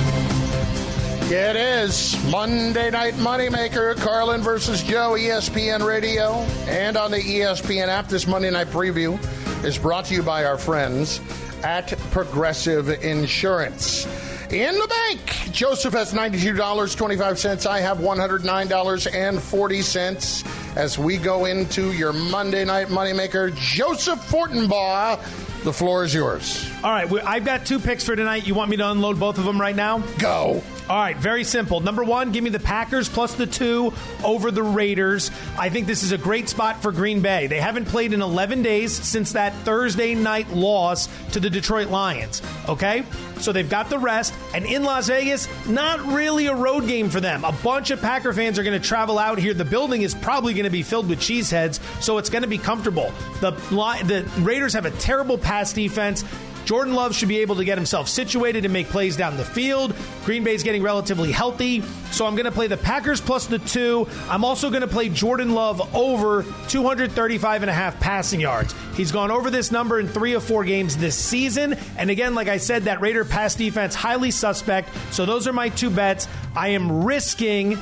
It 1.26 1.56
is 1.56 2.22
Monday 2.30 2.92
Night 2.92 3.14
Moneymaker, 3.16 3.96
Carlin 3.96 4.42
versus 4.42 4.84
Joe, 4.84 5.16
ESPN 5.18 5.84
Radio, 5.84 6.34
and 6.68 6.98
on 6.98 7.12
the 7.12 7.18
ESPN 7.18 7.88
app. 7.88 8.10
This 8.10 8.28
Monday 8.28 8.52
Night 8.52 8.68
Preview 8.68 9.18
is 9.64 9.78
brought 9.78 10.04
to 10.06 10.14
you 10.14 10.22
by 10.22 10.44
our 10.44 10.58
friends 10.58 11.22
at 11.64 11.98
Progressive 12.12 12.90
Insurance. 13.04 14.06
In 14.52 14.76
the 14.76 14.88
bank, 14.88 15.22
Joseph 15.52 15.94
has 15.94 16.14
$92.25. 16.14 17.66
I 17.66 17.80
have 17.80 17.98
$109.40. 18.00 20.78
as 20.78 21.00
we 21.00 21.18
go 21.18 21.46
into 21.46 21.94
your 21.94 22.12
Monday 22.14 22.66
Night 22.66 22.88
Moneymaker. 22.88 23.56
Joseph 23.56 24.20
Fortenbaugh, 24.30 25.18
the 25.64 25.74
floor 25.74 26.04
is 26.04 26.14
yours. 26.14 26.70
All 26.84 26.92
right, 26.92 27.12
I've 27.26 27.46
got 27.46 27.66
two 27.66 27.80
picks 27.80 28.04
for 28.04 28.16
tonight. 28.16 28.46
You 28.46 28.54
want 28.54 28.70
me 28.70 28.78
to 28.78 28.92
unload 28.92 29.20
both 29.20 29.40
of 29.40 29.46
them 29.46 29.60
right 29.60 29.76
now? 29.76 30.00
Go. 30.20 30.62
All 30.90 30.98
right, 30.98 31.16
very 31.16 31.46
simple. 31.46 31.80
Number 31.80 32.04
one, 32.04 32.34
give 32.34 32.44
me 32.44 32.50
the 32.50 32.60
Packers 32.60 33.08
plus 33.08 33.36
the 33.36 33.48
two 33.48 33.94
over 34.22 34.52
the 34.52 34.64
Raiders. 34.64 35.32
I 35.58 35.70
think 35.70 35.88
this 35.88 36.04
is 36.04 36.12
a 36.12 36.18
great 36.18 36.50
spot 36.50 36.82
for 36.82 36.92
Green 36.92 37.22
Bay. 37.22 37.48
They 37.48 37.62
haven't 37.62 37.86
played 37.86 38.12
in 38.12 38.22
11 38.22 38.64
days 38.64 38.92
since 38.92 39.32
that 39.32 39.54
Thursday 39.64 40.14
night 40.14 40.50
loss 40.50 41.08
to 41.32 41.40
the 41.40 41.50
Detroit 41.50 41.88
Lions. 41.88 42.42
Okay? 42.68 43.04
So 43.38 43.54
they've 43.54 43.70
got 43.70 43.90
the 43.90 43.98
rest. 43.98 44.34
And 44.54 44.66
in 44.66 44.84
Las 44.84 45.08
Vegas, 45.08 45.48
not 45.68 46.02
really 46.02 46.48
a 46.48 46.56
road 46.56 46.86
game 46.86 47.10
for 47.10 47.22
them. 47.22 47.46
A 47.46 47.54
bunch 47.54 47.90
of 47.92 48.02
Packer 48.02 48.34
fans 48.34 48.60
are 48.60 48.64
going 48.64 48.80
to 48.80 48.86
travel 48.86 49.18
out 49.18 49.38
here. 49.38 49.54
The 49.54 49.66
building 49.66 50.02
is 50.02 50.14
probably 50.14 50.54
going 50.54 50.66
to 50.66 50.70
be 50.70 50.84
filled 50.84 51.08
with 51.08 51.20
cheeseheads, 51.20 51.80
so 52.02 52.18
it's 52.18 52.30
going 52.30 52.44
to 52.44 52.48
be 52.48 52.58
comfortable. 52.58 53.14
The, 53.40 53.52
the 53.52 54.30
Raiders 54.42 54.74
have 54.74 54.86
a 54.86 54.92
terrible 54.92 55.38
pass 55.38 55.72
defense. 55.72 56.26
Jordan 56.66 56.94
Love 56.94 57.16
should 57.16 57.30
be 57.30 57.40
able 57.40 57.56
to 57.56 57.66
get 57.66 57.78
himself 57.78 58.08
situated 58.08 58.66
and 58.66 58.74
make 58.74 58.88
plays 58.88 59.18
down 59.18 59.38
the 59.38 59.46
field. 59.46 59.94
Green 60.26 60.44
Bay's 60.44 60.64
getting 60.64 60.82
relatively 60.82 61.32
healthy, 61.32 61.82
so 62.12 62.26
I'm 62.26 62.36
going 62.36 62.46
to 62.46 62.52
play 62.52 62.68
the 62.68 62.78
Packers 62.78 63.20
plus 63.20 63.48
the 63.48 63.60
two. 63.60 64.08
I'm 64.30 64.46
also 64.46 64.70
going 64.70 64.82
to 64.82 64.88
play 64.88 65.10
Jordan 65.10 65.54
Love 65.54 65.94
over 65.96 66.44
235 66.70 67.64
and 67.64 67.70
a 67.70 67.74
half 67.74 68.00
passing 68.00 68.40
yards. 68.40 68.74
He's 68.96 69.12
gone 69.12 69.32
over 69.32 69.50
this 69.50 69.72
number 69.72 70.00
in 70.00 70.08
three 70.08 70.36
or 70.36 70.40
four 70.40 70.64
games 70.64 70.96
this 70.98 71.16
season. 71.18 71.74
And 71.98 72.10
again, 72.10 72.36
like 72.36 72.48
I 72.48 72.58
said, 72.58 72.84
that 72.84 73.02
Raider 73.02 73.26
pass 73.26 73.56
defense, 73.56 73.96
highly 73.96 74.32
suspect. 74.32 74.90
So 75.12 75.26
those 75.26 75.48
are 75.48 75.54
my 75.54 75.70
two 75.70 75.90
bets. 75.90 76.28
I 76.56 76.70
am 76.70 77.04
risking 77.04 77.78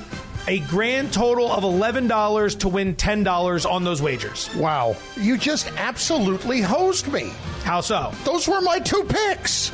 a 0.48 0.60
grand 0.62 1.14
total 1.14 1.52
of 1.52 1.64
$11 1.64 2.60
to 2.60 2.68
win 2.68 2.96
$10 2.96 3.72
on 3.72 3.84
those 3.84 4.02
wagers. 4.02 4.50
Wow. 4.56 4.96
You 5.18 5.38
just 5.38 5.72
absolutely 5.78 6.62
hosed 6.62 7.12
me. 7.12 7.32
How 7.64 7.82
so? 7.82 8.12
Those 8.24 8.48
were 8.48 8.62
my 8.62 8.80
two 8.80 9.04
picks. 9.04 9.72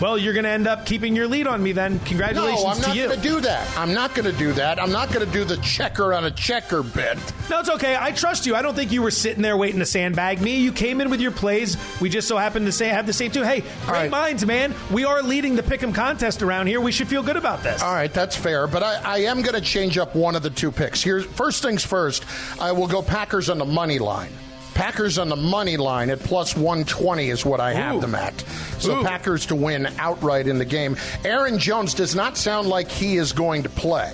Well, 0.00 0.16
you're 0.16 0.32
going 0.32 0.44
to 0.44 0.50
end 0.50 0.68
up 0.68 0.86
keeping 0.86 1.16
your 1.16 1.26
lead 1.26 1.48
on 1.48 1.60
me 1.60 1.72
then. 1.72 1.98
Congratulations 2.00 2.62
no, 2.62 2.70
I'm 2.70 2.80
not 2.80 2.94
going 2.94 3.10
to 3.10 3.28
do 3.28 3.40
that. 3.40 3.78
I'm 3.78 3.92
not 3.92 4.14
going 4.14 4.30
to 4.30 4.38
do 4.38 4.52
that. 4.52 4.80
I'm 4.80 4.92
not 4.92 5.12
going 5.12 5.26
to 5.26 5.32
do 5.32 5.44
the 5.44 5.56
checker 5.56 6.14
on 6.14 6.24
a 6.24 6.30
checker 6.30 6.84
bit. 6.84 7.18
No, 7.50 7.58
it's 7.58 7.68
okay. 7.70 7.96
I 7.98 8.12
trust 8.12 8.46
you. 8.46 8.54
I 8.54 8.62
don't 8.62 8.76
think 8.76 8.92
you 8.92 9.02
were 9.02 9.10
sitting 9.10 9.42
there 9.42 9.56
waiting 9.56 9.80
to 9.80 9.86
sandbag 9.86 10.40
me. 10.40 10.60
You 10.60 10.70
came 10.70 11.00
in 11.00 11.10
with 11.10 11.20
your 11.20 11.32
plays. 11.32 11.76
We 12.00 12.10
just 12.10 12.28
so 12.28 12.36
happened 12.36 12.66
to 12.66 12.72
say 12.72 12.88
have 12.88 13.06
the 13.06 13.12
same 13.12 13.32
two. 13.32 13.42
Hey, 13.42 13.62
great 13.86 13.88
right. 13.88 14.10
minds, 14.10 14.46
man. 14.46 14.72
We 14.92 15.04
are 15.04 15.20
leading 15.20 15.56
the 15.56 15.62
pick'em 15.62 15.92
contest 15.92 16.42
around 16.42 16.68
here. 16.68 16.80
We 16.80 16.92
should 16.92 17.08
feel 17.08 17.24
good 17.24 17.36
about 17.36 17.64
this. 17.64 17.82
All 17.82 17.92
right, 17.92 18.12
that's 18.12 18.36
fair. 18.36 18.68
But 18.68 18.84
I, 18.84 19.00
I 19.02 19.18
am 19.22 19.42
going 19.42 19.56
to 19.56 19.60
change 19.60 19.98
up 19.98 20.14
one 20.14 20.36
of 20.36 20.44
the 20.44 20.50
two 20.50 20.70
picks. 20.70 21.02
Here's 21.02 21.24
first 21.24 21.60
things 21.62 21.84
first. 21.84 22.24
I 22.60 22.70
will 22.70 22.86
go 22.86 23.02
Packers 23.02 23.50
on 23.50 23.58
the 23.58 23.64
money 23.64 23.98
line. 23.98 24.30
Packers 24.78 25.18
on 25.18 25.28
the 25.28 25.34
money 25.34 25.76
line 25.76 26.08
at 26.08 26.20
plus 26.20 26.54
120 26.54 27.30
is 27.30 27.44
what 27.44 27.58
I 27.58 27.72
have 27.72 27.96
Ooh. 27.96 28.00
them 28.00 28.14
at. 28.14 28.40
So 28.78 29.00
Ooh. 29.00 29.02
Packers 29.02 29.44
to 29.46 29.56
win 29.56 29.88
outright 29.98 30.46
in 30.46 30.58
the 30.58 30.64
game. 30.64 30.96
Aaron 31.24 31.58
Jones 31.58 31.94
does 31.94 32.14
not 32.14 32.36
sound 32.36 32.68
like 32.68 32.88
he 32.88 33.16
is 33.16 33.32
going 33.32 33.64
to 33.64 33.68
play. 33.68 34.12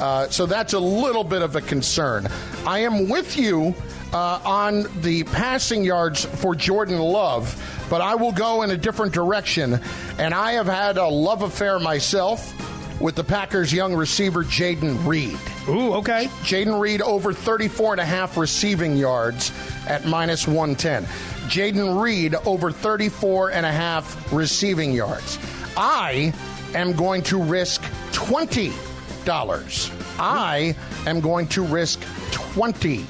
Uh, 0.00 0.26
so 0.26 0.46
that's 0.46 0.72
a 0.72 0.80
little 0.80 1.22
bit 1.22 1.42
of 1.42 1.54
a 1.54 1.60
concern. 1.60 2.26
I 2.66 2.80
am 2.80 3.08
with 3.08 3.36
you 3.36 3.72
uh, 4.12 4.40
on 4.44 4.86
the 5.00 5.22
passing 5.22 5.84
yards 5.84 6.24
for 6.24 6.56
Jordan 6.56 6.98
Love, 6.98 7.86
but 7.88 8.00
I 8.00 8.16
will 8.16 8.32
go 8.32 8.62
in 8.62 8.72
a 8.72 8.76
different 8.76 9.12
direction. 9.12 9.80
And 10.18 10.34
I 10.34 10.52
have 10.52 10.66
had 10.66 10.96
a 10.96 11.06
love 11.06 11.42
affair 11.42 11.78
myself 11.78 13.00
with 13.00 13.14
the 13.14 13.22
Packers' 13.22 13.72
young 13.72 13.94
receiver, 13.94 14.42
Jayden 14.42 15.06
Reed. 15.06 15.38
Ooh, 15.70 15.94
okay. 15.94 16.26
Jayden 16.42 16.80
Reed 16.80 17.02
over 17.02 17.32
34 17.32 17.92
and 17.92 18.00
a 18.00 18.04
half 18.04 18.36
receiving 18.36 18.96
yards 18.96 19.52
at 19.86 20.04
minus 20.04 20.46
110. 20.46 21.04
Jayden 21.48 22.00
Reed 22.00 22.34
over 22.46 22.70
34 22.70 23.52
and 23.52 23.64
a 23.64 23.72
half 23.72 24.32
receiving 24.32 24.92
yards. 24.92 25.38
I 25.76 26.32
am 26.74 26.92
going 26.92 27.22
to 27.24 27.42
risk 27.42 27.82
$20. 28.12 30.18
I 30.18 30.74
am 31.06 31.20
going 31.20 31.48
to 31.48 31.64
risk 31.64 32.00
$20. 32.30 33.04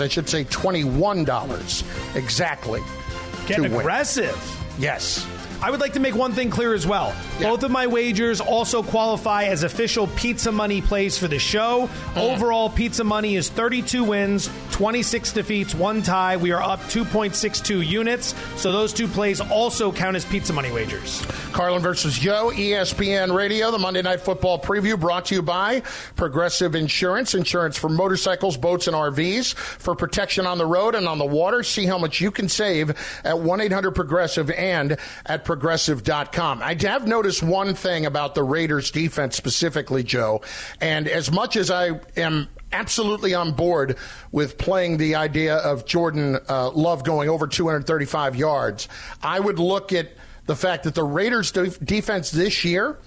I 0.00 0.08
should 0.08 0.28
say 0.28 0.44
$21 0.44 2.16
exactly. 2.16 2.80
Get 3.46 3.64
aggressive. 3.64 4.36
Win. 4.76 4.82
Yes. 4.82 5.26
I 5.62 5.70
would 5.70 5.80
like 5.80 5.92
to 5.92 6.00
make 6.00 6.14
one 6.14 6.32
thing 6.32 6.48
clear 6.48 6.72
as 6.72 6.86
well. 6.86 7.14
Yeah. 7.38 7.50
Both 7.50 7.64
of 7.64 7.70
my 7.70 7.86
wagers 7.86 8.40
also 8.40 8.82
qualify 8.82 9.44
as 9.44 9.62
official 9.62 10.06
pizza 10.08 10.50
money 10.50 10.80
plays 10.80 11.18
for 11.18 11.28
the 11.28 11.38
show. 11.38 11.82
Uh-huh. 11.82 12.28
Overall, 12.28 12.70
pizza 12.70 13.04
money 13.04 13.36
is 13.36 13.50
32 13.50 14.02
wins, 14.02 14.48
26 14.70 15.32
defeats, 15.34 15.74
one 15.74 16.02
tie. 16.02 16.38
We 16.38 16.52
are 16.52 16.62
up 16.62 16.80
2.62 16.84 17.86
units. 17.86 18.34
So 18.56 18.72
those 18.72 18.94
two 18.94 19.06
plays 19.06 19.42
also 19.42 19.92
count 19.92 20.16
as 20.16 20.24
pizza 20.24 20.54
money 20.54 20.72
wagers. 20.72 21.22
Carlin 21.52 21.82
versus 21.82 22.18
Joe, 22.18 22.50
ESPN 22.54 23.34
Radio, 23.34 23.70
the 23.70 23.78
Monday 23.78 24.00
Night 24.00 24.20
Football 24.20 24.58
preview 24.58 24.98
brought 24.98 25.26
to 25.26 25.34
you 25.34 25.42
by 25.42 25.82
Progressive 26.16 26.74
Insurance, 26.74 27.34
insurance 27.34 27.76
for 27.76 27.90
motorcycles, 27.90 28.56
boats, 28.56 28.86
and 28.86 28.96
RVs 28.96 29.54
for 29.54 29.94
protection 29.94 30.46
on 30.46 30.56
the 30.56 30.66
road 30.66 30.94
and 30.94 31.06
on 31.06 31.18
the 31.18 31.26
water. 31.26 31.62
See 31.62 31.84
how 31.84 31.98
much 31.98 32.20
you 32.20 32.30
can 32.30 32.48
save 32.48 32.90
at 33.24 33.38
1 33.38 33.60
800 33.60 33.90
Progressive 33.90 34.50
and 34.50 34.96
at 35.26 35.44
progressive.com. 35.50 36.62
I 36.62 36.76
have 36.82 37.08
noticed 37.08 37.42
one 37.42 37.74
thing 37.74 38.06
about 38.06 38.36
the 38.36 38.42
Raiders 38.44 38.92
defense 38.92 39.34
specifically, 39.34 40.04
Joe, 40.04 40.42
and 40.80 41.08
as 41.08 41.32
much 41.32 41.56
as 41.56 41.72
I 41.72 41.98
am 42.16 42.46
absolutely 42.70 43.34
on 43.34 43.50
board 43.50 43.96
with 44.30 44.58
playing 44.58 44.98
the 44.98 45.16
idea 45.16 45.56
of 45.56 45.86
Jordan 45.86 46.38
uh, 46.48 46.70
Love 46.70 47.02
going 47.02 47.28
over 47.28 47.48
235 47.48 48.36
yards, 48.36 48.86
I 49.24 49.40
would 49.40 49.58
look 49.58 49.92
at 49.92 50.12
the 50.46 50.54
fact 50.54 50.84
that 50.84 50.94
the 50.94 51.02
Raiders' 51.02 51.50
defense 51.50 52.30
this 52.30 52.64
year 52.64 53.00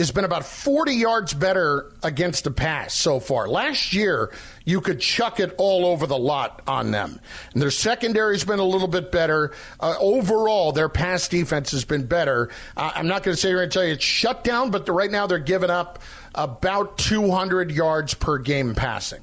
has 0.00 0.10
been 0.10 0.24
about 0.24 0.46
40 0.46 0.94
yards 0.94 1.34
better 1.34 1.92
against 2.02 2.44
the 2.44 2.50
pass 2.50 2.94
so 2.94 3.20
far. 3.20 3.48
Last 3.48 3.92
year, 3.92 4.32
you 4.64 4.80
could 4.80 4.98
chuck 4.98 5.40
it 5.40 5.54
all 5.58 5.84
over 5.84 6.06
the 6.06 6.16
lot 6.16 6.62
on 6.66 6.90
them. 6.90 7.20
And 7.52 7.60
their 7.60 7.70
secondary 7.70 8.34
has 8.34 8.44
been 8.44 8.58
a 8.58 8.64
little 8.64 8.88
bit 8.88 9.12
better. 9.12 9.52
Uh, 9.78 9.94
overall, 10.00 10.72
their 10.72 10.88
pass 10.88 11.28
defense 11.28 11.70
has 11.72 11.84
been 11.84 12.06
better. 12.06 12.48
Uh, 12.76 12.92
I'm 12.94 13.08
not 13.08 13.22
going 13.22 13.34
to 13.34 13.40
say 13.40 13.50
here 13.50 13.62
and 13.62 13.70
tell 13.70 13.84
you 13.84 13.92
it's 13.92 14.04
shut 14.04 14.42
down, 14.42 14.70
but 14.70 14.88
right 14.88 15.10
now 15.10 15.26
they're 15.26 15.38
giving 15.38 15.70
up 15.70 15.98
about 16.34 16.96
200 16.96 17.70
yards 17.70 18.14
per 18.14 18.38
game 18.38 18.74
passing. 18.74 19.20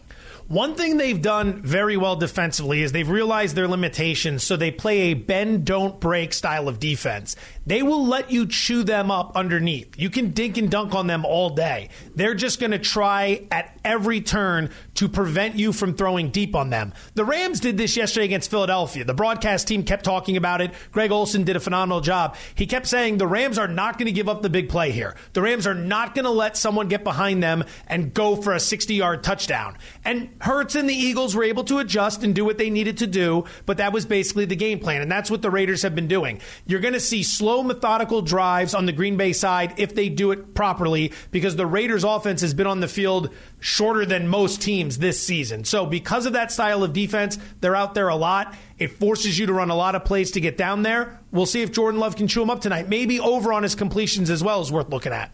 One 0.47 0.75
thing 0.75 0.95
they've 0.95 1.21
done 1.21 1.61
very 1.61 1.97
well 1.97 2.15
defensively 2.15 2.81
is 2.81 2.93
they've 2.93 3.09
realized 3.09 3.53
their 3.53 3.67
limitations, 3.67 4.43
so 4.43 4.55
they 4.55 4.71
play 4.71 4.99
a 4.99 5.13
bend, 5.13 5.65
don't 5.65 5.99
break 5.99 6.31
style 6.31 6.69
of 6.69 6.79
defense. 6.79 7.35
They 7.65 7.83
will 7.83 8.07
let 8.07 8.31
you 8.31 8.45
chew 8.45 8.83
them 8.83 9.11
up 9.11 9.35
underneath. 9.35 9.99
You 9.99 10.09
can 10.09 10.31
dink 10.31 10.55
and 10.55 10.71
dunk 10.71 10.95
on 10.95 11.07
them 11.07 11.25
all 11.25 11.49
day. 11.49 11.89
They're 12.15 12.33
just 12.33 12.61
going 12.61 12.71
to 12.71 12.79
try 12.79 13.45
at 13.51 13.77
every 13.83 14.21
turn 14.21 14.69
to 14.97 15.07
prevent 15.07 15.55
you 15.55 15.71
from 15.71 15.93
throwing 15.93 16.29
deep 16.31 16.55
on 16.55 16.71
them. 16.71 16.91
The 17.13 17.23
Rams 17.23 17.59
did 17.59 17.77
this 17.77 17.95
yesterday 17.95 18.25
against 18.25 18.49
Philadelphia. 18.49 19.03
The 19.03 19.13
broadcast 19.13 19.67
team 19.67 19.83
kept 19.83 20.03
talking 20.03 20.37
about 20.37 20.59
it. 20.59 20.71
Greg 20.91 21.11
Olsen 21.11 21.43
did 21.43 21.55
a 21.55 21.59
phenomenal 21.59 22.01
job. 22.01 22.35
He 22.55 22.65
kept 22.65 22.87
saying 22.87 23.17
the 23.17 23.27
Rams 23.27 23.59
are 23.59 23.67
not 23.67 23.99
going 23.99 24.07
to 24.07 24.11
give 24.11 24.27
up 24.27 24.41
the 24.41 24.49
big 24.49 24.69
play 24.69 24.91
here. 24.91 25.15
The 25.33 25.41
Rams 25.43 25.67
are 25.67 25.75
not 25.75 26.15
going 26.15 26.25
to 26.25 26.31
let 26.31 26.57
someone 26.57 26.87
get 26.87 27.03
behind 27.03 27.43
them 27.43 27.63
and 27.87 28.11
go 28.11 28.35
for 28.35 28.53
a 28.53 28.59
60 28.59 28.95
yard 28.95 29.23
touchdown. 29.23 29.77
And 30.03 30.29
Hurts 30.41 30.73
and 30.73 30.89
the 30.89 30.95
Eagles 30.95 31.35
were 31.35 31.43
able 31.43 31.63
to 31.65 31.77
adjust 31.77 32.23
and 32.23 32.33
do 32.33 32.43
what 32.43 32.57
they 32.57 32.71
needed 32.71 32.97
to 32.97 33.07
do, 33.07 33.45
but 33.67 33.77
that 33.77 33.93
was 33.93 34.07
basically 34.07 34.45
the 34.45 34.55
game 34.55 34.79
plan. 34.79 35.03
And 35.03 35.11
that's 35.11 35.29
what 35.29 35.43
the 35.43 35.51
Raiders 35.51 35.83
have 35.83 35.93
been 35.93 36.07
doing. 36.07 36.41
You're 36.65 36.79
going 36.79 36.95
to 36.95 36.99
see 36.99 37.21
slow, 37.21 37.61
methodical 37.61 38.23
drives 38.23 38.73
on 38.73 38.87
the 38.87 38.93
Green 38.93 39.15
Bay 39.15 39.33
side 39.33 39.75
if 39.77 39.93
they 39.93 40.09
do 40.09 40.31
it 40.31 40.55
properly 40.55 41.13
because 41.29 41.55
the 41.55 41.67
Raiders' 41.67 42.03
offense 42.03 42.41
has 42.41 42.55
been 42.55 42.67
on 42.67 42.79
the 42.79 42.87
field 42.87 43.29
shorter 43.59 44.05
than 44.05 44.27
most 44.27 44.61
teams 44.61 44.97
this 44.99 45.21
season. 45.21 45.63
So, 45.65 45.85
because 45.85 46.25
of 46.25 46.33
that 46.33 46.51
style 46.51 46.83
of 46.83 46.93
defense, 46.93 47.37
they're 47.61 47.75
out 47.75 47.93
there 47.93 48.09
a 48.09 48.15
lot. 48.15 48.55
It 48.77 48.91
forces 48.91 49.37
you 49.37 49.47
to 49.47 49.53
run 49.53 49.69
a 49.69 49.75
lot 49.75 49.95
of 49.95 50.05
plays 50.05 50.31
to 50.31 50.41
get 50.41 50.57
down 50.57 50.83
there. 50.83 51.19
We'll 51.31 51.45
see 51.45 51.61
if 51.61 51.71
Jordan 51.71 51.99
Love 51.99 52.15
can 52.15 52.27
chew 52.27 52.41
him 52.41 52.49
up 52.49 52.61
tonight. 52.61 52.87
Maybe 52.87 53.19
over 53.19 53.53
on 53.53 53.63
his 53.63 53.75
completions 53.75 54.29
as 54.29 54.43
well 54.43 54.61
is 54.61 54.71
worth 54.71 54.89
looking 54.89 55.13
at. 55.13 55.31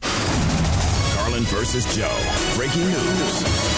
Carlin 0.00 1.42
versus 1.44 1.84
Joe. 1.96 2.54
Breaking 2.56 2.86
news. 2.86 3.74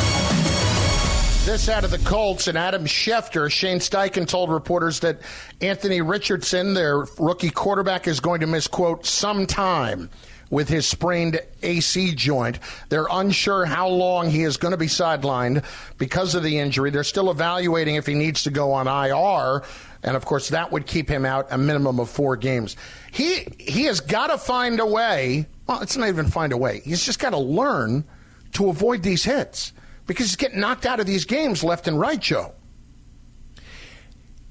This 1.47 1.68
out 1.68 1.84
of 1.84 1.92
the 1.92 1.99
Colts 1.99 2.49
and 2.49 2.59
Adam 2.59 2.86
Schefter. 2.86 3.49
Shane 3.49 3.78
Steichen 3.78 4.26
told 4.26 4.51
reporters 4.51 4.99
that 5.01 5.20
Anthony 5.61 6.01
Richardson, 6.01 6.74
their 6.74 7.07
rookie 7.18 7.51
quarterback, 7.51 8.09
is 8.09 8.18
going 8.18 8.40
to 8.40 8.49
miss, 8.49 8.66
quote, 8.66 9.07
some 9.07 9.47
time 9.47 10.11
with 10.51 10.68
his 10.68 10.86
sprained 10.86 11.40
AC 11.62 12.14
joint. 12.14 12.59
They're 12.88 13.09
unsure 13.11 13.64
how 13.64 13.88
long 13.88 14.30
he 14.30 14.42
is 14.42 14.57
going 14.57 14.72
to 14.72 14.78
be 14.78 14.86
sidelined 14.86 15.64
because 15.99 16.34
of 16.34 16.42
the 16.42 16.59
injury. 16.59 16.90
They're 16.90 17.05
still 17.05 17.30
evaluating 17.30 17.97
if 17.97 18.07
he 18.07 18.14
needs 18.14 18.44
to 18.44 18.51
go 18.51 18.72
on 18.72 18.86
IR. 18.86 19.62
And 20.03 20.16
of 20.16 20.24
course, 20.24 20.51
that 20.51 20.70
would 20.70 20.86
keep 20.86 21.09
him 21.09 21.24
out 21.24 21.49
a 21.51 21.59
minimum 21.59 21.99
of 21.99 22.09
four 22.09 22.36
games. 22.36 22.76
He, 23.11 23.49
he 23.59 23.84
has 23.84 24.01
got 24.01 24.28
to 24.28 24.38
find 24.38 24.78
a 24.78 24.86
way. 24.86 25.47
Well, 25.66 25.80
it's 25.80 25.97
not 25.97 26.09
even 26.09 26.26
find 26.26 26.53
a 26.53 26.57
way. 26.57 26.80
He's 26.84 27.05
just 27.05 27.18
got 27.18 27.30
to 27.30 27.38
learn 27.38 28.05
to 28.53 28.68
avoid 28.68 29.03
these 29.03 29.24
hits 29.24 29.72
because 30.07 30.26
he's 30.26 30.36
getting 30.36 30.61
knocked 30.61 30.86
out 30.86 31.01
of 31.01 31.07
these 31.07 31.24
games 31.24 31.64
left 31.64 31.88
and 31.88 31.99
right, 31.99 32.20
Joe. 32.20 32.53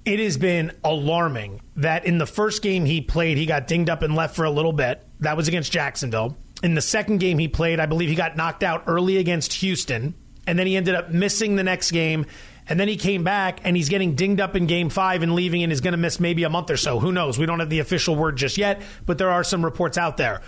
It 0.06 0.20
has 0.20 0.38
been 0.38 0.72
alarming 0.84 1.62
that 1.78 2.06
in 2.06 2.20
the 2.20 2.28
first 2.28 2.62
game 2.62 2.86
he 2.86 3.02
played, 3.02 3.38
he 3.38 3.48
got 3.48 3.68
dinged 3.68 3.90
up 3.90 4.04
and 4.04 4.16
left 4.16 4.36
for 4.36 4.46
a 4.46 4.52
little 4.52 4.74
bit. 4.74 5.04
That 5.22 5.36
was 5.36 5.48
against 5.48 5.72
Jacksonville. 5.72 6.38
In 6.62 6.76
the 6.76 6.82
second 6.82 7.20
game 7.20 7.40
he 7.40 7.48
played, 7.48 7.80
I 7.80 7.88
believe 7.88 8.10
he 8.10 8.16
got 8.16 8.38
knocked 8.38 8.64
out 8.64 8.84
early 8.88 9.18
against 9.18 9.54
Houston, 9.54 10.14
and 10.46 10.60
then 10.60 10.68
he 10.68 10.78
ended 10.78 10.94
up 10.94 11.10
missing 11.10 11.56
the 11.56 11.64
next 11.64 11.92
game. 11.92 12.28
And 12.68 12.80
then 12.80 12.88
he 12.88 12.98
came 12.98 13.24
back 13.24 13.60
and 13.64 13.76
he's 13.76 13.90
getting 13.90 14.16
dinged 14.16 14.42
up 14.42 14.56
in 14.56 14.66
game 14.66 14.90
five 14.90 15.22
and 15.22 15.36
leaving 15.36 15.62
and 15.62 15.72
is 15.72 15.82
going 15.82 15.92
to 15.92 15.98
miss 15.98 16.20
maybe 16.20 16.44
a 16.44 16.50
month 16.50 16.72
or 16.72 16.78
so. 16.78 17.00
Who 17.00 17.12
knows? 17.12 17.38
We 17.38 17.46
don't 17.46 17.60
have 17.60 17.70
the 17.70 17.80
official 17.80 18.16
word 18.16 18.38
just 18.38 18.58
yet, 18.58 18.82
but 19.06 19.18
there 19.20 19.30
are 19.30 19.44
some 19.44 19.64
reports 19.64 20.00
out 20.00 20.18
there. 20.18 20.42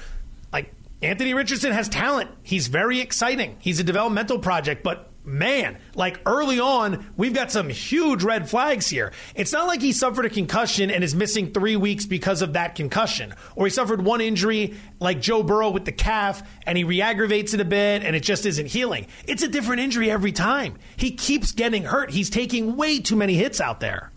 Like 0.51 0.74
Anthony 1.01 1.36
Richardson 1.36 1.74
has 1.74 1.88
talent. 1.88 2.32
He's 2.41 2.68
very 2.68 3.01
exciting. 3.01 3.58
He's 3.60 3.80
a 3.80 3.84
developmental 3.84 4.39
project, 4.39 4.84
but 4.84 5.12
man, 5.28 5.78
like 5.93 6.19
early 6.25 6.59
on, 6.59 7.05
we've 7.17 7.34
got 7.34 7.51
some 7.51 7.69
huge 7.69 8.23
red 8.23 8.49
flags 8.49 8.88
here. 8.88 9.11
It's 9.36 9.51
not 9.51 9.67
like 9.67 9.82
he 9.82 9.91
suffered 9.91 10.25
a 10.25 10.30
concussion 10.30 10.89
and 10.89 11.03
is 11.03 11.13
missing 11.13 11.51
three 11.51 11.75
weeks 11.75 12.05
because 12.05 12.41
of 12.41 12.53
that 12.53 12.75
concussion, 12.75 13.36
or 13.55 13.65
he 13.65 13.69
suffered 13.69 14.03
one 14.03 14.21
injury 14.21 14.75
like 14.99 15.19
Joe 15.21 15.43
Burrow 15.43 15.69
with 15.69 15.86
the 15.86 15.91
calf 15.91 16.41
and 16.65 16.78
he 16.78 16.84
re 16.86 17.01
aggravates 17.01 17.53
it 17.53 17.59
a 17.59 17.65
bit 17.65 18.03
and 18.03 18.15
it 18.15 18.23
just 18.23 18.45
isn't 18.45 18.67
healing. 18.67 19.07
It's 19.28 19.43
a 19.43 19.47
different 19.47 19.82
injury 19.82 20.09
every 20.09 20.32
time. 20.32 20.78
He 20.95 21.11
keeps 21.11 21.51
getting 21.51 21.84
hurt. 21.84 22.09
He's 22.09 22.30
taking 22.30 22.78
way 22.78 22.99
too 22.99 23.17
many 23.17 23.36
hits 23.36 23.59
out 23.59 23.82
there. 23.82 24.11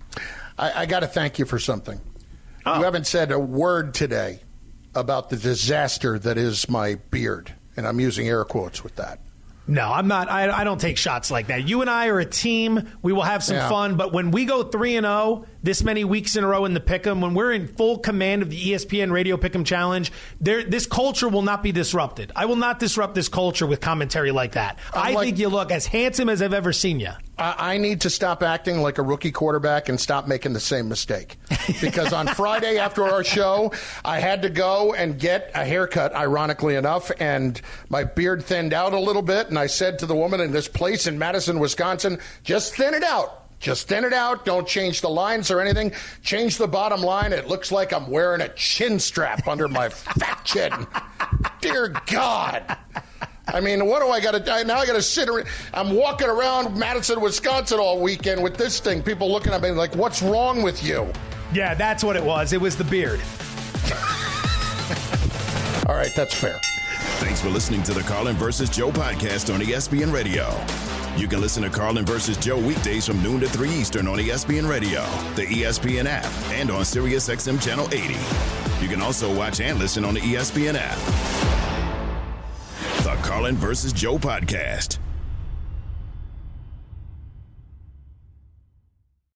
I, 0.57 0.83
I 0.83 0.87
got 0.87 1.01
to 1.01 1.09
thank 1.09 1.39
you 1.39 1.45
for 1.45 1.59
something. 1.59 2.01
Oh. 2.65 2.79
You 2.79 2.85
haven't 2.85 3.07
said 3.07 3.33
a 3.33 3.39
word 3.39 3.95
today 3.95 4.41
about 4.95 5.31
the 5.31 5.37
disaster 5.37 6.19
that 6.19 6.37
is 6.37 6.69
my 6.69 6.97
beard, 7.11 7.53
and 7.77 7.87
I'm 7.87 8.01
using 8.01 8.29
air 8.29 8.45
quotes 8.45 8.85
with 8.85 8.97
that. 8.97 9.21
No, 9.71 9.93
I'm 9.93 10.09
not. 10.09 10.29
I, 10.29 10.51
I, 10.51 10.65
don't 10.65 10.81
take 10.81 10.97
shots 10.97 11.31
like 11.31 11.47
that. 11.47 11.69
You 11.69 11.81
and 11.81 11.89
I 11.89 12.09
are 12.09 12.19
a 12.19 12.25
team. 12.25 12.91
We 13.03 13.13
will 13.13 13.23
have 13.23 13.45
some 13.45 13.57
yeah. 13.57 13.69
fun. 13.69 13.97
But 13.97 14.13
when 14.13 14.33
we 14.33 14.45
go 14.45 14.65
three 14.65 14.97
and 14.97 15.05
zero 15.05 15.15
oh 15.15 15.47
this 15.63 15.83
many 15.83 16.05
weeks 16.05 16.37
in 16.37 16.45
a 16.45 16.47
row 16.47 16.65
in 16.65 16.75
the 16.75 16.81
Pick'em, 16.81 17.21
when 17.21 17.35
we're 17.35 17.53
in 17.53 17.69
full 17.69 17.99
command 17.99 18.43
of 18.43 18.51
the 18.51 18.73
ESPN 18.73 19.13
Radio 19.13 19.37
Pick'em 19.37 19.65
Challenge, 19.65 20.11
there 20.41 20.65
this 20.65 20.87
culture 20.87 21.29
will 21.29 21.43
not 21.43 21.63
be 21.63 21.73
disrupted. 21.73 22.33
I 22.35 22.47
will 22.47 22.57
not 22.57 22.79
disrupt 22.79 23.15
this 23.15 23.29
culture 23.29 23.67
with 23.67 23.81
commentary 23.81 24.33
like 24.33 24.53
that. 24.53 24.79
I'm 24.95 25.01
i 25.01 25.11
like, 25.13 25.27
think 25.27 25.39
you 25.39 25.49
look 25.49 25.71
as 25.71 25.87
handsome 25.87 26.29
as 26.29 26.43
I've 26.43 26.55
ever 26.55 26.73
seen 26.73 27.01
you. 27.01 27.11
I, 27.39 27.75
I 27.75 27.79
need 27.79 28.03
to 28.03 28.11
stop 28.11 28.43
acting 28.43 28.81
like 28.81 28.99
a 28.99 29.03
rookie 29.03 29.33
quarterback 29.33 29.89
and 29.89 30.01
stop 30.01 30.29
making 30.29 30.53
the 30.53 30.61
same 30.61 30.89
mistake. 30.89 31.37
Because 31.81 32.13
on 32.13 32.27
Friday 32.29 32.79
after 32.79 33.05
our 33.05 33.25
show, 33.25 33.73
I 34.05 34.21
had 34.21 34.43
to 34.43 34.51
go 34.51 34.95
and 34.95 35.19
get 35.19 35.51
a 35.55 35.65
haircut, 35.65 36.15
ironically 36.15 36.77
enough, 36.77 37.11
and 37.19 37.61
my 37.89 38.05
beard 38.05 38.45
thinned 38.45 38.75
out 38.75 38.93
a 38.93 38.99
little 38.99 39.23
bit. 39.23 39.49
And 39.49 39.59
I 39.59 39.67
said 39.67 39.99
to 40.01 40.07
the 40.07 40.15
woman 40.15 40.41
in 40.41 40.53
this 40.53 40.69
place 40.69 41.07
in 41.07 41.19
Madison, 41.19 41.59
Wisconsin, 41.59 42.19
just 42.45 42.75
thin 42.75 42.95
it 42.95 43.03
out. 43.03 43.50
Just 43.61 43.89
thin 43.89 44.05
it 44.05 44.15
out. 44.15 44.47
Don't 44.47 44.67
change 44.67 45.03
the 45.03 45.11
lines 45.11 45.51
or 45.51 45.61
anything. 45.61 45.93
Change 46.23 46.57
the 46.57 46.67
bottom 46.67 47.03
line. 47.03 47.35
It 47.35 47.47
looks 47.47 47.71
like 47.71 47.93
I'm 47.93 48.11
wearing 48.11 48.41
a 48.41 48.49
chin 48.55 48.99
strap 48.99 49.47
under 49.47 49.69
my 49.69 49.91
fat 49.91 50.43
chin. 50.45 50.73
Dear 51.61 51.95
God. 52.07 52.79
I 53.47 53.61
mean, 53.61 53.87
what 53.87 54.01
do 54.01 54.09
I 54.09 54.21
got 54.21 54.33
to 54.33 54.41
do? 54.41 54.65
now? 54.65 54.79
I 54.79 54.87
got 54.87 54.95
to 54.95 55.03
sit. 55.03 55.29
Around, 55.29 55.47
I'm 55.75 55.95
walking 55.95 56.29
around 56.29 56.77
Madison, 56.77 57.21
Wisconsin 57.21 57.79
all 57.79 58.01
weekend 58.01 58.43
with 58.43 58.57
this 58.57 58.81
thing. 58.81 59.03
People 59.03 59.31
looking 59.31 59.53
at 59.53 59.61
me 59.61 59.71
like, 59.71 59.95
"What's 59.95 60.23
wrong 60.23 60.63
with 60.63 60.83
you?" 60.83 61.13
Yeah, 61.53 61.75
that's 61.75 62.05
what 62.05 62.17
it 62.17 62.23
was. 62.23 62.53
It 62.53 62.61
was 62.61 62.77
the 62.77 62.85
beard. 62.85 63.21
all 65.89 65.97
right, 65.97 66.13
that's 66.15 66.35
fair. 66.35 66.61
Thanks 67.19 67.41
for 67.41 67.49
listening 67.49 67.83
to 67.85 67.93
the 67.93 68.03
Carlin 68.03 68.37
versus 68.37 68.71
Joe 68.71 68.93
podcast 68.93 69.53
on 69.53 69.61
ESPN 69.61 70.13
Radio. 70.13 70.47
You 71.17 71.29
can 71.29 71.41
listen 71.41 71.63
to 71.65 71.71
Carlin 71.71 72.05
versus 72.07 72.37
Joe 72.37 72.59
weekdays 72.59 73.07
from 73.07 73.23
noon 73.23 73.41
to 73.41 73.49
3 73.49 73.69
Eastern 73.69 74.07
on 74.07 74.19
ESPN 74.19 74.69
Radio, 74.69 75.03
the 75.35 75.43
ESPN 75.43 76.07
app, 76.07 76.31
and 76.51 76.71
on 76.71 76.83
SiriusXM 76.83 77.63
Channel 77.63 77.89
80. 77.93 78.15
You 78.83 78.89
can 78.89 79.03
also 79.03 79.35
watch 79.35 79.61
and 79.61 79.79
listen 79.79 80.05
on 80.05 80.15
the 80.15 80.21
ESPN 80.21 80.77
app. 80.79 80.97
The 83.05 83.17
Carlin 83.23 83.57
versus 83.57 83.93
Joe 83.93 84.19
podcast. 84.19 84.99